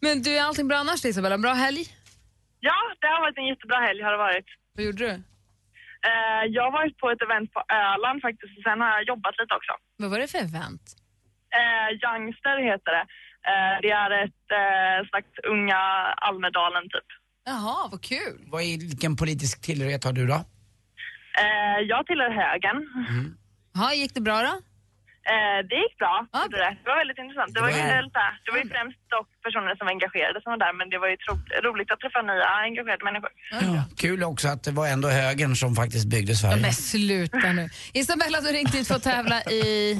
Men 0.00 0.22
du, 0.22 0.36
är 0.36 0.42
allting 0.42 0.68
bra 0.68 0.76
annars 0.78 1.04
Isabella? 1.04 1.34
En 1.34 1.42
Bra 1.42 1.52
helg? 1.52 1.84
Ja, 2.60 2.78
det 3.00 3.06
har 3.06 3.20
varit 3.20 3.38
en 3.38 3.46
jättebra 3.46 3.78
helg 3.86 4.02
har 4.02 4.12
det 4.12 4.18
varit. 4.18 4.46
Vad 4.76 4.84
gjorde 4.84 5.04
du? 5.06 5.10
Eh, 6.08 6.42
jag 6.56 6.62
har 6.66 6.72
varit 6.80 6.96
på 7.02 7.06
ett 7.10 7.22
event 7.26 7.48
på 7.56 7.60
Öland 7.84 8.18
faktiskt 8.26 8.52
och 8.58 8.64
sen 8.68 8.80
har 8.82 8.88
jag 8.96 9.02
jobbat 9.12 9.34
lite 9.40 9.54
också. 9.58 9.72
Vad 10.00 10.10
var 10.10 10.18
det 10.22 10.28
för 10.34 10.38
event? 10.38 10.84
Eh, 11.58 11.88
Youngster 12.04 12.56
heter 12.70 12.92
det. 12.98 13.04
Eh, 13.46 13.80
det 13.82 13.90
är 13.90 14.10
ett 14.24 14.44
eh, 14.60 15.08
slags 15.08 15.28
unga 15.48 15.76
Almedalen 16.16 16.82
typ. 16.82 17.08
Jaha, 17.44 17.88
vad 17.90 18.02
kul. 18.02 18.38
Vad 18.46 18.62
är, 18.62 18.78
vilken 18.78 19.16
politisk 19.16 19.60
tillhörighet 19.60 20.04
har 20.04 20.12
du 20.12 20.26
då? 20.26 20.34
Eh, 20.34 21.80
jag 21.88 22.06
tillhör 22.06 22.30
högern. 22.30 22.88
Ja, 23.74 23.94
gick 23.94 24.14
det 24.14 24.20
bra 24.20 24.42
då? 24.42 24.60
Eh, 25.34 25.58
det 25.70 25.76
gick 25.84 25.94
bra. 26.02 26.14
gjorde 26.42 26.56
Det. 26.64 26.70
det 26.84 26.88
var 26.92 26.98
väldigt 27.02 27.20
intressant. 27.24 27.50
Det 27.54 27.60
var, 27.64 27.70
ju, 27.76 27.80
Det 28.44 28.50
var- 28.52 28.58
ju 28.62 28.66
främst 28.76 29.00
dock 29.16 29.28
personer 29.44 29.72
som 29.76 29.84
var 29.86 29.92
engagerade 29.96 30.38
som 30.42 30.50
var 30.54 30.58
där, 30.66 30.72
men 30.78 30.86
det 30.92 30.98
var 31.02 31.08
ju 31.12 31.16
roligt 31.68 31.90
att 31.92 32.00
träffa 32.02 32.20
nya 32.30 32.46
engagerade 32.68 33.04
människor. 33.08 33.30
Ja. 33.50 33.82
Kul 34.02 34.20
också 34.32 34.46
att 34.54 34.62
det 34.66 34.70
var 34.80 34.86
ändå 34.94 35.08
högern 35.08 35.54
som 35.62 35.70
faktiskt 35.82 36.06
byggde 36.14 36.34
Sverige. 36.36 36.62
Men 36.62 36.72
sluta 36.72 37.52
nu. 37.52 37.64
Isabella, 38.00 38.40
du 38.40 38.48
ringt 38.58 38.74
hit 38.74 38.88
för 38.88 38.94
att 38.94 39.02
tävla 39.02 39.42
i... 39.42 39.98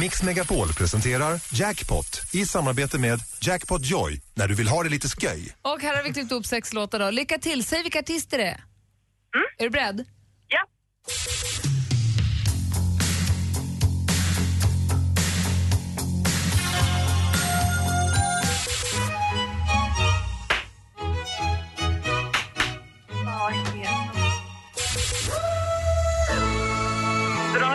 Mix 0.00 0.22
Megapol 0.22 0.68
presenterar 0.80 1.32
Jackpot 1.60 2.10
i 2.32 2.46
samarbete 2.46 2.98
med 2.98 3.18
Jackpot 3.42 3.84
Joy 3.84 4.20
när 4.34 4.48
du 4.48 4.54
vill 4.54 4.68
ha 4.68 4.82
det 4.82 4.88
lite 4.88 5.08
sköj. 5.08 5.52
Och 5.62 5.80
här 5.82 5.96
har 5.96 6.02
vi 6.02 6.12
klippt 6.12 6.32
upp 6.32 6.46
sex 6.46 6.72
låtar 6.72 6.98
då. 6.98 7.10
Lycka 7.10 7.38
till. 7.38 7.64
Säg 7.64 7.82
vilka 7.82 7.98
artister 7.98 8.38
det 8.38 8.44
är. 8.44 8.60
Är 9.58 9.64
du 9.64 9.70
beredd? 9.70 10.04
Ja. 10.48 10.60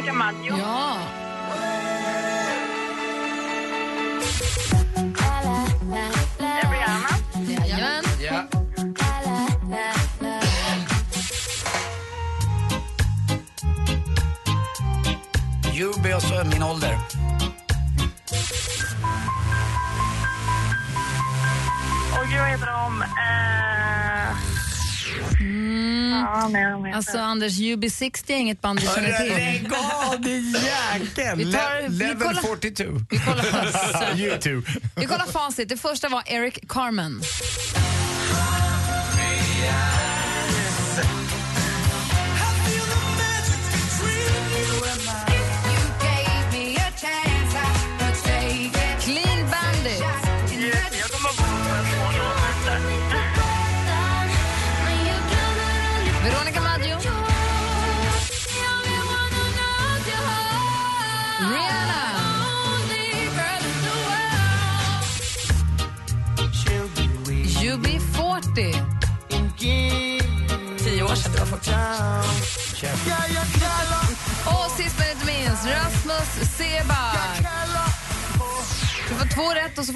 Veronica 0.03 0.13
Maggio. 0.13 0.57
Ja. 0.57 0.97
Rihanna. 6.71 7.09
Jajamän. 7.67 8.03
Ja. 8.19 8.43
Jubi 15.73 16.13
och 16.13 16.21
så 16.21 16.43
min 16.43 16.63
ålder. 16.63 16.99
Och 22.19 22.27
gud, 22.29 22.39
vad 22.39 22.49
heter 22.49 22.67
de? 22.67 23.01
Eh... 23.01 23.72
Ja, 26.19 26.41
de 26.43 26.55
heter- 26.85 26.97
Alltså 26.97 27.17
Anders, 27.17 27.53
UB60 27.59 28.31
är 28.31 28.35
inget 28.37 28.61
band 28.61 28.79
du 28.79 28.85
känner 28.85 29.17
till. 29.19 29.29
Lägg 29.33 29.71
av 29.73 30.21
din 30.21 30.51
jäkel! 30.65 31.37
Vi 31.37 31.53
tar- 31.53 31.89
vi 31.89 31.97
Level 31.97 32.17
kollar- 32.27 32.41
42. 32.41 32.83
Vi 33.09 33.19
kollar. 33.19 34.15
YouTube. 34.19 34.71
Vi 34.95 35.05
kollar 35.05 35.25
facit. 35.25 35.69
Det 35.69 35.77
första 35.77 36.09
var 36.09 36.23
Eric 36.25 36.59
Carmen. 36.69 37.21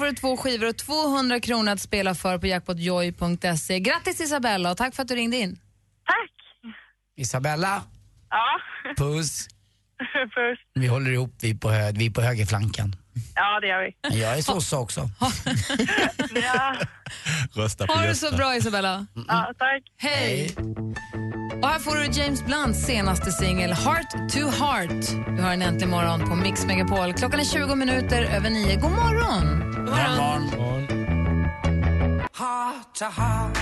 Du 0.08 0.14
två 0.14 0.36
skivor 0.36 0.68
och 0.68 0.76
200 0.76 1.40
kronor 1.40 1.72
att 1.72 1.80
spela 1.80 2.14
för 2.14 2.38
på 2.38 2.46
jackpotjoy.se. 2.46 3.80
Grattis 3.80 4.20
Isabella 4.20 4.70
och 4.70 4.76
tack 4.76 4.94
för 4.94 5.02
att 5.02 5.08
du 5.08 5.14
ringde 5.14 5.36
in. 5.36 5.58
Isabella, 7.16 7.82
Ja, 8.30 8.60
puss. 8.96 9.48
först. 10.34 10.62
Vi 10.74 10.86
håller 10.86 11.10
ihop, 11.10 11.34
vi 11.42 11.54
på, 11.54 11.70
hö- 11.70 11.92
vi 11.94 12.10
på 12.10 12.20
högerflanken. 12.20 12.96
Ja, 13.34 13.60
det 13.60 13.66
gör 13.66 13.82
vi. 14.10 14.20
Jag 14.20 14.38
är 14.38 14.42
sosse 14.42 14.76
också. 14.76 15.08
Ja, 16.42 16.76
Rösta 17.52 17.86
på 17.86 17.92
Ha 17.92 18.02
det 18.02 18.14
så 18.14 18.36
bra 18.36 18.56
Isabella. 18.56 19.06
ja 19.28 19.52
tack. 19.58 19.82
Hej! 19.96 20.54
Och 21.62 21.68
här 21.68 21.78
får 21.78 21.94
du 21.96 22.20
James 22.20 22.44
Blunts 22.44 22.86
senaste 22.86 23.32
singel 23.32 23.72
Heart 23.72 24.10
to 24.10 24.38
Heart. 24.38 25.36
Du 25.36 25.42
har 25.42 25.52
en 25.52 25.62
äntligen 25.62 25.90
morgon 25.90 26.28
på 26.28 26.34
Mix 26.34 26.66
Megapol. 26.66 27.12
Klockan 27.12 27.40
är 27.40 27.44
20 27.44 27.74
minuter 27.74 28.22
över 28.22 28.50
nio. 28.50 28.80
God 28.80 28.90
morgon! 28.90 29.74
God 29.74 29.86
morgon. 29.86 30.48
Heart 32.34 32.94
to 32.94 33.04
heart. 33.04 33.56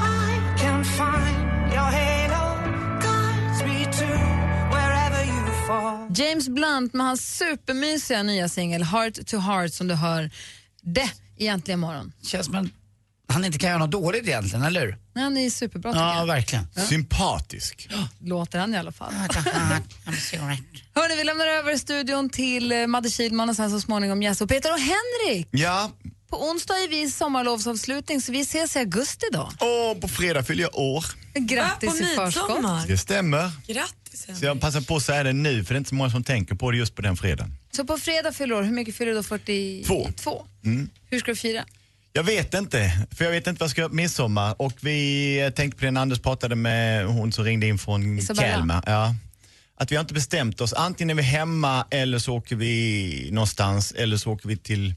I 0.00 0.58
can 0.58 0.84
find 0.84 1.72
your 1.72 1.90
halo, 1.98 2.70
guides 3.00 3.62
me 3.62 3.84
to 3.84 4.06
wherever 4.70 5.24
you 5.24 5.66
fall. 5.66 6.08
James 6.14 6.48
Blunt 6.48 6.94
med 6.94 7.06
hans 7.06 7.38
supermysiga 7.38 8.22
nya 8.22 8.48
singel 8.48 8.82
Heart 8.82 9.26
to 9.26 9.38
Heart 9.38 9.72
som 9.72 9.88
du 9.88 9.94
hör 9.94 10.30
det 10.82 11.10
egentligen 11.38 11.80
morgon. 11.80 12.12
Känns 12.22 12.46
som 12.46 12.54
att 12.54 12.66
han 13.34 13.44
inte 13.44 13.58
kan 13.58 13.68
göra 13.70 13.78
något 13.78 13.90
dåligt 13.90 14.26
egentligen, 14.28 14.62
eller 14.64 14.80
hur? 14.80 14.96
Nej, 15.14 15.24
Han 15.24 15.36
är 15.36 15.50
superbra 15.50 15.92
tycker 15.92 16.04
Ja, 16.04 16.18
jag. 16.18 16.26
verkligen. 16.26 16.66
Sympatisk. 16.88 17.88
Låter 18.20 18.58
han 18.58 18.74
i 18.74 18.78
alla 18.78 18.92
fall. 18.92 19.12
Hörni, 20.94 21.16
vi 21.16 21.24
lämnar 21.24 21.46
över 21.46 21.76
studion 21.76 22.30
till 22.30 22.72
eh, 22.72 22.86
Madde 22.86 23.10
Kihlman 23.10 23.48
och 23.48 23.56
sen 23.56 23.70
så 23.70 23.80
småningom 23.80 24.22
Jess 24.22 24.40
och 24.40 24.48
Peter 24.48 24.72
och 24.72 24.78
Henrik. 24.78 25.48
Ja, 25.50 25.90
På 26.30 26.50
onsdag 26.50 26.74
är 26.74 26.88
vi 26.88 27.10
sommarlovsavslutning 27.10 28.20
så 28.20 28.32
vi 28.32 28.40
ses 28.40 28.76
i 28.76 28.78
augusti 28.78 29.26
då. 29.32 29.40
och 29.60 30.00
på 30.00 30.08
fredag 30.08 30.42
fyller 30.42 30.62
jag 30.62 30.74
år. 30.78 31.04
Grattis 31.38 31.98
på 31.98 32.04
i 32.04 32.14
förskott. 32.16 32.88
Det 32.88 32.98
stämmer. 32.98 33.50
Grattis. 33.66 34.26
Så 34.38 34.44
jag 34.44 34.60
passar 34.60 34.80
på 34.80 34.96
att 34.96 35.02
säga 35.02 35.22
det 35.22 35.32
nu 35.32 35.64
för 35.64 35.74
det 35.74 35.76
är 35.76 35.78
inte 35.78 35.88
så 35.88 35.94
många 35.94 36.10
som 36.10 36.24
tänker 36.24 36.54
på 36.54 36.70
det 36.70 36.76
just 36.76 36.94
på 36.94 37.02
den 37.02 37.16
fredagen. 37.16 37.54
Så 37.70 37.84
på 37.84 37.98
fredag 37.98 38.32
fyller 38.32 38.54
år, 38.54 38.62
hur 38.62 38.72
mycket 38.72 38.96
fyller 38.96 39.12
du 39.12 39.16
då? 39.16 39.22
42? 39.22 40.10
Två. 40.16 40.44
Mm. 40.64 40.90
Hur 41.10 41.18
ska 41.18 41.30
du 41.30 41.36
fira? 41.36 41.64
Jag 42.12 42.22
vet 42.22 42.54
inte, 42.54 43.06
för 43.10 43.24
jag 43.24 43.32
vet 43.32 43.46
inte 43.46 43.60
vad 43.60 43.66
jag 43.66 43.70
ska 43.70 43.80
göra 43.80 43.88
på 43.88 43.94
midsommar. 43.94 44.62
Och 44.62 44.72
vi 44.80 45.52
tänkte 45.56 45.78
på 45.78 45.84
det 45.84 45.90
när 45.90 46.00
Anders 46.00 46.20
pratade 46.20 46.54
med 46.54 47.06
hon 47.06 47.32
som 47.32 47.44
ringde 47.44 47.66
in 47.66 47.78
från 47.78 48.18
Isabella. 48.18 48.52
Kalmar. 48.52 48.82
Ja. 48.86 49.14
Att 49.76 49.92
vi 49.92 49.96
har 49.96 50.00
inte 50.00 50.14
bestämt 50.14 50.60
oss. 50.60 50.72
Antingen 50.72 51.10
är 51.10 51.14
vi 51.14 51.22
hemma 51.22 51.86
eller 51.90 52.18
så 52.18 52.34
åker 52.34 52.56
vi 52.56 53.28
någonstans 53.32 53.92
eller 53.92 54.16
så 54.16 54.32
åker 54.32 54.48
vi 54.48 54.56
till 54.56 54.94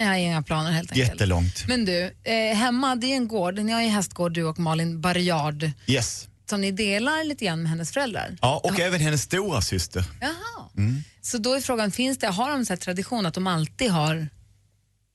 Jag 0.00 0.06
har 0.06 0.14
inga 0.14 0.42
planer 0.42 0.70
helt 0.72 0.92
enkelt. 0.92 1.08
jättelångt. 1.10 1.64
Men 1.68 1.84
du, 1.84 2.02
eh, 2.24 2.56
hemma 2.56 2.96
det 2.96 3.06
är 3.06 3.16
en 3.16 3.28
gård, 3.28 3.58
ni 3.58 3.72
har 3.72 3.82
ju 3.82 3.88
hästgård 3.88 4.32
du 4.32 4.44
och 4.44 4.58
Malin 4.58 5.00
Barriard 5.00 5.70
Yes. 5.86 6.28
som 6.50 6.60
ni 6.60 6.70
delar 6.70 7.24
lite 7.24 7.44
grann 7.44 7.62
med 7.62 7.70
hennes 7.70 7.92
föräldrar. 7.92 8.36
Ja, 8.42 8.60
och 8.64 8.80
även 8.80 9.00
hennes 9.00 9.22
stora 9.22 9.60
syster. 9.60 10.04
Jaha. 10.20 10.68
Mm. 10.76 11.02
Så 11.22 11.38
då 11.38 11.54
är 11.54 11.60
frågan, 11.60 11.90
finns 11.90 12.18
det, 12.18 12.26
har 12.26 12.50
de 12.50 12.66
så 12.66 12.72
här 12.72 12.78
tradition 12.78 13.26
att 13.26 13.34
de 13.34 13.46
alltid 13.46 13.90
har 13.90 14.28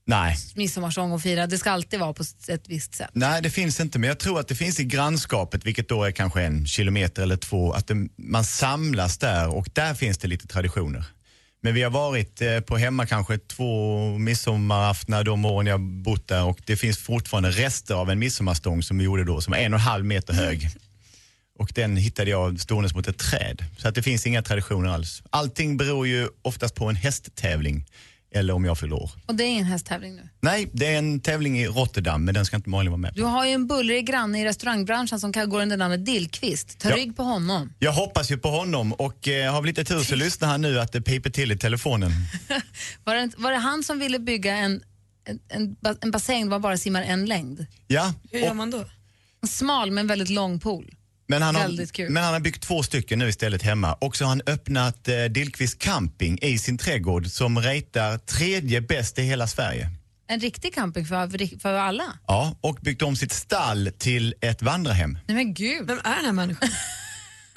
Nej. 0.06 0.36
midsommarsång 0.56 1.12
och 1.12 1.22
fira? 1.22 1.48
Det 1.48 1.58
ska 1.58 1.72
alltid 1.72 2.00
vara 2.00 2.14
på 2.14 2.24
ett 2.48 2.68
visst 2.70 2.96
sätt. 2.96 3.10
Nej, 3.14 3.42
det 3.42 3.50
finns 3.50 3.80
inte, 3.80 4.00
men 4.00 4.08
jag 4.08 4.20
tror 4.20 4.40
att 4.40 4.48
det 4.48 4.56
finns 4.56 4.80
i 4.80 4.84
grannskapet, 4.84 5.66
vilket 5.66 5.90
då 5.90 6.04
är 6.04 6.12
kanske 6.12 6.42
en 6.44 6.68
kilometer 6.68 7.22
eller 7.24 7.38
två, 7.38 7.74
att 7.74 7.88
det, 7.88 8.08
man 8.18 8.44
samlas 8.46 9.18
där 9.18 9.48
och 9.48 9.68
där 9.74 9.94
finns 9.94 10.18
det 10.18 10.28
lite 10.28 10.48
traditioner. 10.48 11.06
Men 11.66 11.74
vi 11.74 11.84
har 11.84 11.92
varit 11.92 12.42
eh, 12.42 12.60
på 12.60 12.78
hemma 12.78 13.06
kanske 13.06 13.38
två 13.38 13.98
midsommaraftnar 14.18 15.24
de 15.24 15.46
åren 15.46 15.68
jag 15.68 15.82
bott 15.82 16.28
där 16.28 16.44
och 16.44 16.60
det 16.66 16.76
finns 16.76 16.98
fortfarande 16.98 17.50
rester 17.50 17.96
av 17.96 18.10
en 18.10 18.20
midsommarstång 18.20 18.84
som 18.84 18.98
vi 18.98 19.04
gjorde 19.04 19.24
då, 19.24 19.42
som 19.42 19.52
var 19.52 19.58
en 19.58 19.74
och 19.74 19.80
en 19.80 19.86
halv 19.86 20.06
meter 20.06 20.34
hög. 20.34 20.70
Och 21.60 21.72
den 21.76 21.98
hittade 21.98 22.30
jag 22.30 22.60
ståendes 22.60 22.96
mot 22.96 23.08
ett 23.08 23.18
träd. 23.18 23.66
Så 23.78 23.88
att 23.88 23.96
det 23.96 24.04
finns 24.04 24.28
inga 24.28 24.42
traditioner 24.42 24.90
alls. 24.90 25.24
Allting 25.30 25.78
beror 25.78 26.08
ju 26.08 26.28
oftast 26.42 26.76
på 26.76 26.90
en 26.90 26.96
hästtävling 26.96 27.86
eller 28.34 28.54
om 28.54 28.66
jag 28.66 28.78
fyller 28.80 28.96
år. 28.96 29.12
Och 29.26 29.36
det 29.36 29.44
är 29.44 29.48
ingen 29.48 29.66
hästtävling 29.66 30.16
nu. 30.16 30.30
Nej, 30.42 30.70
det 30.74 30.94
är 30.94 30.98
en 30.98 31.20
tävling 31.20 31.60
i 31.60 31.68
Rotterdam, 31.68 32.26
men 32.26 32.34
den 32.34 32.46
ska 32.46 32.56
inte 32.56 32.70
Malin 32.70 32.92
vara 32.92 32.98
med 33.02 33.12
på. 33.14 33.16
Du 33.20 33.24
har 33.26 33.46
ju 33.46 33.52
en 33.52 33.68
bullrig 33.68 34.06
granne 34.08 34.42
i 34.42 34.46
restaurangbranschen 34.46 35.20
som 35.20 35.34
kan 35.34 35.50
gå 35.50 35.62
under 35.62 35.78
namnet 35.78 36.06
Dillqvist. 36.06 36.80
Ta 36.80 36.90
Ja. 36.90 36.96
rygg 36.96 37.16
på 37.18 37.24
honom. 37.24 37.74
Jag 37.80 37.92
hoppas 37.94 38.32
ju 38.32 38.38
på 38.38 38.50
honom 38.50 38.94
och 38.94 39.28
eh, 39.28 39.54
har 39.54 39.62
vi 39.62 39.68
lite 39.68 39.84
tur 39.86 40.00
så 40.04 40.16
lyssnar 40.26 40.48
han 40.48 40.62
nu 40.62 40.80
att 40.80 40.92
det 40.92 41.02
piper 41.02 41.30
till 41.30 41.52
i 41.52 41.58
telefonen. 41.58 42.12
Var 43.04 43.16
det, 43.16 43.32
var 43.38 43.52
det 43.52 43.58
han 43.58 43.84
som 43.84 44.00
ville 44.00 44.20
bygga 44.20 44.56
en, 44.56 44.82
en, 45.28 45.40
en, 45.50 45.76
en 46.02 46.12
bassäng 46.12 46.44
där 46.44 46.50
man 46.50 46.62
bara 46.62 46.78
simmar 46.78 47.02
en 47.02 47.26
längd? 47.26 47.66
Ja, 47.88 48.14
Hur 48.32 48.40
gör 48.40 48.54
man 48.54 48.72
då? 48.72 48.86
En 49.42 49.48
smal 49.48 49.92
men 49.92 50.08
väldigt 50.08 50.30
lång 50.30 50.60
pool. 50.60 50.94
Men 51.28 51.42
han, 51.42 51.56
har, 51.56 52.10
men 52.10 52.24
han 52.24 52.34
har 52.34 52.40
byggt 52.40 52.64
två 52.64 52.84
stycken 52.84 53.20
nu 53.20 53.30
istället 53.30 53.62
hemma. 53.62 53.94
Och 53.94 54.16
så 54.16 54.24
har 54.24 54.30
han 54.30 54.42
öppnat 54.46 55.08
eh, 55.08 55.24
Dillqvist 55.24 55.80
camping 55.80 56.40
i 56.42 56.58
sin 56.58 56.78
trädgård 56.78 57.28
som 57.28 57.62
ratear 57.62 58.18
tredje 58.18 58.82
bäst 58.82 59.20
i 59.20 59.22
hela 59.22 59.48
Sverige. 59.48 59.90
En 60.28 60.40
riktig 60.40 60.74
camping 60.74 61.06
för, 61.06 61.60
för 61.60 61.74
alla. 61.74 62.04
Ja, 62.28 62.58
och 62.62 62.76
byggt 62.82 63.02
om 63.02 63.16
sitt 63.16 63.32
stall 63.32 63.92
till 63.98 64.36
ett 64.42 64.62
vandrarhem. 64.62 65.18
Nej 65.28 65.36
men 65.36 65.54
gud. 65.54 65.88
Vem 65.88 66.00
är 66.04 66.16
den 66.16 66.26
här 66.26 66.32
människan? 66.32 66.70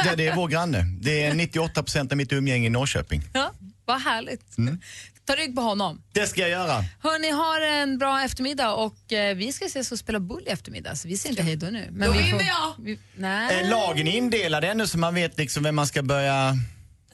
Ja, 0.04 0.16
det 0.16 0.26
är 0.26 0.36
vår 0.36 0.48
granne. 0.48 0.86
Det 1.00 1.22
är 1.22 1.34
98 1.34 1.82
procent 1.82 2.12
av 2.12 2.18
mitt 2.18 2.32
umgänge 2.32 2.66
i 2.66 2.70
Norrköping. 2.70 3.22
Ja, 3.32 3.52
vad 3.84 4.00
härligt. 4.00 4.58
Mm. 4.58 4.80
Ta 5.26 5.34
rygg 5.36 5.54
på 5.54 5.60
honom. 5.60 6.02
Det 6.12 6.26
ska 6.26 6.40
jag 6.40 6.50
göra. 6.50 6.84
Hörni, 7.02 7.30
har 7.30 7.60
en 7.60 7.98
bra 7.98 8.22
eftermiddag 8.24 8.72
och 8.74 9.12
eh, 9.12 9.36
vi 9.36 9.52
ska 9.52 9.64
ses 9.64 9.92
och 9.92 9.98
spela 9.98 10.20
bull 10.20 10.42
i 10.46 10.50
eftermiddag 10.50 10.96
så 10.96 11.08
vi 11.08 11.16
säger 11.16 11.30
inte 11.30 11.42
hej 11.42 11.56
då 11.56 11.66
nu. 11.66 11.88
Då 11.90 12.12
vi 12.12 12.18
vinner 12.18 12.44
jag. 12.46 12.74
Vi, 12.78 12.98
nej. 13.16 13.60
Är 13.60 13.70
lagen 13.70 14.06
indelade 14.06 14.68
ännu 14.68 14.86
så 14.86 14.98
man 14.98 15.14
vet 15.14 15.38
liksom 15.38 15.62
vem 15.62 15.74
man 15.74 15.86
ska 15.86 16.02
börja... 16.02 16.52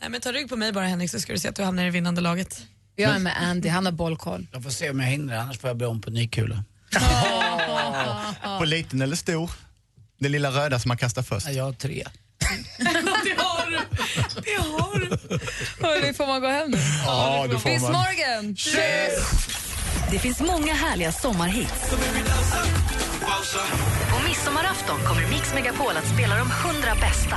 Nej, 0.01 0.11
men 0.11 0.21
ta 0.21 0.33
rygg 0.33 0.49
på 0.49 0.57
mig 0.57 0.73
bara 0.73 0.87
Henrik 0.87 1.11
så 1.11 1.21
ska 1.21 1.33
du 1.33 1.39
se 1.39 1.49
att 1.49 1.57
du 1.57 1.63
hamnar 1.63 1.83
i 1.83 1.87
det 1.87 1.93
vinnande 1.93 2.21
laget. 2.21 2.63
Jag 2.97 3.15
är 3.15 3.19
med 3.19 3.43
Andy, 3.43 3.69
han 3.69 3.85
har 3.85 3.93
bollkoll. 3.93 4.47
Jag 4.53 4.63
får 4.63 4.71
se 4.71 4.91
om 4.91 5.01
jag 5.01 5.07
hinner, 5.07 5.37
annars 5.37 5.59
får 5.59 5.71
jag 5.71 5.77
börja 5.77 5.91
om 5.91 6.01
på 6.01 6.11
ny 6.11 6.29
kula. 6.29 6.65
På 8.59 8.65
liten 8.65 9.03
eller 9.03 9.17
stor? 9.17 9.51
Den 10.19 10.33
lilla 10.33 10.51
röda 10.51 10.79
som 10.79 10.89
man 10.89 10.97
kastar 10.97 11.23
först. 11.23 11.49
Jag 11.49 11.65
har 11.65 11.73
tre. 11.73 12.05
det 13.25 13.43
har 13.43 13.70
du! 13.70 13.79
Det 14.43 14.57
har 14.57 15.01
du! 15.01 15.39
Hörni, 15.87 16.12
får 16.14 16.27
man 16.27 16.41
gå 16.41 16.49
hem 16.49 16.70
nu? 16.70 16.79
Ja, 17.07 17.47
det 17.51 17.59
får 17.59 17.70
Bis 17.70 17.83
man. 17.83 17.93
morgon! 17.93 18.57
Det 20.11 20.18
finns 20.18 20.41
många 20.41 20.75
härliga 20.75 21.12
sommarhits. 21.12 21.91
På 24.11 24.29
midsommarafton 24.29 24.99
kommer 25.07 25.29
Mix 25.29 25.55
Megapol 25.55 25.97
att 25.97 26.14
spela 26.14 26.37
de 26.37 26.51
100 26.51 26.95
bästa. 27.01 27.37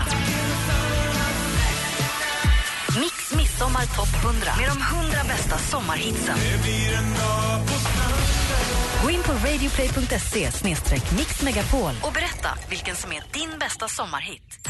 Mix 2.99 3.33
Midsommar 3.35 3.85
Topp 3.95 4.23
100 4.23 4.51
med 4.57 4.69
de 4.69 4.97
100 4.97 5.17
bästa 5.27 5.57
sommarhitsen. 5.57 6.37
Gå 9.03 9.11
in 9.11 9.23
på 9.23 9.31
radioplay.se 9.31 10.49
mixmegapol 11.17 11.91
och 12.03 12.13
berätta 12.13 12.49
vilken 12.69 12.95
som 12.95 13.11
är 13.11 13.23
din 13.33 13.59
bästa 13.59 13.87
sommarhit. 13.87 14.67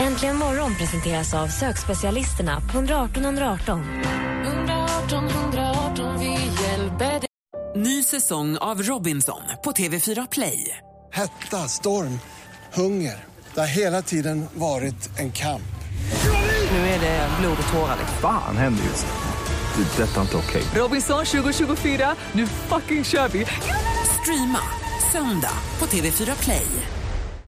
Äntligen 0.00 0.36
morgon 0.36 0.74
presenteras 0.74 1.34
av 1.34 1.48
sökspecialisterna 1.48 2.60
på 2.60 2.78
118 2.78 3.24
118. 3.24 3.80
118 4.46 5.28
118, 5.28 6.18
vi 6.18 6.32
hjälper 6.62 7.10
dig. 7.10 7.26
Ny 7.76 8.02
säsong 8.02 8.56
av 8.56 8.82
Robinson 8.82 9.40
på 9.64 9.72
TV4 9.72 10.28
Play. 10.30 10.76
Hetta, 11.12 11.56
storm, 11.56 12.20
hunger. 12.74 13.24
Det 13.54 13.60
har 13.60 13.66
hela 13.66 14.02
tiden 14.02 14.46
varit 14.54 15.18
en 15.18 15.32
kamp. 15.32 15.62
Nu 16.70 16.76
är 16.78 17.00
det 17.00 17.28
blod 17.40 17.58
och 17.62 17.72
tårar. 17.72 17.96
Fan 18.20 18.56
händer 18.56 18.84
just 18.84 19.06
det. 19.06 19.82
Det 19.82 20.02
är 20.02 20.06
detta 20.06 20.20
inte 20.20 20.36
okej. 20.36 20.62
Robinson 20.74 21.24
2024, 21.24 22.14
nu 22.32 22.46
fucking 22.46 23.04
kör 23.04 23.28
vi! 23.28 23.46
Streama 24.22 24.60
söndag 25.12 25.54
på 25.78 25.86
TV4 25.86 26.42
Play. 26.42 26.66